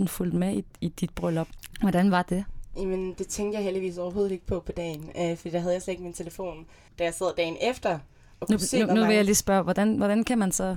200.000 0.00 0.06
fulgte 0.06 0.36
med 0.36 0.56
i, 0.56 0.64
i 0.80 0.88
dit 0.88 1.10
bryllup. 1.10 1.48
Hvordan 1.80 2.10
var 2.10 2.22
det? 2.22 2.44
Jamen, 2.78 3.14
det 3.18 3.28
tænkte 3.28 3.56
jeg 3.56 3.64
heldigvis 3.64 3.98
overhovedet 3.98 4.32
ikke 4.32 4.46
på 4.46 4.60
på 4.60 4.72
dagen, 4.72 5.10
øh, 5.18 5.36
fordi 5.36 5.50
der 5.50 5.58
havde 5.58 5.74
jeg 5.74 5.82
slet 5.82 5.92
ikke 5.92 6.02
min 6.02 6.12
telefon, 6.12 6.66
da 6.98 7.04
jeg 7.04 7.14
sad 7.14 7.36
dagen 7.36 7.56
efter. 7.60 7.98
Og 8.40 8.46
nu, 8.50 8.58
se, 8.58 8.82
nu, 8.86 8.94
nu 8.94 9.06
vil 9.06 9.14
jeg 9.16 9.24
lige 9.24 9.34
spørge, 9.34 9.62
hvordan, 9.62 9.96
hvordan 9.96 10.24
kan 10.24 10.38
man 10.38 10.52
så 10.52 10.76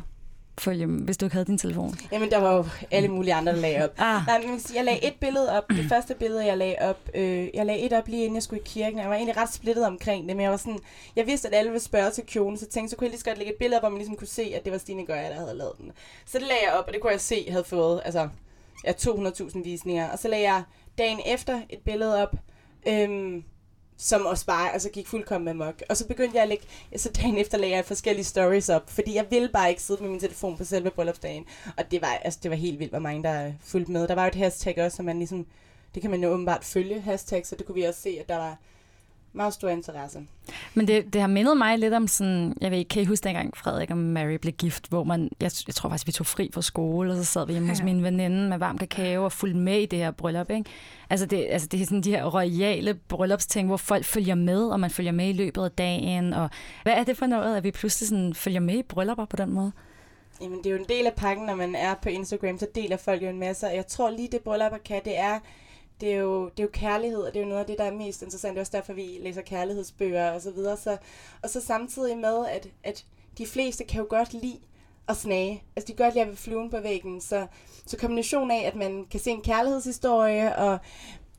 følge, 0.60 0.86
hvis 0.86 1.18
du 1.18 1.26
ikke 1.26 1.34
havde 1.34 1.46
din 1.46 1.58
telefon? 1.58 1.96
Jamen, 2.12 2.32
der 2.32 2.38
var 2.38 2.56
jo 2.56 2.66
alle 2.92 3.10
mulige 3.10 3.34
andre, 3.34 3.52
der 3.52 3.58
lagde 3.60 3.84
op. 3.84 3.90
ah. 3.98 4.22
Nej, 4.28 4.42
men 4.48 4.60
jeg 4.76 4.84
lagde 4.86 5.06
et 5.08 5.14
billede 5.20 5.58
op. 5.58 5.64
Det 5.70 5.86
første 5.90 6.16
billede, 6.16 6.46
jeg 6.46 6.58
lagde 6.58 6.76
op, 6.82 7.00
øh, 7.16 7.48
jeg 7.54 7.66
lagde 7.66 7.80
et 7.82 7.94
op 7.94 8.08
lige 8.08 8.24
inden 8.24 8.36
jeg 8.36 8.44
skulle 8.44 8.60
i 8.60 8.64
kirken. 8.66 9.00
Jeg 9.00 9.10
var 9.10 9.16
egentlig 9.16 9.38
ret 9.38 9.54
splittet 9.54 9.86
omkring 9.86 10.28
det, 10.28 10.36
men 10.36 10.44
jeg 10.44 10.52
var 10.52 10.58
sådan, 10.58 10.80
jeg 11.16 11.28
vidste, 11.28 11.48
at 11.48 11.54
alle 11.54 11.72
ville 11.72 11.84
spørge 11.84 12.12
til 12.12 12.24
kjolen, 12.26 12.58
så 12.58 12.66
tænkte 12.66 12.90
så 12.92 12.98
kunne 12.98 13.06
jeg 13.06 13.12
lige 13.12 13.20
så 13.20 13.26
godt 13.26 13.38
lægge 13.38 13.54
et 13.54 13.60
billede 13.60 13.78
op, 13.78 13.82
hvor 13.82 13.90
man 13.90 13.98
ligesom 13.98 14.16
kunne 14.16 14.28
se, 14.28 14.54
at 14.56 14.64
det 14.64 14.72
var 14.72 14.78
Stine 14.78 15.06
Gøjer, 15.06 15.30
der 15.30 15.36
havde 15.36 15.58
lavet 15.58 15.74
den. 15.78 15.92
Så 16.26 16.38
det 16.40 16.48
lagde 16.48 16.62
jeg 16.66 16.74
op, 16.74 16.88
og 16.88 16.94
det 16.94 17.02
kunne 17.02 17.12
jeg 17.12 17.22
se, 17.22 17.46
havde 17.50 17.64
fået, 17.64 18.02
altså, 18.06 18.30
ja, 18.86 18.92
200.000 18.92 19.64
visninger. 19.64 20.10
Og 20.10 20.20
så 20.20 20.28
lagde 20.28 20.52
jeg 20.52 20.64
dagen 20.97 21.19
efter 21.25 21.62
et 21.69 21.80
billede 21.80 22.23
op, 22.23 22.36
øhm, 22.88 23.43
som 23.97 24.25
også 24.25 24.45
bare 24.45 24.73
altså, 24.73 24.89
gik 24.89 25.08
fuldkommen 25.08 25.45
med 25.45 25.65
mok. 25.65 25.84
Og 25.89 25.97
så 25.97 26.08
begyndte 26.08 26.36
jeg 26.36 26.43
at 26.43 26.49
lægge, 26.49 26.65
så 26.95 27.10
dagen 27.21 27.38
efter 27.38 27.58
lagde 27.58 27.75
jeg 27.75 27.86
forskellige 27.86 28.25
stories 28.25 28.69
op, 28.69 28.89
fordi 28.89 29.15
jeg 29.15 29.25
ville 29.30 29.49
bare 29.49 29.69
ikke 29.69 29.82
sidde 29.82 30.04
med 30.04 30.10
min 30.10 30.19
telefon 30.19 30.58
på 30.58 30.63
selve 30.63 30.91
bryllupsdagen. 30.91 31.45
Og 31.77 31.91
det 31.91 32.01
var, 32.01 32.08
altså, 32.08 32.39
det 32.43 32.51
var 32.51 32.58
helt 32.58 32.80
vildt, 32.80 32.91
hvor 32.91 32.99
mange 32.99 33.23
der 33.23 33.54
fulgte 33.63 33.91
med. 33.91 34.08
Der 34.08 34.15
var 34.15 34.23
jo 34.23 34.27
et 34.27 34.36
hashtag 34.36 34.77
også, 34.77 34.95
som 34.95 35.06
man 35.06 35.17
ligesom, 35.17 35.45
det 35.93 36.01
kan 36.01 36.12
man 36.12 36.23
jo 36.23 36.30
åbenbart 36.30 36.63
følge, 36.63 37.01
hashtag, 37.01 37.47
så 37.47 37.56
det 37.56 37.65
kunne 37.65 37.75
vi 37.75 37.84
også 37.84 38.01
se, 38.01 38.17
at 38.19 38.30
der 38.30 38.38
var 38.38 38.58
meget 39.34 39.54
stor 39.54 39.70
interesse. 39.70 40.20
Men 40.74 40.88
det, 40.88 41.13
det 41.13 41.22
har 41.22 41.28
mindet 41.28 41.58
mig 41.58 41.80
lidt 41.80 41.94
om 41.94 42.08
sådan, 42.08 42.58
jeg 42.62 42.72
ved 42.72 42.78
ikke, 42.78 42.89
kan 42.89 43.02
I 43.02 43.06
huske 43.06 43.24
dengang 43.24 43.58
Frederik 43.58 43.91
og 43.91 43.98
Mary 43.98 44.34
blev 44.34 44.54
gift, 44.54 44.89
hvor 44.89 45.04
man, 45.04 45.30
jeg, 45.41 45.52
jeg 45.67 45.76
tror 45.76 45.89
faktisk, 45.89 46.08
vi 46.08 46.12
tog 46.12 46.26
fri 46.26 46.50
fra 46.54 46.62
skole, 46.62 47.12
og 47.12 47.17
så 47.17 47.24
sad 47.24 47.46
vi 47.46 47.52
hjemme 47.52 47.67
ja. 47.67 47.72
hos 47.72 47.84
min 47.84 48.04
veninde 48.04 48.50
med 48.50 48.58
varm 48.58 48.78
kakao 48.78 49.24
og 49.24 49.32
fulgte 49.32 49.60
med 49.60 49.80
i 49.80 49.86
det 49.86 50.00
her 50.00 50.12
bryllup, 50.12 50.50
ikke? 50.50 50.70
Altså 51.10 51.26
det, 51.26 51.48
altså 51.50 51.67
det 51.67 51.82
er 51.82 51.86
sådan 51.86 52.02
de 52.02 52.12
her 52.12 52.26
royale 52.26 52.94
bryllupsting, 52.94 53.67
hvor 53.67 53.78
folk 53.78 54.06
følger 54.06 54.36
med, 54.36 54.63
og 54.63 54.80
man 54.80 54.89
følger 54.89 55.12
med 55.12 55.30
i 55.30 55.34
løbet 55.34 55.63
af 55.63 55.72
dagen, 55.72 56.34
og 56.34 56.50
hvad 56.84 56.94
er 56.94 57.04
det 57.04 57.17
for 57.17 57.26
noget, 57.26 57.58
at 57.58 57.63
vi 57.63 57.72
pludselig 57.72 58.10
sådan 58.10 58.34
følger 58.34 58.60
med 58.60 58.76
i 58.76 58.84
bryllupper 58.84 59.26
på 59.26 59.36
den 59.36 59.52
måde? 59.52 59.72
Jamen, 60.41 60.58
det 60.58 60.65
er 60.65 60.72
jo 60.72 60.78
en 60.78 60.89
del 60.89 61.08
af 61.08 61.13
pakken, 61.13 61.46
når 61.46 61.56
man 61.56 61.76
er 61.76 61.94
på 62.02 62.10
Instagram, 62.10 62.58
så 62.58 62.67
deler 62.76 62.98
folk 62.98 63.24
jo 63.24 63.28
en 63.28 63.39
masse, 63.39 63.67
og 63.67 63.76
jeg 63.76 63.88
tror 63.88 64.10
lige, 64.10 64.28
det 64.32 64.41
bryllupper 64.41 64.78
kan, 64.86 65.02
det 65.06 65.20
er, 65.20 65.39
det 66.02 66.14
er, 66.14 66.18
jo, 66.18 66.50
det 66.50 66.60
er 66.60 66.64
jo 66.64 66.70
kærlighed, 66.74 67.20
og 67.22 67.34
det 67.34 67.40
er 67.40 67.44
jo 67.44 67.50
noget 67.50 67.60
af 67.62 67.66
det, 67.66 67.78
der 67.78 67.84
er 67.84 67.92
mest 67.92 68.22
interessant. 68.22 68.52
Det 68.52 68.58
er 68.58 68.62
også 68.62 68.78
derfor, 68.78 68.94
vi 68.94 69.18
læser 69.22 69.42
kærlighedsbøger 69.42 70.32
og 70.32 70.42
så 70.42 70.52
videre. 70.52 70.78
Så, 70.78 70.98
og 71.44 71.50
så 71.50 71.62
samtidig 71.62 72.18
med, 72.18 72.46
at, 72.48 72.68
at 72.84 73.06
de 73.38 73.46
fleste 73.46 73.84
kan 73.84 74.00
jo 74.00 74.08
godt 74.10 74.34
lide 74.34 74.60
at 75.08 75.18
snage. 75.18 75.64
Altså, 75.76 75.88
de 75.88 75.98
kan 75.98 76.06
godt 76.06 76.16
lide 76.16 76.26
at 76.26 76.38
fluen 76.38 76.70
på 76.70 76.80
væggen. 76.80 77.22
Så, 77.22 77.48
så 77.86 77.98
kombination 77.98 78.52
af, 78.52 78.64
at 78.68 78.76
man 78.76 79.06
kan 79.12 79.20
se 79.20 79.32
en 79.32 79.42
kærlighedshistorie, 79.42 80.56
og 80.56 80.80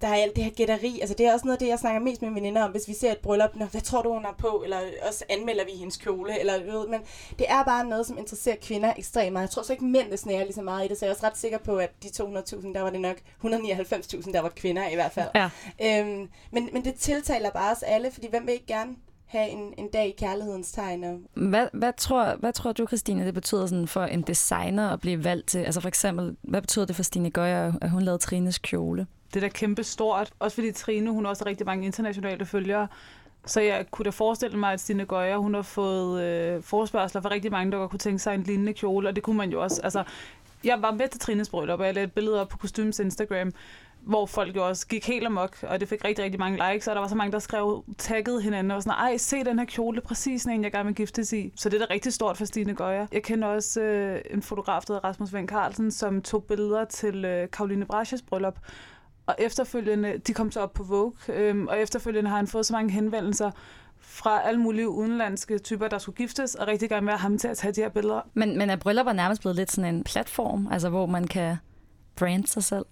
der 0.02 0.08
er 0.08 0.14
alt 0.14 0.36
det 0.36 0.44
her 0.44 0.50
gætteri. 0.50 1.00
Altså, 1.00 1.14
det 1.18 1.26
er 1.26 1.32
også 1.32 1.46
noget 1.46 1.56
af 1.56 1.58
det, 1.58 1.68
jeg 1.68 1.78
snakker 1.78 2.00
mest 2.00 2.22
med 2.22 2.30
veninder 2.30 2.62
om, 2.62 2.70
hvis 2.70 2.88
vi 2.88 2.94
ser 2.94 3.12
et 3.12 3.18
bryllup. 3.18 3.56
Nå, 3.56 3.64
hvad 3.64 3.80
tror 3.80 4.02
du, 4.02 4.12
hun 4.12 4.24
er 4.24 4.34
på? 4.38 4.62
Eller 4.64 4.78
også 5.08 5.24
anmelder 5.28 5.64
vi 5.64 5.70
hendes 5.70 5.96
kjole. 5.96 6.40
Eller, 6.40 6.64
ved, 6.64 6.88
men 6.88 7.00
det 7.38 7.46
er 7.48 7.64
bare 7.64 7.86
noget, 7.86 8.06
som 8.06 8.18
interesserer 8.18 8.56
kvinder 8.62 8.92
ekstremt 8.98 9.32
meget. 9.32 9.42
Jeg 9.42 9.50
tror 9.50 9.62
så 9.62 9.72
ikke, 9.72 9.84
mænd 9.84 10.16
snærer 10.16 10.44
lige 10.44 10.52
så 10.52 10.62
meget 10.62 10.84
i 10.84 10.88
det, 10.88 10.98
så 10.98 11.04
jeg 11.04 11.10
er 11.10 11.14
også 11.14 11.26
ret 11.26 11.38
sikker 11.38 11.58
på, 11.58 11.76
at 11.76 11.90
de 12.02 12.08
200.000, 12.08 12.74
der 12.74 12.80
var 12.80 12.90
det 12.90 13.00
nok 13.00 13.16
199.000, 13.44 14.32
der 14.32 14.40
var 14.40 14.48
kvinder 14.48 14.88
i 14.88 14.94
hvert 14.94 15.12
fald. 15.12 15.28
Ja. 15.34 15.50
Øhm, 15.82 16.28
men, 16.50 16.68
men 16.72 16.84
det 16.84 16.94
tiltaler 16.94 17.50
bare 17.50 17.72
os 17.72 17.82
alle, 17.82 18.10
fordi 18.10 18.26
hvem 18.30 18.46
vil 18.46 18.52
ikke 18.52 18.66
gerne 18.66 18.96
have 19.32 19.48
en, 19.48 19.74
en 19.78 19.88
dag 19.92 20.08
i 20.08 20.14
kærlighedens 20.18 20.72
tegn. 20.72 21.26
Hvad, 21.34 21.66
hvad, 21.72 21.92
tror, 21.96 22.36
hvad 22.40 22.52
tror 22.52 22.72
du, 22.72 22.86
Christine, 22.86 23.26
det 23.26 23.34
betyder 23.34 23.66
sådan 23.66 23.88
for 23.88 24.04
en 24.04 24.22
designer 24.22 24.88
at 24.88 25.00
blive 25.00 25.24
valgt 25.24 25.48
til? 25.48 25.58
Altså 25.58 25.80
for 25.80 25.88
eksempel, 25.88 26.36
hvad 26.42 26.60
betyder 26.60 26.84
det 26.84 26.96
for 26.96 27.02
Stine 27.02 27.30
Gøjer, 27.30 27.72
at 27.80 27.90
hun 27.90 28.02
lavede 28.02 28.18
Trines 28.18 28.58
kjole? 28.58 29.06
Det 29.34 29.42
er 29.42 29.48
da 29.48 29.48
kæmpe 29.48 29.84
stort. 29.84 30.32
Også 30.38 30.54
fordi 30.54 30.72
Trine, 30.72 31.10
hun 31.10 31.24
har 31.24 31.30
også 31.30 31.46
rigtig 31.46 31.66
mange 31.66 31.86
internationale 31.86 32.46
følgere. 32.46 32.88
Så 33.46 33.60
jeg 33.60 33.86
kunne 33.90 34.04
da 34.04 34.10
forestille 34.10 34.58
mig, 34.58 34.72
at 34.72 34.80
Stine 34.80 35.04
Gøjer, 35.04 35.36
hun 35.36 35.54
har 35.54 35.62
fået 35.62 36.22
øh, 36.22 36.62
forspørgseler 36.62 37.22
fra 37.22 37.30
rigtig 37.30 37.50
mange, 37.50 37.72
der 37.72 37.78
godt 37.78 37.90
kunne 37.90 37.98
tænke 37.98 38.18
sig 38.18 38.34
en 38.34 38.42
lignende 38.42 38.72
kjole, 38.72 39.08
og 39.08 39.14
det 39.14 39.22
kunne 39.22 39.36
man 39.36 39.50
jo 39.50 39.62
også. 39.62 39.80
Altså, 39.84 40.04
jeg 40.64 40.82
var 40.82 40.90
med 40.90 41.08
til 41.08 41.20
Trines 41.20 41.48
bryllup, 41.48 41.80
og 41.80 41.86
jeg 41.86 41.94
lagde 41.94 42.06
et 42.06 42.12
billede 42.12 42.40
op 42.40 42.48
på 42.48 42.58
Kostymes 42.58 42.98
Instagram, 42.98 43.52
hvor 44.00 44.26
folk 44.26 44.56
jo 44.56 44.68
også 44.68 44.86
gik 44.86 45.06
helt 45.06 45.26
amok, 45.26 45.56
og 45.62 45.80
det 45.80 45.88
fik 45.88 46.04
rigtig, 46.04 46.24
rigtig 46.24 46.40
mange 46.40 46.72
likes, 46.72 46.88
og 46.88 46.94
der 46.94 47.00
var 47.00 47.08
så 47.08 47.14
mange, 47.14 47.32
der 47.32 47.38
skrev, 47.38 47.84
tagget 47.98 48.42
hinanden, 48.42 48.70
og 48.70 48.82
sådan, 48.82 48.98
ej, 48.98 49.16
se 49.16 49.44
den 49.44 49.58
her 49.58 49.66
kjole, 49.66 50.00
præcis 50.00 50.44
en, 50.44 50.64
jeg 50.64 50.72
gerne 50.72 50.86
vil 50.86 50.94
giftes 50.94 51.32
i. 51.32 51.52
Så 51.56 51.68
det 51.68 51.82
er 51.82 51.86
da 51.86 51.94
rigtig 51.94 52.12
stort 52.12 52.36
for 52.36 52.44
Stine 52.44 52.74
Gøjer. 52.74 53.06
Jeg 53.12 53.22
kender 53.22 53.48
også 53.48 53.80
øh, 53.80 54.20
en 54.30 54.42
fotograf, 54.42 54.82
der 54.82 54.94
hedder 54.94 55.08
Rasmus 55.08 55.32
Vend 55.32 55.48
Carlsen, 55.48 55.90
som 55.90 56.22
tog 56.22 56.44
billeder 56.44 56.84
til 56.84 57.24
øh, 57.24 57.50
Karoline 57.50 57.84
Brasches 57.86 58.22
bryllup, 58.22 58.58
og 59.26 59.35
efterfølgende, 59.38 60.18
de 60.18 60.35
kom 60.35 60.50
så 60.50 60.61
op 60.61 60.72
på 60.72 60.82
Vogue, 60.82 61.12
øhm, 61.28 61.66
og 61.66 61.78
efterfølgende 61.78 62.30
har 62.30 62.37
han 62.37 62.46
fået 62.46 62.66
så 62.66 62.72
mange 62.72 62.90
henvendelser 62.92 63.50
fra 63.98 64.42
alle 64.42 64.61
mulige 64.61 64.88
udenlandske 64.88 65.58
typer, 65.58 65.88
der 65.88 65.98
skulle 65.98 66.16
giftes, 66.16 66.54
og 66.54 66.68
rigtig 66.68 66.88
gerne 66.88 67.06
være 67.06 67.16
ham 67.16 67.38
til 67.38 67.48
at 67.48 67.56
tage 67.56 67.72
de 67.72 67.80
her 67.80 67.88
billeder. 67.88 68.20
Men, 68.35 68.58
men 68.58 68.70
er 68.70 68.76
bryllupper 68.76 69.12
nærmest 69.12 69.40
blevet 69.40 69.56
lidt 69.56 69.72
sådan 69.72 69.94
en 69.94 70.04
platform, 70.04 70.68
altså 70.70 70.88
hvor 70.88 71.06
man 71.06 71.26
kan 71.26 71.56
brande 72.16 72.46
sig 72.46 72.64
selv? 72.64 72.85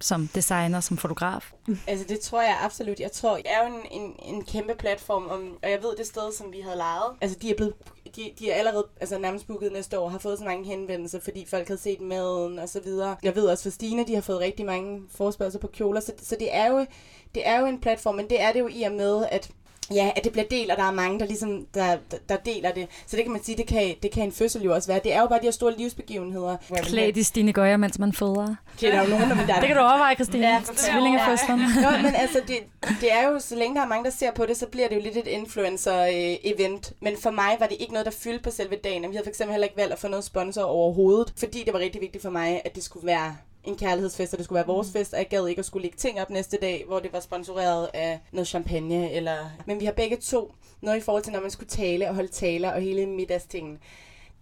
Som 0.00 0.28
designer, 0.34 0.80
som 0.80 0.96
fotograf? 0.96 1.52
Altså 1.86 2.06
det 2.08 2.20
tror 2.20 2.42
jeg 2.42 2.58
absolut. 2.62 3.00
Jeg 3.00 3.12
tror, 3.12 3.36
det 3.36 3.46
er 3.46 3.68
jo 3.68 3.74
en, 3.74 4.00
en, 4.00 4.34
en 4.34 4.44
kæmpe 4.44 4.74
platform, 4.78 5.28
om, 5.28 5.58
og 5.62 5.70
jeg 5.70 5.82
ved 5.82 5.96
det 5.96 6.06
sted, 6.06 6.32
som 6.32 6.52
vi 6.52 6.60
havde 6.60 6.76
lejet. 6.76 7.16
Altså 7.20 7.38
de 7.42 7.50
er 7.50 7.56
blevet 7.56 7.74
de, 8.16 8.32
de 8.38 8.50
er 8.50 8.54
allerede 8.54 8.86
altså, 9.00 9.18
nærmest 9.18 9.46
booket 9.46 9.72
næste 9.72 9.98
år, 9.98 10.08
har 10.08 10.18
fået 10.18 10.38
så 10.38 10.44
mange 10.44 10.64
henvendelser, 10.64 11.20
fordi 11.20 11.46
folk 11.46 11.66
havde 11.68 11.80
set 11.80 12.00
maden 12.00 12.58
og 12.58 12.68
så 12.68 12.80
videre. 12.80 13.16
Jeg 13.22 13.36
ved 13.36 13.46
også 13.46 13.62
for 13.62 13.70
Stine, 13.70 14.06
de 14.06 14.14
har 14.14 14.22
fået 14.22 14.40
rigtig 14.40 14.66
mange 14.66 15.02
forspørgelser 15.10 15.58
på 15.58 15.66
kjoler, 15.66 16.00
så, 16.00 16.12
så 16.22 16.36
det, 16.40 16.54
er 16.54 16.66
jo, 16.66 16.86
det 17.34 17.48
er 17.48 17.60
jo 17.60 17.66
en 17.66 17.80
platform, 17.80 18.14
men 18.14 18.30
det 18.30 18.40
er 18.40 18.52
det 18.52 18.60
jo 18.60 18.68
i 18.68 18.82
og 18.82 18.92
med, 18.92 19.26
at 19.30 19.50
Ja, 19.94 20.10
at 20.16 20.24
det 20.24 20.32
bliver 20.32 20.46
delt, 20.50 20.70
og 20.70 20.76
der 20.76 20.82
er 20.84 20.90
mange, 20.92 21.20
der 21.20 21.26
ligesom 21.26 21.66
der, 21.74 21.96
der 22.28 22.36
deler 22.36 22.72
det. 22.72 22.88
Så 23.06 23.16
det 23.16 23.24
kan 23.24 23.32
man 23.32 23.44
sige, 23.44 23.56
det 23.56 23.66
kan, 23.66 23.94
det 24.02 24.10
kan 24.10 24.22
en 24.22 24.32
fødsel 24.32 24.62
jo 24.62 24.74
også 24.74 24.88
være. 24.88 25.00
Det 25.04 25.12
er 25.12 25.20
jo 25.20 25.26
bare 25.26 25.38
de 25.38 25.44
her 25.44 25.50
store 25.50 25.76
livsbegivenheder. 25.78 26.56
Klæd 26.82 27.16
i 27.16 27.22
Stine 27.22 27.52
Gøjer, 27.52 27.76
mens 27.76 27.98
man 27.98 28.12
føder. 28.12 28.54
Det 28.80 28.88
er 28.88 28.92
der 28.92 29.02
jo 29.02 29.08
nogen, 29.08 29.30
der, 29.30 29.46
der 29.46 29.60
Det 29.60 29.66
kan 29.66 29.76
du 29.76 29.82
overveje, 29.82 30.14
Christine. 30.14 30.46
Ja, 30.48 30.60
Tvillingefødslen. 30.76 31.58
Men 32.02 32.14
altså, 32.14 32.40
det, 32.48 32.56
det 33.00 33.12
er 33.12 33.28
jo, 33.28 33.38
så 33.38 33.54
længe 33.56 33.74
der 33.76 33.82
er 33.82 33.88
mange, 33.88 34.04
der 34.04 34.10
ser 34.10 34.30
på 34.32 34.46
det, 34.46 34.56
så 34.56 34.66
bliver 34.66 34.88
det 34.88 34.96
jo 34.96 35.00
lidt 35.00 35.16
et 35.16 35.26
influencer-event. 35.26 36.92
Men 37.00 37.14
for 37.22 37.30
mig 37.30 37.56
var 37.58 37.66
det 37.66 37.76
ikke 37.80 37.92
noget, 37.92 38.06
der 38.06 38.12
fyldte 38.12 38.42
på 38.42 38.50
selve 38.50 38.76
dagen. 38.84 39.02
Vi 39.02 39.14
havde 39.16 39.24
for 39.24 39.30
eksempel 39.30 39.52
heller 39.52 39.66
ikke 39.66 39.76
valgt 39.76 39.92
at 39.92 39.98
få 39.98 40.08
noget 40.08 40.24
sponsor 40.24 40.62
overhovedet, 40.62 41.32
fordi 41.38 41.62
det 41.64 41.72
var 41.72 41.78
rigtig 41.78 42.00
vigtigt 42.00 42.22
for 42.22 42.30
mig, 42.30 42.60
at 42.64 42.74
det 42.74 42.84
skulle 42.84 43.06
være 43.06 43.36
en 43.66 43.76
kærlighedsfest, 43.76 44.32
og 44.32 44.38
det 44.38 44.44
skulle 44.44 44.56
være 44.56 44.66
vores 44.66 44.86
mm. 44.86 44.92
fest, 44.92 45.12
og 45.12 45.18
jeg 45.18 45.28
gad 45.28 45.46
ikke 45.46 45.58
at 45.58 45.64
skulle 45.64 45.82
lægge 45.82 45.96
ting 45.96 46.20
op 46.20 46.30
næste 46.30 46.58
dag, 46.62 46.84
hvor 46.86 46.98
det 46.98 47.12
var 47.12 47.20
sponsoreret 47.20 47.88
af 47.94 48.20
noget 48.32 48.48
champagne. 48.48 49.12
Eller... 49.12 49.36
Men 49.66 49.80
vi 49.80 49.84
har 49.84 49.92
begge 49.92 50.16
to 50.16 50.52
noget 50.80 50.98
i 50.98 51.00
forhold 51.00 51.22
til, 51.22 51.32
når 51.32 51.40
man 51.40 51.50
skulle 51.50 51.68
tale 51.68 52.08
og 52.08 52.14
holde 52.14 52.32
taler 52.32 52.72
og 52.72 52.80
hele 52.80 53.06
middagstingen. 53.06 53.78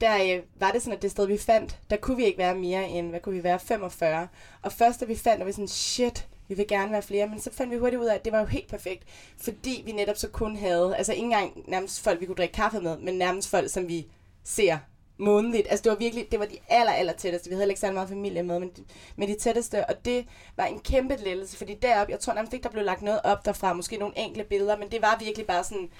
Der 0.00 0.36
øh, 0.36 0.42
var 0.60 0.70
det 0.70 0.82
sådan, 0.82 0.96
at 0.96 1.02
det 1.02 1.10
sted, 1.10 1.26
vi 1.26 1.38
fandt, 1.38 1.78
der 1.90 1.96
kunne 1.96 2.16
vi 2.16 2.24
ikke 2.24 2.38
være 2.38 2.54
mere 2.54 2.88
end, 2.88 3.10
hvad 3.10 3.20
kunne 3.20 3.34
vi 3.34 3.44
være, 3.44 3.60
45. 3.60 4.28
Og 4.62 4.72
først 4.72 5.00
da 5.00 5.04
vi 5.04 5.16
fandt, 5.16 5.40
var 5.40 5.46
vi 5.46 5.52
sådan, 5.52 5.68
shit, 5.68 6.28
vi 6.48 6.54
vil 6.54 6.68
gerne 6.68 6.92
være 6.92 7.02
flere, 7.02 7.28
men 7.28 7.40
så 7.40 7.50
fandt 7.52 7.72
vi 7.72 7.78
hurtigt 7.78 8.02
ud 8.02 8.06
af, 8.06 8.14
at 8.14 8.24
det 8.24 8.32
var 8.32 8.40
jo 8.40 8.46
helt 8.46 8.68
perfekt, 8.68 9.02
fordi 9.36 9.82
vi 9.84 9.92
netop 9.92 10.16
så 10.16 10.28
kun 10.28 10.56
havde, 10.56 10.96
altså 10.96 11.12
ikke 11.12 11.24
engang 11.24 11.70
nærmest 11.70 12.00
folk, 12.00 12.20
vi 12.20 12.26
kunne 12.26 12.36
drikke 12.36 12.54
kaffe 12.54 12.80
med, 12.80 12.98
men 12.98 13.14
nærmest 13.14 13.48
folk, 13.48 13.70
som 13.70 13.88
vi 13.88 14.06
ser 14.44 14.78
månedligt. 15.18 15.66
Altså 15.70 15.82
det 15.82 15.90
var 15.90 15.96
virkelig, 15.96 16.26
det 16.30 16.40
var 16.40 16.46
de 16.46 16.58
aller, 16.68 16.92
aller 16.92 17.12
tætteste. 17.12 17.48
Vi 17.50 17.54
havde 17.54 17.68
ikke 17.68 17.80
særlig 17.80 17.94
meget 17.94 18.08
familie 18.08 18.42
med, 18.42 18.58
men 18.58 18.68
de, 18.76 18.84
men 19.16 19.28
de 19.28 19.34
tætteste, 19.34 19.86
og 19.86 20.04
det 20.04 20.26
var 20.56 20.64
en 20.64 20.78
kæmpe 20.78 21.16
lettelse, 21.16 21.56
fordi 21.56 21.74
deroppe, 21.74 22.12
jeg 22.12 22.20
tror 22.20 22.34
nærmest 22.34 22.52
ikke, 22.52 22.64
der 22.64 22.70
blev 22.70 22.84
lagt 22.84 23.02
noget 23.02 23.20
op 23.24 23.44
derfra, 23.44 23.72
måske 23.72 23.96
nogle 23.96 24.18
enkle 24.18 24.44
billeder, 24.44 24.76
men 24.76 24.90
det 24.90 25.02
var 25.02 25.18
virkelig 25.20 25.46
bare 25.46 25.64
sådan 25.64 25.90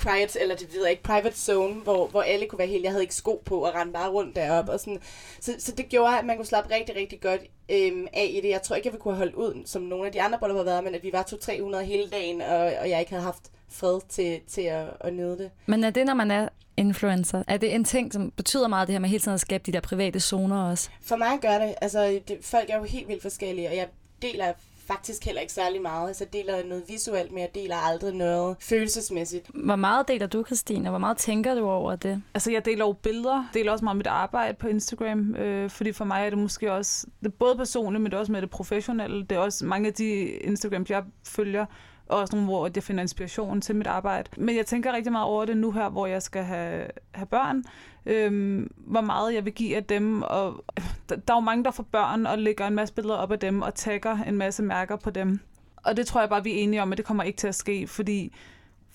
quiet, 0.00 0.36
eller 0.40 0.56
det 0.56 0.74
ved 0.74 0.82
jeg 0.82 0.90
ikke, 0.90 1.02
private 1.02 1.36
zone, 1.36 1.74
hvor, 1.74 2.06
hvor 2.06 2.22
alle 2.22 2.46
kunne 2.46 2.58
være 2.58 2.68
helt, 2.68 2.84
jeg 2.84 2.90
havde 2.90 3.02
ikke 3.02 3.14
sko 3.14 3.42
på 3.44 3.64
og 3.64 3.74
rende 3.74 3.92
bare 3.92 4.10
rundt 4.10 4.36
deroppe. 4.36 4.72
Og 4.72 4.80
sådan. 4.80 5.02
Så, 5.40 5.54
så 5.58 5.72
det 5.72 5.88
gjorde, 5.88 6.18
at 6.18 6.26
man 6.26 6.36
kunne 6.36 6.46
slappe 6.46 6.74
rigtig, 6.74 6.96
rigtig 6.96 7.20
godt 7.20 7.40
øhm, 7.68 8.06
af 8.12 8.30
i 8.30 8.40
det. 8.40 8.48
Jeg 8.48 8.62
tror 8.62 8.76
ikke, 8.76 8.86
jeg 8.86 8.92
ville 8.92 9.02
kunne 9.02 9.14
have 9.14 9.18
holdt 9.18 9.34
ud, 9.34 9.62
som 9.66 9.82
nogle 9.82 10.06
af 10.06 10.12
de 10.12 10.22
andre 10.22 10.38
boller 10.38 10.56
har 10.56 10.64
været, 10.64 10.84
men 10.84 10.94
at 10.94 11.02
vi 11.02 11.12
var 11.12 11.22
200-300 11.22 11.78
hele 11.78 12.10
dagen, 12.10 12.42
og, 12.42 12.58
og 12.58 12.90
jeg 12.90 13.00
ikke 13.00 13.12
havde 13.12 13.24
haft 13.24 13.50
fred 13.68 14.00
til, 14.08 14.40
til 14.48 14.60
at, 14.60 14.86
at 15.00 15.14
nyde 15.14 15.38
det. 15.38 15.50
Men 15.66 15.84
er 15.84 15.90
det, 15.90 16.06
når 16.06 16.14
man 16.14 16.30
er 16.30 16.48
influencer, 16.76 17.42
er 17.48 17.56
det 17.56 17.74
en 17.74 17.84
ting, 17.84 18.12
som 18.12 18.30
betyder 18.30 18.68
meget 18.68 18.88
det 18.88 18.94
her 18.94 19.00
med 19.00 19.08
hele 19.08 19.20
tiden 19.20 19.34
at 19.34 19.40
skabe 19.40 19.62
de 19.66 19.72
der 19.72 19.80
private 19.80 20.20
zoner 20.20 20.70
også? 20.70 20.90
For 21.02 21.16
mig 21.16 21.38
gør 21.42 21.58
det. 21.58 21.74
Altså, 21.80 22.20
det, 22.28 22.38
folk 22.40 22.70
er 22.70 22.76
jo 22.76 22.84
helt 22.84 23.08
vildt 23.08 23.22
forskellige, 23.22 23.68
og 23.68 23.76
jeg 23.76 23.88
deler 24.22 24.52
faktisk 24.86 25.24
heller 25.24 25.40
ikke 25.40 25.52
særlig 25.52 25.82
meget. 25.82 26.08
Altså, 26.08 26.24
jeg 26.24 26.32
deler 26.32 26.64
noget 26.64 26.84
visuelt, 26.88 27.32
men 27.32 27.40
jeg 27.40 27.48
deler 27.54 27.76
aldrig 27.76 28.14
noget 28.14 28.56
følelsesmæssigt. 28.60 29.46
Hvor 29.54 29.76
meget 29.76 30.08
deler 30.08 30.26
du, 30.26 30.44
Christine, 30.44 30.88
og 30.88 30.90
hvor 30.90 30.98
meget 30.98 31.16
tænker 31.16 31.54
du 31.54 31.68
over 31.68 31.96
det? 31.96 32.22
Altså, 32.34 32.52
jeg 32.52 32.64
deler 32.64 32.84
jo 32.84 32.92
billeder. 32.92 33.34
Jeg 33.34 33.48
deler 33.54 33.72
også 33.72 33.84
meget 33.84 33.96
mit 33.96 34.06
arbejde 34.06 34.54
på 34.54 34.68
Instagram, 34.68 35.34
øh, 35.34 35.70
fordi 35.70 35.92
for 35.92 36.04
mig 36.04 36.26
er 36.26 36.30
det 36.30 36.38
måske 36.38 36.72
også, 36.72 37.06
det 37.20 37.26
er 37.26 37.30
både 37.38 37.56
personligt, 37.56 38.02
men 38.02 38.10
det 38.10 38.16
er 38.16 38.20
også 38.20 38.32
med 38.32 38.42
det 38.42 38.50
professionelle. 38.50 39.26
Det 39.26 39.32
er 39.32 39.38
også 39.38 39.64
mange 39.64 39.86
af 39.88 39.94
de 39.94 40.26
Instagram, 40.26 40.86
jeg 40.88 41.02
følger, 41.24 41.66
og 42.08 42.18
også 42.18 42.36
nogle, 42.36 42.48
hvor 42.48 42.70
jeg 42.74 42.82
finder 42.82 43.02
inspiration 43.02 43.60
til 43.60 43.76
mit 43.76 43.86
arbejde. 43.86 44.30
Men 44.36 44.56
jeg 44.56 44.66
tænker 44.66 44.92
rigtig 44.92 45.12
meget 45.12 45.26
over 45.26 45.44
det 45.44 45.56
nu 45.56 45.70
her, 45.70 45.88
hvor 45.88 46.06
jeg 46.06 46.22
skal 46.22 46.44
have, 46.44 46.86
have 47.12 47.26
børn. 47.26 47.64
Øhm, 48.06 48.70
hvor 48.76 49.00
meget 49.00 49.34
jeg 49.34 49.44
vil 49.44 49.52
give 49.52 49.76
af 49.76 49.84
dem. 49.84 50.22
Og 50.22 50.64
der, 51.08 51.16
der 51.16 51.34
er 51.34 51.36
jo 51.36 51.40
mange, 51.40 51.64
der 51.64 51.70
får 51.70 51.82
børn 51.82 52.26
og 52.26 52.38
lægger 52.38 52.66
en 52.66 52.74
masse 52.74 52.94
billeder 52.94 53.16
op 53.16 53.32
af 53.32 53.38
dem 53.38 53.62
og 53.62 53.74
tagger 53.74 54.22
en 54.22 54.36
masse 54.36 54.62
mærker 54.62 54.96
på 54.96 55.10
dem. 55.10 55.40
Og 55.76 55.96
det 55.96 56.06
tror 56.06 56.20
jeg 56.20 56.28
bare, 56.28 56.44
vi 56.44 56.50
er 56.52 56.62
enige 56.62 56.82
om, 56.82 56.92
at 56.92 56.98
det 56.98 57.06
kommer 57.06 57.22
ikke 57.22 57.36
til 57.36 57.48
at 57.48 57.54
ske, 57.54 57.86
fordi 57.86 58.32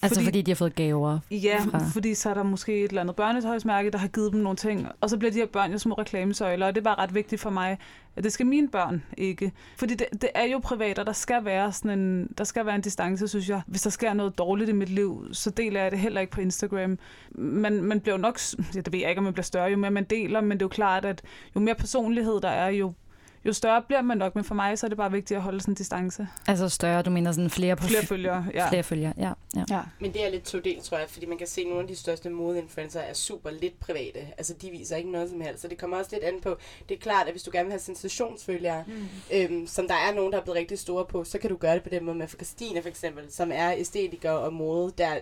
Altså 0.04 0.20
fordi, 0.20 0.26
fordi 0.26 0.42
de 0.42 0.52
har 0.52 0.56
fået 0.56 0.76
gaver? 0.76 1.20
Ja, 1.32 1.60
fra... 1.60 1.80
fordi 1.94 2.14
så 2.14 2.30
er 2.30 2.34
der 2.34 2.44
måske 2.44 2.84
et 2.84 2.90
eller 2.90 3.02
andet 3.02 3.16
børnetøjsmærke, 3.16 3.92
der 3.92 3.98
har 3.98 4.08
givet 4.08 4.34
dem 4.34 4.42
nogle 4.42 4.58
ting, 4.58 4.88
og 5.02 5.10
så 5.10 5.18
bliver 5.18 5.32
de 5.32 5.38
her 5.38 5.46
børn 5.46 5.72
jo 5.72 5.78
små 5.78 5.96
reklamesøjler, 5.96 6.68
og 6.68 6.76
det 6.76 6.86
var 6.86 7.00
ret 7.00 7.16
vigtigt 7.16 7.42
for 7.42 7.50
mig, 7.50 7.78
at 8.16 8.24
det 8.24 8.34
skal 8.34 8.46
mine 8.46 8.70
børn 8.70 9.04
ikke. 9.18 9.52
Fordi 9.78 9.96
det, 9.96 10.08
det 10.22 10.30
er 10.36 10.44
jo 10.44 10.60
privat, 10.60 11.00
og 11.00 11.06
der 11.06 11.14
skal, 11.14 11.46
være 11.46 11.72
sådan 11.72 12.00
en, 12.00 12.28
der 12.38 12.44
skal 12.44 12.66
være 12.66 12.76
en 12.76 12.82
distance, 12.82 13.28
synes 13.28 13.50
jeg. 13.50 13.62
Hvis 13.68 13.82
der 13.82 13.90
sker 13.90 14.14
noget 14.14 14.38
dårligt 14.38 14.70
i 14.70 14.74
mit 14.74 14.90
liv, 14.90 15.28
så 15.32 15.50
deler 15.50 15.82
jeg 15.82 15.92
det 15.92 16.00
heller 16.00 16.22
ikke 16.22 16.32
på 16.32 16.42
Instagram. 16.42 16.98
Man, 17.32 17.84
man 17.84 18.00
bliver 18.00 18.16
jo 18.16 18.22
nok, 18.22 18.40
ja, 18.76 18.82
det 18.82 18.94
ved 18.94 19.00
jeg 19.00 19.10
ikke, 19.10 19.20
om 19.20 19.24
man 19.24 19.34
bliver 19.34 19.44
større, 19.44 19.70
jo 19.72 19.78
mere 19.78 19.92
man 19.92 20.04
deler, 20.04 20.42
men 20.42 20.52
det 20.52 20.62
er 20.62 20.66
jo 20.66 20.70
klart, 20.70 21.06
at 21.06 21.22
jo 21.56 21.60
mere 21.60 21.76
personlighed 21.76 22.42
der 22.42 22.50
er, 22.50 22.70
jo 22.70 22.94
jo 23.46 23.54
større 23.54 23.82
bliver 23.82 24.02
man 24.02 24.18
nok, 24.18 24.36
men 24.36 24.44
for 24.44 24.56
mig 24.56 24.80
så 24.80 24.86
er 24.86 24.88
det 24.88 24.98
bare 24.98 25.12
vigtigt 25.12 25.38
at 25.38 25.44
holde 25.44 25.62
sådan 25.62 25.72
en 25.72 25.76
distance. 25.76 26.28
Altså 26.48 26.70
større, 26.70 27.02
du 27.02 27.10
mener 27.10 27.32
sådan 27.32 27.50
flere 27.50 27.76
på 27.76 27.84
Flere 27.84 28.06
følgere, 28.06 28.46
ja. 28.54 28.70
Flere 28.70 28.84
følgere, 28.84 29.14
ja, 29.18 29.32
ja. 29.56 29.64
ja. 29.70 29.82
Men 30.00 30.14
det 30.14 30.26
er 30.26 30.30
lidt 30.30 30.44
todelt, 30.44 30.84
tror 30.84 30.98
jeg, 30.98 31.10
fordi 31.10 31.26
man 31.26 31.38
kan 31.38 31.48
se, 31.48 31.62
at 31.62 31.68
nogle 31.68 31.82
af 31.82 31.88
de 31.88 31.96
største 31.96 32.30
modeinfluencer 32.30 33.00
er 33.00 33.14
super 33.14 33.50
lidt 33.50 33.80
private. 33.80 34.20
Altså 34.38 34.54
de 34.62 34.70
viser 34.72 34.96
ikke 34.96 35.12
noget 35.12 35.30
som 35.30 35.42
helst, 35.42 35.62
så 35.62 35.68
det 35.68 35.78
kommer 35.78 35.98
også 35.98 36.10
lidt 36.14 36.24
an 36.24 36.42
på. 36.42 36.58
Det 36.90 36.96
er 36.96 37.00
klart, 37.00 37.28
at 37.28 37.34
hvis 37.34 37.44
du 37.44 37.52
gerne 37.54 37.66
vil 37.66 37.72
have 37.72 37.80
sensationsfølgere, 37.80 38.84
mm. 38.88 39.08
øhm, 39.34 39.68
som 39.68 39.88
der 39.88 39.96
er 39.96 40.14
nogen, 40.14 40.32
der 40.32 40.40
er 40.40 40.44
blevet 40.44 40.60
rigtig 40.60 40.80
store 40.80 41.06
på, 41.06 41.24
så 41.24 41.38
kan 41.38 41.50
du 41.50 41.56
gøre 41.56 41.76
det 41.76 41.84
på 41.84 41.90
den 41.90 42.06
måde 42.06 42.18
med 42.18 42.28
for 42.28 42.38
Christine 42.38 42.82
for 42.82 42.90
eksempel, 42.90 43.32
som 43.32 43.52
er 43.54 43.74
æstetiker 43.78 44.32
og 44.32 44.54
mode, 44.54 44.94
der 44.98 45.18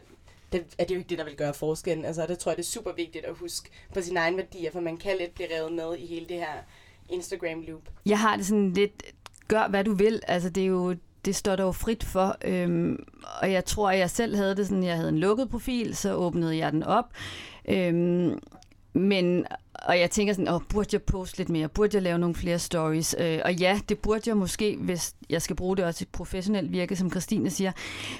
det 0.51 0.65
er 0.77 0.85
det 0.85 0.95
jo 0.95 0.99
ikke 0.99 1.09
det, 1.09 1.17
der 1.17 1.23
vil 1.23 1.35
gøre 1.35 1.53
forskellen. 1.53 2.05
Altså, 2.05 2.25
det 2.25 2.39
tror 2.39 2.51
jeg, 2.51 2.57
det 2.57 2.63
er 2.63 2.67
super 2.67 2.91
vigtigt 2.91 3.25
at 3.25 3.35
huske 3.35 3.69
på 3.93 4.01
sine 4.01 4.19
egne 4.19 4.37
værdier, 4.37 4.71
for 4.71 4.79
man 4.79 4.97
kan 4.97 5.17
lidt 5.17 5.35
blive 5.35 5.49
revet 5.55 5.73
med 5.73 5.97
i 5.97 6.05
hele 6.05 6.25
det 6.29 6.37
her 6.37 6.53
Instagram-loop? 7.09 7.89
Jeg 8.05 8.19
har 8.19 8.35
det 8.35 8.45
sådan 8.45 8.73
lidt, 8.73 9.03
gør 9.47 9.67
hvad 9.67 9.83
du 9.83 9.93
vil. 9.93 10.21
Altså 10.27 10.49
det 10.49 10.63
er 10.63 10.67
jo, 10.67 10.95
det 11.25 11.35
står 11.35 11.55
der 11.55 11.63
jo 11.63 11.71
frit 11.71 12.03
for. 12.03 12.37
Øhm, 12.43 13.05
og 13.41 13.51
jeg 13.51 13.65
tror, 13.65 13.91
at 13.91 13.99
jeg 13.99 14.09
selv 14.09 14.35
havde 14.35 14.55
det 14.55 14.67
sådan, 14.67 14.83
jeg 14.83 14.95
havde 14.95 15.09
en 15.09 15.19
lukket 15.19 15.49
profil, 15.49 15.95
så 15.95 16.13
åbnede 16.13 16.57
jeg 16.57 16.71
den 16.71 16.83
op. 16.83 17.05
Øhm, 17.69 18.39
men, 18.93 19.45
og 19.73 19.99
jeg 19.99 20.11
tænker 20.11 20.33
sådan, 20.33 20.53
åh, 20.53 20.61
burde 20.69 20.89
jeg 20.91 21.03
poste 21.03 21.37
lidt 21.37 21.49
mere? 21.49 21.67
Burde 21.67 21.95
jeg 21.95 22.03
lave 22.03 22.19
nogle 22.19 22.35
flere 22.35 22.59
stories? 22.59 23.15
Øh, 23.19 23.39
og 23.45 23.53
ja, 23.53 23.79
det 23.89 23.99
burde 23.99 24.21
jeg 24.25 24.37
måske, 24.37 24.77
hvis 24.77 25.15
jeg 25.29 25.41
skal 25.41 25.55
bruge 25.55 25.77
det 25.77 25.85
også 25.85 26.01
i 26.01 26.05
et 26.05 26.09
professionelt 26.09 26.71
virke, 26.71 26.95
som 26.95 27.11
Christine 27.11 27.49
siger. 27.49 27.71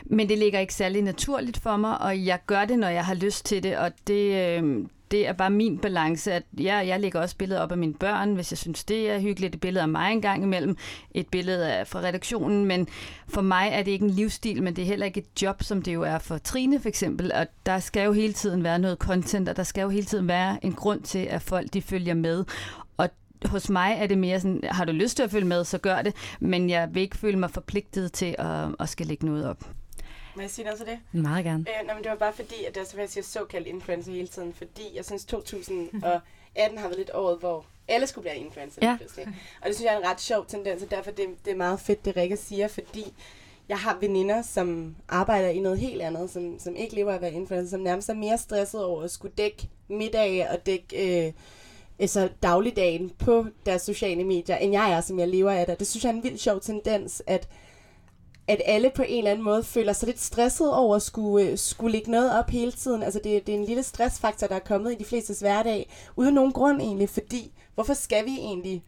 Men 0.05 0.29
det 0.29 0.37
ligger 0.37 0.59
ikke 0.59 0.73
særlig 0.73 1.01
naturligt 1.01 1.59
for 1.59 1.77
mig, 1.77 2.01
og 2.01 2.25
jeg 2.25 2.39
gør 2.47 2.65
det, 2.65 2.79
når 2.79 2.89
jeg 2.89 3.05
har 3.05 3.13
lyst 3.13 3.45
til 3.45 3.63
det, 3.63 3.77
og 3.77 3.91
det, 4.07 4.59
øh, 4.61 4.85
det 5.11 5.27
er 5.27 5.33
bare 5.33 5.49
min 5.49 5.77
balance, 5.77 6.31
at 6.31 6.43
jeg, 6.59 6.87
jeg 6.87 6.99
lægger 6.99 7.21
også 7.21 7.35
billeder 7.37 7.61
op 7.61 7.71
af 7.71 7.77
mine 7.77 7.93
børn, 7.93 8.33
hvis 8.33 8.51
jeg 8.51 8.57
synes, 8.57 8.83
det 8.83 9.09
er 9.09 9.19
hyggeligt. 9.19 9.55
Et 9.55 9.61
billede 9.61 9.81
af 9.81 9.89
mig 9.89 10.11
en 10.11 10.21
gang 10.21 10.43
imellem, 10.43 10.77
et 11.11 11.27
billede 11.27 11.73
af, 11.73 11.87
fra 11.87 11.99
redaktionen, 11.99 12.65
men 12.65 12.87
for 13.27 13.41
mig 13.41 13.69
er 13.71 13.83
det 13.83 13.91
ikke 13.91 14.05
en 14.05 14.11
livsstil, 14.11 14.63
men 14.63 14.75
det 14.75 14.81
er 14.81 14.85
heller 14.85 15.05
ikke 15.05 15.19
et 15.19 15.41
job, 15.41 15.63
som 15.63 15.81
det 15.81 15.93
jo 15.93 16.01
er 16.01 16.17
for 16.17 16.37
Trine 16.37 16.79
for 16.79 16.89
eksempel, 16.89 17.31
og 17.31 17.47
der 17.65 17.79
skal 17.79 18.05
jo 18.05 18.11
hele 18.11 18.33
tiden 18.33 18.63
være 18.63 18.79
noget 18.79 18.97
content, 18.97 19.49
og 19.49 19.57
der 19.57 19.63
skal 19.63 19.81
jo 19.81 19.89
hele 19.89 20.05
tiden 20.05 20.27
være 20.27 20.65
en 20.65 20.73
grund 20.73 21.01
til, 21.01 21.19
at 21.19 21.41
folk 21.41 21.73
de 21.73 21.81
følger 21.81 22.13
med. 22.13 22.45
Hos 23.45 23.69
mig 23.69 23.97
er 23.99 24.07
det 24.07 24.17
mere 24.17 24.39
sådan, 24.39 24.63
har 24.63 24.85
du 24.85 24.91
lyst 24.91 25.15
til 25.15 25.23
at 25.23 25.31
følge 25.31 25.47
med, 25.47 25.63
så 25.63 25.77
gør 25.77 26.01
det, 26.01 26.15
men 26.39 26.69
jeg 26.69 26.89
vil 26.93 27.01
ikke 27.01 27.17
føle 27.17 27.39
mig 27.39 27.51
forpligtet 27.51 28.13
til 28.13 28.35
at, 28.37 28.75
at 28.79 28.89
skal 28.89 29.07
lægge 29.07 29.25
noget 29.25 29.47
op. 29.47 29.69
Må 30.35 30.41
jeg 30.41 30.49
sige 30.49 30.65
noget 30.65 30.79
til 30.79 30.87
det? 30.87 31.21
Meget 31.21 31.45
gerne. 31.45 31.59
Øh, 31.59 31.85
nej, 31.87 31.95
men 31.95 32.03
det 32.03 32.11
var 32.11 32.17
bare 32.17 32.33
fordi, 32.33 32.63
at 32.67 32.75
det 32.75 32.81
er 32.81 32.85
så, 32.85 32.97
jeg 32.97 33.09
siger 33.09 33.23
såkaldt 33.23 33.67
influencer 33.67 34.11
hele 34.11 34.27
tiden, 34.27 34.53
fordi 34.53 34.83
jeg 34.95 35.05
synes 35.05 35.25
2018 35.35 36.77
har 36.77 36.87
været 36.87 36.97
lidt 36.97 37.11
året, 37.13 37.39
hvor 37.39 37.65
alle 37.87 38.07
skulle 38.07 38.29
blive 38.29 38.45
influencer. 38.45 38.79
Ja. 38.81 38.97
Og 39.61 39.67
det 39.67 39.75
synes 39.75 39.85
jeg 39.85 39.93
er 39.93 39.97
en 39.97 40.05
ret 40.05 40.21
sjov 40.21 40.45
tendens, 40.45 40.83
og 40.83 40.91
derfor 40.91 41.11
det, 41.11 41.25
det 41.45 41.51
er 41.51 41.57
meget 41.57 41.79
fedt, 41.79 42.05
det 42.05 42.17
Rikke 42.17 42.37
siger, 42.37 42.67
fordi 42.67 43.13
jeg 43.69 43.77
har 43.77 43.97
veninder, 44.01 44.41
som 44.41 44.95
arbejder 45.09 45.49
i 45.49 45.59
noget 45.59 45.79
helt 45.79 46.01
andet, 46.01 46.29
som, 46.29 46.59
som 46.59 46.75
ikke 46.75 46.95
lever 46.95 47.11
af 47.11 47.15
at 47.15 47.21
være 47.21 47.33
influencer, 47.33 47.69
som 47.69 47.79
nærmest 47.79 48.09
er 48.09 48.13
mere 48.13 48.37
stresset 48.37 48.83
over 48.83 49.03
at 49.03 49.11
skulle 49.11 49.33
dække 49.37 49.69
middag 49.87 50.49
og 50.49 50.65
dække 50.65 51.27
øh, 51.27 51.33
altså 51.99 52.29
dagligdagen 52.43 53.09
på 53.09 53.45
deres 53.65 53.81
sociale 53.81 54.23
medier, 54.23 54.55
end 54.55 54.71
jeg 54.71 54.91
er, 54.91 55.01
som 55.01 55.19
jeg 55.19 55.27
lever 55.27 55.51
af 55.51 55.65
det. 55.65 55.79
Det 55.79 55.87
synes 55.87 56.03
jeg 56.03 56.09
er 56.09 56.15
en 56.15 56.23
vild 56.23 56.37
sjov 56.37 56.61
tendens, 56.61 57.23
at 57.27 57.49
at 58.49 58.61
alle 58.65 58.91
på 58.95 59.03
en 59.07 59.17
eller 59.17 59.31
anden 59.31 59.45
måde 59.45 59.63
føler 59.63 59.93
sig 59.93 60.07
lidt 60.07 60.19
stresset 60.19 60.73
over 60.73 60.95
at 60.95 61.01
skulle, 61.01 61.57
skulle 61.57 61.91
lægge 61.91 62.11
noget 62.11 62.39
op 62.39 62.49
hele 62.49 62.71
tiden. 62.71 63.03
Altså 63.03 63.19
det, 63.23 63.47
det 63.47 63.55
er 63.55 63.59
en 63.59 63.65
lille 63.65 63.83
stressfaktor, 63.83 64.47
der 64.47 64.55
er 64.55 64.59
kommet 64.59 64.91
i 64.91 64.95
de 64.95 65.05
flestes 65.05 65.39
hverdag, 65.39 65.89
uden 66.15 66.33
nogen 66.33 66.51
grund 66.51 66.81
egentlig, 66.81 67.09
fordi 67.09 67.53
hvorfor 67.75 67.93
skal 67.93 68.25
vi 68.25 68.37
egentlig 68.37 68.83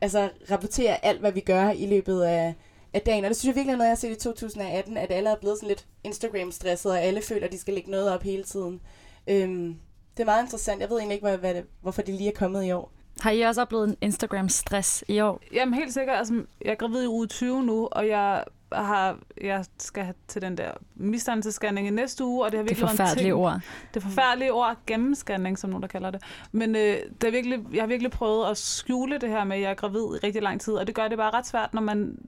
altså, 0.00 0.30
rapportere 0.50 1.04
alt, 1.04 1.20
hvad 1.20 1.32
vi 1.32 1.40
gør 1.40 1.70
i 1.70 1.86
løbet 1.86 2.22
af, 2.22 2.54
af 2.92 3.00
dagen? 3.00 3.24
Og 3.24 3.28
det 3.28 3.36
synes 3.36 3.48
jeg 3.48 3.56
virkelig 3.56 3.72
er 3.72 3.76
noget, 3.76 3.88
jeg 3.88 3.96
har 3.96 4.00
set 4.00 4.10
i 4.10 4.20
2018, 4.20 4.96
at 4.96 5.12
alle 5.12 5.30
er 5.30 5.36
blevet 5.36 5.58
sådan 5.58 5.68
lidt 5.68 5.86
Instagram-stresset, 6.04 6.92
og 6.92 7.00
alle 7.00 7.22
føler, 7.22 7.46
at 7.46 7.52
de 7.52 7.58
skal 7.58 7.74
lægge 7.74 7.90
noget 7.90 8.10
op 8.10 8.22
hele 8.22 8.44
tiden. 8.44 8.80
Øhm, 9.26 9.76
det 10.16 10.22
er 10.22 10.24
meget 10.24 10.42
interessant. 10.42 10.80
Jeg 10.80 10.90
ved 10.90 10.96
egentlig 10.96 11.14
ikke, 11.14 11.26
hvad, 11.26 11.38
hvad 11.38 11.54
det, 11.54 11.64
hvorfor 11.82 12.02
det 12.02 12.14
lige 12.14 12.28
er 12.28 12.36
kommet 12.38 12.64
i 12.64 12.72
år. 12.72 12.92
Har 13.20 13.30
I 13.30 13.40
også 13.40 13.60
oplevet 13.60 13.88
en 13.88 13.96
Instagram-stress 14.00 15.04
i 15.08 15.20
år? 15.20 15.40
Jamen 15.52 15.74
helt 15.74 15.92
sikkert. 15.92 16.16
Altså, 16.16 16.44
jeg 16.64 16.70
er 16.70 16.74
gravid 16.74 17.02
i 17.02 17.06
uge 17.06 17.26
20 17.26 17.62
nu, 17.62 17.88
og 17.92 18.08
jeg 18.08 18.44
har, 18.72 19.18
jeg 19.40 19.64
skal 19.78 20.04
have 20.04 20.14
til 20.28 20.42
den 20.42 20.56
der 20.56 20.70
misdannelsescanning 20.94 21.86
i 21.86 21.90
næste 21.90 22.24
uge, 22.24 22.44
og 22.44 22.52
det 22.52 22.58
har 22.58 22.64
virkelig 22.64 22.88
det 22.88 22.90
forfærdelige 22.90 23.34
ord. 23.34 23.60
Det 23.94 24.02
forfærdelige 24.02 24.52
ord, 24.52 24.76
gennemscanning, 24.86 25.58
som 25.58 25.70
nogen 25.70 25.82
der 25.82 25.88
kalder 25.88 26.10
det. 26.10 26.22
Men 26.52 26.76
øh, 26.76 26.96
det 27.20 27.24
er 27.24 27.30
virkelig, 27.30 27.58
jeg 27.72 27.82
har 27.82 27.86
virkelig 27.86 28.10
prøvet 28.10 28.50
at 28.50 28.56
skjule 28.56 29.18
det 29.18 29.28
her 29.28 29.44
med, 29.44 29.56
at 29.56 29.62
jeg 29.62 29.70
er 29.70 29.74
gravid 29.74 30.00
i 30.00 30.26
rigtig 30.26 30.42
lang 30.42 30.60
tid, 30.60 30.74
og 30.74 30.86
det 30.86 30.94
gør 30.94 31.08
det 31.08 31.18
bare 31.18 31.30
ret 31.30 31.46
svært, 31.46 31.74
når 31.74 31.82
man 31.82 32.18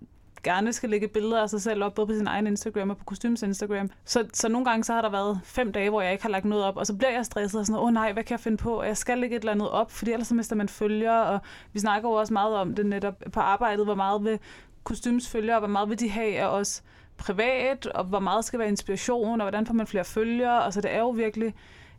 gerne 0.42 0.72
skal 0.72 0.90
lægge 0.90 1.08
billeder 1.08 1.42
af 1.42 1.50
sig 1.50 1.62
selv 1.62 1.84
op, 1.84 1.94
både 1.94 2.06
på 2.06 2.12
sin 2.12 2.26
egen 2.26 2.46
Instagram 2.46 2.90
og 2.90 2.96
på 2.96 3.04
kostymes 3.04 3.42
Instagram. 3.42 3.90
Så, 4.04 4.28
så 4.32 4.48
nogle 4.48 4.64
gange 4.64 4.84
så 4.84 4.92
har 4.92 5.02
der 5.02 5.10
været 5.10 5.40
fem 5.44 5.72
dage, 5.72 5.90
hvor 5.90 6.00
jeg 6.00 6.12
ikke 6.12 6.24
har 6.24 6.30
lagt 6.30 6.44
noget 6.44 6.64
op, 6.64 6.76
og 6.76 6.86
så 6.86 6.94
bliver 6.94 7.10
jeg 7.10 7.24
stresset 7.24 7.60
og 7.60 7.66
sådan, 7.66 7.78
åh 7.78 7.84
oh, 7.84 7.92
nej, 7.92 8.12
hvad 8.12 8.24
kan 8.24 8.32
jeg 8.32 8.40
finde 8.40 8.56
på? 8.56 8.82
Jeg 8.82 8.96
skal 8.96 9.18
lægge 9.18 9.36
et 9.36 9.40
eller 9.40 9.52
andet 9.52 9.70
op, 9.70 9.90
fordi 9.90 10.12
ellers 10.12 10.28
så 10.28 10.34
mister 10.34 10.56
man 10.56 10.68
følger, 10.68 11.12
og 11.12 11.40
vi 11.72 11.80
snakker 11.80 12.08
jo 12.08 12.14
også 12.14 12.32
meget 12.32 12.54
om 12.54 12.74
det 12.74 12.86
netop 12.86 13.14
på 13.32 13.40
arbejdet, 13.40 13.84
hvor 13.84 13.94
meget 13.94 14.24
vil 14.24 14.38
kostymes 14.84 15.34
og 15.34 15.58
hvor 15.58 15.66
meget 15.66 15.88
vil 15.88 16.00
de 16.00 16.10
have 16.10 16.38
af 16.38 16.46
os 16.46 16.82
privat, 17.16 17.86
og 17.86 18.04
hvor 18.04 18.18
meget 18.18 18.44
skal 18.44 18.58
være 18.58 18.68
inspiration, 18.68 19.40
og 19.40 19.44
hvordan 19.44 19.66
får 19.66 19.74
man 19.74 19.86
flere 19.86 20.04
følgere. 20.04 20.72
så 20.72 20.80
det 20.80 20.94
er 20.94 20.98
jo 20.98 21.08
virkelig 21.08 21.54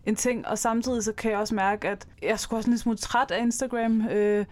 en 0.05 0.15
ting, 0.15 0.47
og 0.47 0.57
samtidig 0.57 1.03
så 1.03 1.13
kan 1.13 1.31
jeg 1.31 1.39
også 1.39 1.55
mærke, 1.55 1.87
at 1.89 2.07
jeg 2.21 2.39
skulle 2.39 2.59
også 2.59 2.67
en 2.67 2.71
lille 2.71 2.81
smule 2.81 2.97
træt 2.97 3.31
af 3.31 3.41
Instagram. 3.41 4.07
Øh, 4.07 4.45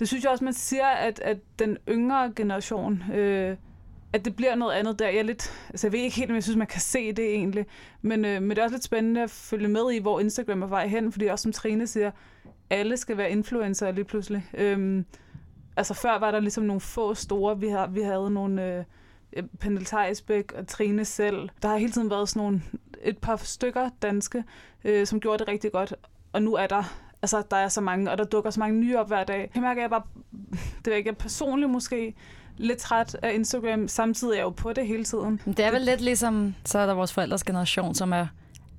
det 0.00 0.08
synes 0.08 0.24
jeg 0.24 0.32
også, 0.32 0.44
man 0.44 0.52
siger, 0.52 0.86
at, 0.86 1.20
at 1.20 1.38
den 1.58 1.78
yngre 1.88 2.32
generation, 2.36 3.02
øh, 3.14 3.56
at 4.12 4.24
det 4.24 4.36
bliver 4.36 4.54
noget 4.54 4.74
andet 4.74 4.98
der. 4.98 5.08
Jeg, 5.08 5.18
er 5.18 5.22
lidt, 5.22 5.66
altså 5.68 5.86
jeg 5.86 5.92
ved 5.92 6.00
ikke 6.00 6.16
helt, 6.16 6.30
om 6.30 6.34
jeg 6.34 6.42
synes, 6.42 6.56
man 6.56 6.66
kan 6.66 6.80
se 6.80 7.12
det 7.12 7.34
egentlig, 7.34 7.66
men, 8.02 8.24
øh, 8.24 8.42
men 8.42 8.50
det 8.50 8.58
er 8.58 8.62
også 8.62 8.74
lidt 8.74 8.84
spændende 8.84 9.22
at 9.22 9.30
følge 9.30 9.68
med 9.68 9.92
i, 9.92 9.98
hvor 9.98 10.20
Instagram 10.20 10.62
er 10.62 10.66
vej 10.66 10.86
hen, 10.86 11.12
fordi 11.12 11.26
også 11.26 11.42
som 11.42 11.52
Trine 11.52 11.86
siger, 11.86 12.10
alle 12.70 12.96
skal 12.96 13.16
være 13.16 13.30
influencer 13.30 13.90
lige 13.90 14.04
pludselig. 14.04 14.46
Øhm, 14.54 15.04
altså 15.76 15.94
før 15.94 16.18
var 16.18 16.30
der 16.30 16.40
ligesom 16.40 16.64
nogle 16.64 16.80
få 16.80 17.14
store. 17.14 17.60
Vi, 17.60 17.68
har, 17.68 17.86
vi 17.86 18.00
havde 18.00 18.30
nogle... 18.30 18.66
Øh, 18.66 18.84
øh 19.32 19.42
Pernille 19.60 19.86
Theisbæk 19.86 20.52
og 20.52 20.66
Trine 20.66 21.04
selv. 21.04 21.48
Der 21.62 21.68
har 21.68 21.76
hele 21.76 21.92
tiden 21.92 22.10
været 22.10 22.28
sådan 22.28 22.40
nogle, 22.40 22.62
et 23.02 23.18
par 23.18 23.36
stykker 23.36 23.90
danske, 24.02 24.44
øh, 24.84 25.06
som 25.06 25.20
gjorde 25.20 25.38
det 25.38 25.48
rigtig 25.48 25.72
godt. 25.72 25.94
Og 26.32 26.42
nu 26.42 26.54
er 26.54 26.66
der 26.66 27.09
altså, 27.22 27.42
der 27.50 27.56
er 27.56 27.68
så 27.68 27.80
mange, 27.80 28.10
og 28.10 28.18
der 28.18 28.24
dukker 28.24 28.50
så 28.50 28.60
mange 28.60 28.80
nye 28.80 28.98
op 28.98 29.08
hver 29.08 29.24
dag. 29.24 29.50
Jeg 29.54 29.62
mærker, 29.62 29.80
at 29.80 29.82
jeg 29.82 29.90
bare, 29.90 30.02
det 30.84 30.92
er 30.92 30.96
ikke 30.96 31.12
personligt 31.12 31.70
måske, 31.70 32.14
lidt 32.56 32.78
træt 32.78 33.16
af 33.22 33.34
Instagram. 33.34 33.88
Samtidig 33.88 34.32
er 34.32 34.36
jeg 34.36 34.42
jo 34.42 34.50
på 34.50 34.72
det 34.72 34.86
hele 34.86 35.04
tiden. 35.04 35.40
Det 35.46 35.60
er 35.60 35.70
vel 35.70 35.82
lidt 35.82 36.00
ligesom, 36.00 36.54
så 36.64 36.78
er 36.78 36.86
der 36.86 36.94
vores 36.94 37.12
forældres 37.12 37.44
generation, 37.44 37.94
som 37.94 38.12
er 38.12 38.26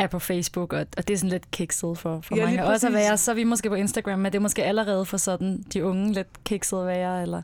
er 0.01 0.07
på 0.07 0.19
Facebook, 0.19 0.73
og, 0.73 0.85
og 0.97 1.07
det 1.07 1.13
er 1.13 1.17
sådan 1.17 1.29
lidt 1.29 1.51
kikset 1.51 1.97
for, 1.97 2.21
for 2.21 2.35
ja, 2.35 2.45
mange. 2.45 2.65
Også 2.65 2.87
at 2.87 2.93
være, 2.93 3.17
så 3.17 3.31
er 3.31 3.35
vi 3.35 3.43
måske 3.43 3.69
på 3.69 3.75
Instagram, 3.75 4.19
men 4.19 4.31
det 4.31 4.37
er 4.37 4.41
måske 4.41 4.63
allerede 4.63 5.05
for 5.05 5.17
sådan 5.17 5.63
de 5.73 5.85
unge 5.85 6.13
lidt 6.13 6.43
kikset 6.43 6.79
at 6.79 6.87
være, 6.87 7.21
eller... 7.21 7.41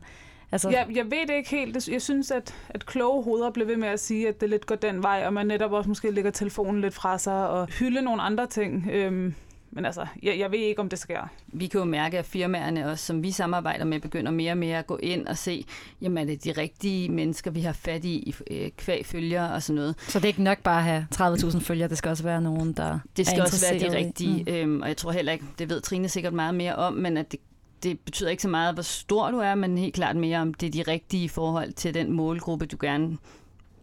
Altså... 0.52 0.70
Jeg, 0.70 0.86
jeg 0.94 1.04
ved 1.04 1.26
det 1.28 1.34
ikke 1.34 1.50
helt. 1.50 1.88
Jeg 1.88 2.02
synes, 2.02 2.30
at, 2.30 2.54
at 2.68 2.86
kloge 2.86 3.24
hoveder 3.24 3.50
bliver 3.50 3.66
ved 3.66 3.76
med 3.76 3.88
at 3.88 4.00
sige, 4.00 4.28
at 4.28 4.40
det 4.40 4.50
lidt 4.50 4.66
går 4.66 4.74
den 4.74 5.02
vej, 5.02 5.22
og 5.26 5.32
man 5.32 5.46
netop 5.46 5.72
også 5.72 5.88
måske 5.88 6.10
lægger 6.10 6.30
telefonen 6.30 6.80
lidt 6.80 6.94
fra 6.94 7.18
sig 7.18 7.48
og 7.48 7.66
hylde 7.66 8.02
nogle 8.02 8.22
andre 8.22 8.46
ting. 8.46 8.88
Øhm, 8.92 9.34
men 9.70 9.84
altså, 9.84 10.06
jeg, 10.22 10.38
jeg 10.38 10.52
ved 10.52 10.58
ikke, 10.58 10.80
om 10.80 10.88
det 10.88 10.98
sker. 10.98 11.28
Vi 11.46 11.66
kan 11.66 11.78
jo 11.78 11.84
mærke, 11.84 12.18
at 12.18 12.24
firmaerne 12.24 12.90
også, 12.90 13.04
som 13.04 13.22
vi 13.22 13.30
samarbejder 13.30 13.84
med, 13.84 14.00
begynder 14.00 14.32
mere 14.32 14.52
og 14.52 14.58
mere 14.58 14.78
at 14.78 14.86
gå 14.86 14.96
ind 14.96 15.26
og 15.26 15.38
se, 15.38 15.64
jamen 16.00 16.18
er 16.18 16.24
det 16.24 16.44
de 16.44 16.52
rigtige 16.52 17.08
mennesker, 17.08 17.50
vi 17.50 17.60
har 17.60 17.72
fat 17.72 18.04
i, 18.04 18.34
øh, 18.50 18.70
kvæg 18.76 19.06
følger 19.06 19.48
og 19.48 19.62
sådan 19.62 19.74
noget. 19.74 19.94
Så 19.98 20.18
det 20.18 20.24
er 20.24 20.28
ikke 20.28 20.42
nok 20.42 20.58
bare 20.58 20.78
at 20.78 20.84
have 20.84 21.06
30.000 21.14 21.60
følgere, 21.60 21.88
det 21.88 21.98
skal 21.98 22.08
også 22.08 22.22
være 22.22 22.42
nogen, 22.42 22.72
der 22.72 22.98
Det 23.16 23.26
skal 23.26 23.40
også 23.40 23.66
være 23.70 23.90
de 23.90 23.96
rigtige, 23.96 24.44
mm. 24.44 24.52
øhm, 24.52 24.82
og 24.82 24.88
jeg 24.88 24.96
tror 24.96 25.12
heller 25.12 25.32
ikke, 25.32 25.44
det 25.58 25.70
ved 25.70 25.80
Trine 25.80 26.08
sikkert 26.08 26.32
meget 26.32 26.54
mere 26.54 26.76
om, 26.76 26.92
men 26.92 27.16
at 27.16 27.32
det 27.32 27.40
det 27.82 28.00
betyder 28.00 28.30
ikke 28.30 28.42
så 28.42 28.48
meget, 28.48 28.74
hvor 28.74 28.82
stor 28.82 29.30
du 29.30 29.38
er, 29.38 29.54
men 29.54 29.78
helt 29.78 29.94
klart 29.94 30.16
mere 30.16 30.38
om 30.38 30.54
det 30.54 30.66
er 30.66 30.84
de 30.84 30.90
rigtige 30.90 31.24
i 31.24 31.28
forhold 31.28 31.72
til 31.72 31.94
den 31.94 32.12
målgruppe, 32.12 32.66
du 32.66 32.76
gerne 32.80 33.16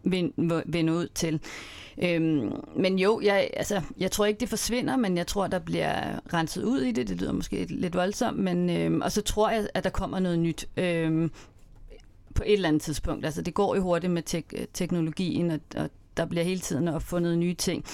vende, 0.06 0.64
vil 0.66 0.90
ud 0.90 1.08
til. 1.08 1.40
Øhm, 2.04 2.52
men 2.76 3.00
jo, 3.00 3.22
jeg, 3.24 3.50
altså, 3.54 3.82
jeg 3.98 4.12
tror 4.12 4.26
ikke, 4.26 4.40
det 4.40 4.50
forsvinder, 4.50 4.96
men 4.98 5.18
jeg 5.18 5.28
tror, 5.28 5.48
der 5.48 5.60
bliver 5.60 6.20
renset 6.34 6.64
ud 6.64 6.82
i 6.82 6.92
det. 6.92 7.08
Det 7.08 7.18
lyder 7.18 7.32
måske 7.32 7.66
lidt 7.70 7.96
voldsomt, 7.96 8.40
men, 8.40 8.70
øhm, 8.70 9.02
og 9.02 9.12
så 9.12 9.22
tror 9.22 9.50
jeg, 9.50 9.68
at 9.74 9.84
der 9.84 9.90
kommer 9.90 10.20
noget 10.20 10.40
nyt 10.40 10.68
øhm, 10.78 11.32
på 12.36 12.44
et 12.46 12.54
eller 12.54 12.68
andet 12.68 12.82
tidspunkt. 12.82 13.26
Altså, 13.26 13.42
det 13.42 13.54
går 13.54 13.76
jo 13.76 13.82
hurtigt 13.82 14.14
med 14.14 14.24
tek- 14.36 14.68
teknologien, 14.74 15.52
og, 15.52 15.60
og 15.76 15.90
der 16.18 16.26
bliver 16.26 16.44
hele 16.44 16.60
tiden 16.60 16.88
opfundet 16.88 17.38
nye 17.38 17.54
ting. 17.54 17.86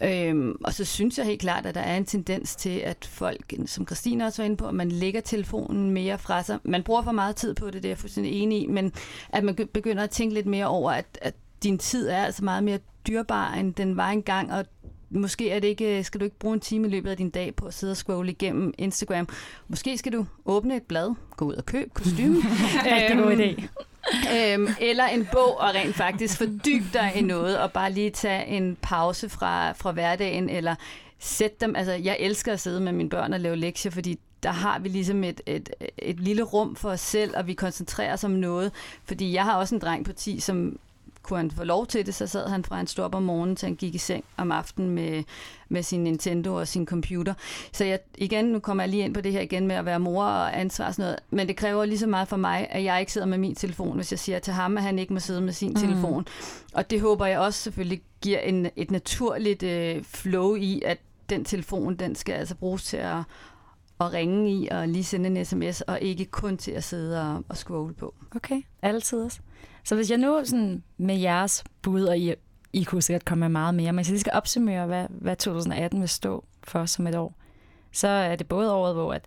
Øhm, 0.00 0.56
og 0.64 0.72
så 0.72 0.84
synes 0.84 1.18
jeg 1.18 1.26
helt 1.26 1.40
klart, 1.40 1.66
at 1.66 1.74
der 1.74 1.80
er 1.80 1.96
en 1.96 2.04
tendens 2.04 2.56
til, 2.56 2.78
at 2.78 3.04
folk, 3.10 3.54
som 3.66 3.86
Christine 3.86 4.24
også 4.24 4.42
var 4.42 4.46
inde 4.46 4.56
på, 4.56 4.66
at 4.66 4.74
man 4.74 4.88
lægger 4.88 5.20
telefonen 5.20 5.90
mere 5.90 6.18
fra 6.18 6.42
sig. 6.42 6.58
Man 6.64 6.82
bruger 6.82 7.02
for 7.02 7.12
meget 7.12 7.36
tid 7.36 7.54
på 7.54 7.66
det, 7.66 7.74
det 7.74 7.84
er 7.84 7.88
jeg 7.88 7.98
fuldstændig 7.98 8.32
enig 8.32 8.62
i, 8.62 8.66
men 8.66 8.92
at 9.28 9.44
man 9.44 9.54
begynder 9.72 10.02
at 10.02 10.10
tænke 10.10 10.34
lidt 10.34 10.46
mere 10.46 10.66
over, 10.66 10.92
at, 10.92 11.18
at 11.22 11.34
din 11.62 11.78
tid 11.78 12.08
er 12.08 12.24
altså 12.24 12.44
meget 12.44 12.64
mere 12.64 12.78
dyrbar, 13.06 13.54
end 13.54 13.74
den 13.74 13.96
var 13.96 14.10
engang, 14.10 14.52
og 14.52 14.64
måske 15.10 15.50
er 15.50 15.60
det 15.60 15.68
ikke, 15.68 16.04
skal 16.04 16.20
du 16.20 16.24
ikke 16.24 16.38
bruge 16.38 16.54
en 16.54 16.60
time 16.60 16.88
i 16.88 16.90
løbet 16.90 17.10
af 17.10 17.16
din 17.16 17.30
dag 17.30 17.54
på 17.54 17.66
at 17.66 17.74
sidde 17.74 17.90
og 17.90 17.96
scrolle 17.96 18.30
igennem 18.30 18.74
Instagram. 18.78 19.28
Måske 19.68 19.98
skal 19.98 20.12
du 20.12 20.26
åbne 20.44 20.76
et 20.76 20.82
blad, 20.82 21.14
gå 21.36 21.44
ud 21.44 21.54
og 21.54 21.66
købe 21.66 21.90
kostume. 21.94 22.36
Rigtig 22.84 23.16
god 23.16 23.36
idé 23.36 23.68
øhm, 24.36 24.68
eller 24.80 25.04
en 25.04 25.28
bog 25.32 25.60
og 25.60 25.74
rent 25.74 25.96
faktisk 25.96 26.38
fordybe 26.38 26.86
dig 26.92 27.12
i 27.16 27.20
noget, 27.20 27.58
og 27.58 27.72
bare 27.72 27.92
lige 27.92 28.10
tage 28.10 28.46
en 28.46 28.76
pause 28.82 29.28
fra, 29.28 29.72
fra 29.72 29.92
hverdagen, 29.92 30.48
eller 30.48 30.74
sætte 31.18 31.56
dem, 31.60 31.76
altså 31.76 31.92
jeg 31.92 32.16
elsker 32.20 32.52
at 32.52 32.60
sidde 32.60 32.80
med 32.80 32.92
mine 32.92 33.08
børn 33.08 33.32
og 33.32 33.40
lave 33.40 33.56
lektier, 33.56 33.92
fordi 33.92 34.18
der 34.42 34.50
har 34.50 34.78
vi 34.78 34.88
ligesom 34.88 35.24
et, 35.24 35.40
et, 35.46 35.70
et 35.98 36.20
lille 36.20 36.42
rum 36.42 36.76
for 36.76 36.90
os 36.90 37.00
selv, 37.00 37.36
og 37.36 37.46
vi 37.46 37.54
koncentrerer 37.54 38.12
os 38.12 38.24
om 38.24 38.30
noget. 38.30 38.72
Fordi 39.04 39.32
jeg 39.34 39.44
har 39.44 39.56
også 39.56 39.74
en 39.74 39.80
dreng 39.80 40.04
på 40.04 40.12
10, 40.12 40.40
som 40.40 40.78
kunne 41.22 41.36
han 41.36 41.50
få 41.50 41.64
lov 41.64 41.86
til 41.86 42.06
det, 42.06 42.14
så 42.14 42.26
sad 42.26 42.48
han 42.48 42.64
fra 42.64 42.80
en 42.80 42.86
stop 42.86 43.14
om 43.14 43.22
morgenen, 43.22 43.56
til 43.56 43.66
han 43.66 43.76
gik 43.76 43.94
i 43.94 43.98
seng 43.98 44.24
om 44.36 44.52
aftenen 44.52 44.90
med, 44.90 45.22
med 45.68 45.82
sin 45.82 46.04
Nintendo 46.04 46.54
og 46.54 46.68
sin 46.68 46.86
computer. 46.86 47.34
Så 47.72 47.84
jeg, 47.84 47.98
igen, 48.14 48.44
nu 48.44 48.58
kommer 48.58 48.82
jeg 48.82 48.90
lige 48.90 49.04
ind 49.04 49.14
på 49.14 49.20
det 49.20 49.32
her 49.32 49.40
igen 49.40 49.66
med 49.66 49.76
at 49.76 49.84
være 49.84 50.00
mor 50.00 50.24
og 50.24 50.60
ansvar 50.60 50.86
og 50.86 50.94
sådan 50.94 51.02
noget, 51.02 51.18
men 51.30 51.48
det 51.48 51.56
kræver 51.56 51.84
lige 51.84 51.98
så 51.98 52.06
meget 52.06 52.28
for 52.28 52.36
mig, 52.36 52.66
at 52.70 52.84
jeg 52.84 53.00
ikke 53.00 53.12
sidder 53.12 53.26
med 53.26 53.38
min 53.38 53.54
telefon, 53.54 53.96
hvis 53.96 54.12
jeg 54.12 54.18
siger 54.18 54.38
til 54.38 54.52
ham, 54.52 54.76
at 54.76 54.82
han 54.82 54.98
ikke 54.98 55.12
må 55.12 55.20
sidde 55.20 55.40
med 55.40 55.52
sin 55.52 55.68
mm. 55.70 55.76
telefon. 55.76 56.26
Og 56.74 56.90
det 56.90 57.00
håber 57.00 57.26
jeg 57.26 57.38
også 57.38 57.62
selvfølgelig 57.62 58.02
giver 58.20 58.38
en, 58.38 58.70
et 58.76 58.90
naturligt 58.90 59.62
øh, 59.62 60.04
flow 60.04 60.54
i, 60.54 60.82
at 60.84 60.98
den 61.30 61.44
telefon, 61.44 61.96
den 61.96 62.14
skal 62.14 62.32
altså 62.32 62.54
bruges 62.54 62.84
til 62.84 62.96
at, 62.96 63.18
at 64.00 64.12
ringe 64.12 64.52
i 64.52 64.68
og 64.68 64.88
lige 64.88 65.04
sende 65.04 65.40
en 65.40 65.44
sms, 65.44 65.80
og 65.80 66.00
ikke 66.00 66.24
kun 66.24 66.56
til 66.56 66.70
at 66.70 66.84
sidde 66.84 67.22
og, 67.22 67.44
og 67.48 67.56
scrolle 67.56 67.94
på. 67.94 68.14
Okay, 68.36 68.62
altid 68.82 69.22
også. 69.24 69.40
Så 69.84 69.94
hvis 69.94 70.10
jeg 70.10 70.18
nu 70.18 70.40
sådan 70.44 70.82
med 70.96 71.16
jeres 71.16 71.64
bud, 71.82 72.02
og 72.02 72.18
I, 72.18 72.34
I 72.72 72.82
kunne 72.82 73.02
sikkert 73.02 73.24
komme 73.24 73.40
med 73.40 73.48
meget 73.48 73.74
mere, 73.74 73.92
men 73.92 73.98
hvis 73.98 74.08
jeg 74.08 74.12
lige 74.12 74.20
skal 74.20 74.32
opsummere, 74.32 74.86
hvad, 74.86 75.06
hvad 75.10 75.36
2018 75.36 76.00
vil 76.00 76.08
stå 76.08 76.44
for 76.64 76.86
som 76.86 77.06
et 77.06 77.14
år, 77.14 77.34
så 77.92 78.08
er 78.08 78.36
det 78.36 78.48
både 78.48 78.72
året, 78.72 78.94
hvor 78.94 79.12
at, 79.12 79.24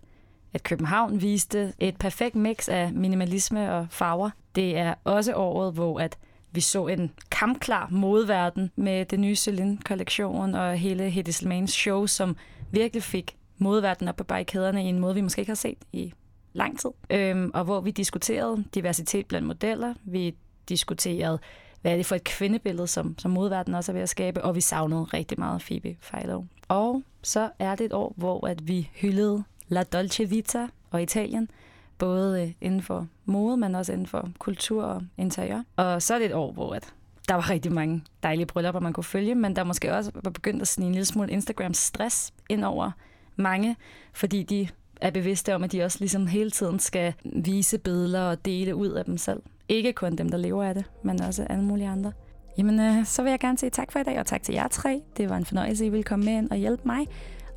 at 0.54 0.62
København 0.62 1.22
viste 1.22 1.72
et 1.78 1.96
perfekt 1.96 2.34
mix 2.34 2.68
af 2.68 2.92
minimalisme 2.92 3.72
og 3.72 3.86
farver. 3.90 4.30
Det 4.54 4.76
er 4.78 4.94
også 5.04 5.34
året, 5.34 5.72
hvor 5.72 6.00
at 6.00 6.18
vi 6.52 6.60
så 6.60 6.86
en 6.86 7.12
kampklar 7.30 7.88
modverden 7.90 8.70
med 8.76 9.04
den 9.04 9.20
nye 9.20 9.36
Celine-kollektion 9.36 10.54
og 10.54 10.76
hele 10.76 11.10
Hedy 11.10 11.28
Slimans 11.28 11.72
show, 11.72 12.06
som 12.06 12.36
virkelig 12.70 13.02
fik 13.02 13.36
modverden 13.58 14.08
op 14.08 14.16
på 14.16 14.24
barrikaderne 14.24 14.84
i 14.84 14.88
en 14.88 14.98
måde, 14.98 15.14
vi 15.14 15.20
måske 15.20 15.40
ikke 15.40 15.50
har 15.50 15.54
set 15.54 15.78
i 15.92 16.12
lang 16.56 16.78
tid. 16.78 16.90
Øhm, 17.10 17.50
og 17.54 17.64
hvor 17.64 17.80
vi 17.80 17.90
diskuterede 17.90 18.64
diversitet 18.74 19.26
blandt 19.26 19.46
modeller. 19.46 19.94
Vi 20.04 20.34
diskuterede, 20.68 21.38
hvad 21.82 21.92
er 21.92 21.96
det 21.96 22.06
for 22.06 22.14
et 22.14 22.24
kvindebillede, 22.24 22.86
som, 22.86 23.18
som 23.18 23.30
modverden 23.30 23.74
også 23.74 23.92
er 23.92 23.94
ved 23.94 24.02
at 24.02 24.08
skabe, 24.08 24.44
og 24.44 24.54
vi 24.54 24.60
savnede 24.60 25.04
rigtig 25.04 25.38
meget 25.38 25.60
Phoebe 25.60 25.96
Philo. 26.00 26.44
Og 26.68 27.02
så 27.22 27.50
er 27.58 27.74
det 27.74 27.84
et 27.84 27.92
år, 27.92 28.14
hvor 28.16 28.46
at 28.46 28.68
vi 28.68 28.90
hyldede 28.94 29.44
La 29.68 29.82
Dolce 29.82 30.28
Vita 30.28 30.68
og 30.90 31.02
Italien, 31.02 31.50
både 31.98 32.42
øh, 32.42 32.52
inden 32.60 32.82
for 32.82 33.08
mode, 33.24 33.56
men 33.56 33.74
også 33.74 33.92
inden 33.92 34.06
for 34.06 34.28
kultur 34.38 34.84
og 34.84 35.02
interiør. 35.16 35.62
Og 35.76 36.02
så 36.02 36.14
er 36.14 36.18
det 36.18 36.26
et 36.26 36.34
år, 36.34 36.52
hvor 36.52 36.74
at 36.74 36.94
der 37.28 37.34
var 37.34 37.50
rigtig 37.50 37.72
mange 37.72 38.04
dejlige 38.22 38.46
bryllupper, 38.46 38.80
man 38.80 38.92
kunne 38.92 39.04
følge, 39.04 39.34
men 39.34 39.56
der 39.56 39.64
måske 39.64 39.94
også 39.94 40.10
var 40.14 40.30
begyndt 40.30 40.62
at 40.62 40.68
snige 40.68 40.86
en 40.86 40.92
lille 40.92 41.06
smule 41.06 41.32
Instagram-stress 41.32 42.32
ind 42.48 42.64
over 42.64 42.90
mange, 43.36 43.76
fordi 44.12 44.42
de 44.42 44.68
er 45.00 45.10
bevidste 45.10 45.54
om, 45.54 45.64
at 45.64 45.72
de 45.72 45.82
også 45.82 45.98
ligesom 46.00 46.26
hele 46.26 46.50
tiden 46.50 46.78
skal 46.78 47.14
vise 47.24 47.78
billeder 47.78 48.22
og 48.22 48.44
dele 48.44 48.74
ud 48.74 48.88
af 48.88 49.04
dem 49.04 49.18
selv. 49.18 49.42
Ikke 49.68 49.92
kun 49.92 50.16
dem, 50.16 50.28
der 50.28 50.38
lever 50.38 50.64
af 50.64 50.74
det, 50.74 50.84
men 51.04 51.22
også 51.22 51.46
alle 51.50 51.64
mulige 51.64 51.88
andre. 51.88 52.12
Jamen, 52.58 52.80
øh, 52.80 53.06
så 53.06 53.22
vil 53.22 53.30
jeg 53.30 53.40
gerne 53.40 53.58
sige 53.58 53.70
tak 53.70 53.92
for 53.92 53.98
i 53.98 54.02
dag, 54.02 54.18
og 54.18 54.26
tak 54.26 54.42
til 54.42 54.54
jer 54.54 54.68
tre. 54.68 55.02
Det 55.16 55.30
var 55.30 55.36
en 55.36 55.44
fornøjelse, 55.44 55.84
at 55.84 55.86
I 55.86 55.90
ville 55.90 56.04
komme 56.04 56.24
med 56.24 56.32
ind 56.32 56.50
og 56.50 56.56
hjælpe 56.56 56.82
mig. 56.86 57.06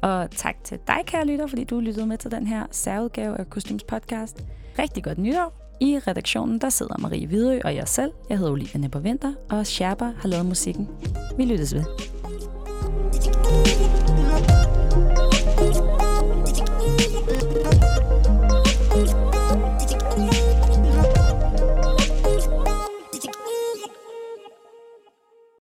Og 0.01 0.31
tak 0.31 0.55
til 0.63 0.79
dig, 0.87 0.99
kære 1.05 1.25
lytter, 1.25 1.47
fordi 1.47 1.63
du 1.63 1.79
lyttede 1.79 2.05
med 2.05 2.17
til 2.17 2.31
den 2.31 2.47
her 2.47 2.65
særudgave 2.71 3.39
af 3.39 3.49
Kostyms 3.49 3.83
podcast. 3.83 4.43
Rigtig 4.79 5.03
godt 5.03 5.17
nytår. 5.17 5.75
I 5.81 5.99
redaktionen, 5.99 6.59
der 6.59 6.69
sidder 6.69 6.97
Marie 6.97 7.27
Hvidø 7.27 7.59
og 7.63 7.75
jeg 7.75 7.87
selv. 7.87 8.11
Jeg 8.29 8.37
hedder 8.37 8.51
Olivia 8.51 8.79
Nepper 8.79 8.99
Vinter, 8.99 9.33
og 9.49 9.67
Sherpa 9.67 10.05
har 10.05 10.27
lavet 10.27 10.45
musikken. 10.45 10.87
Vi 11.37 11.45
lyttes 11.45 11.75
ved. 11.75 11.83
thank 15.59 16.01
you 16.01 16.08
Thank 17.29 18.27
you. 18.27 18.38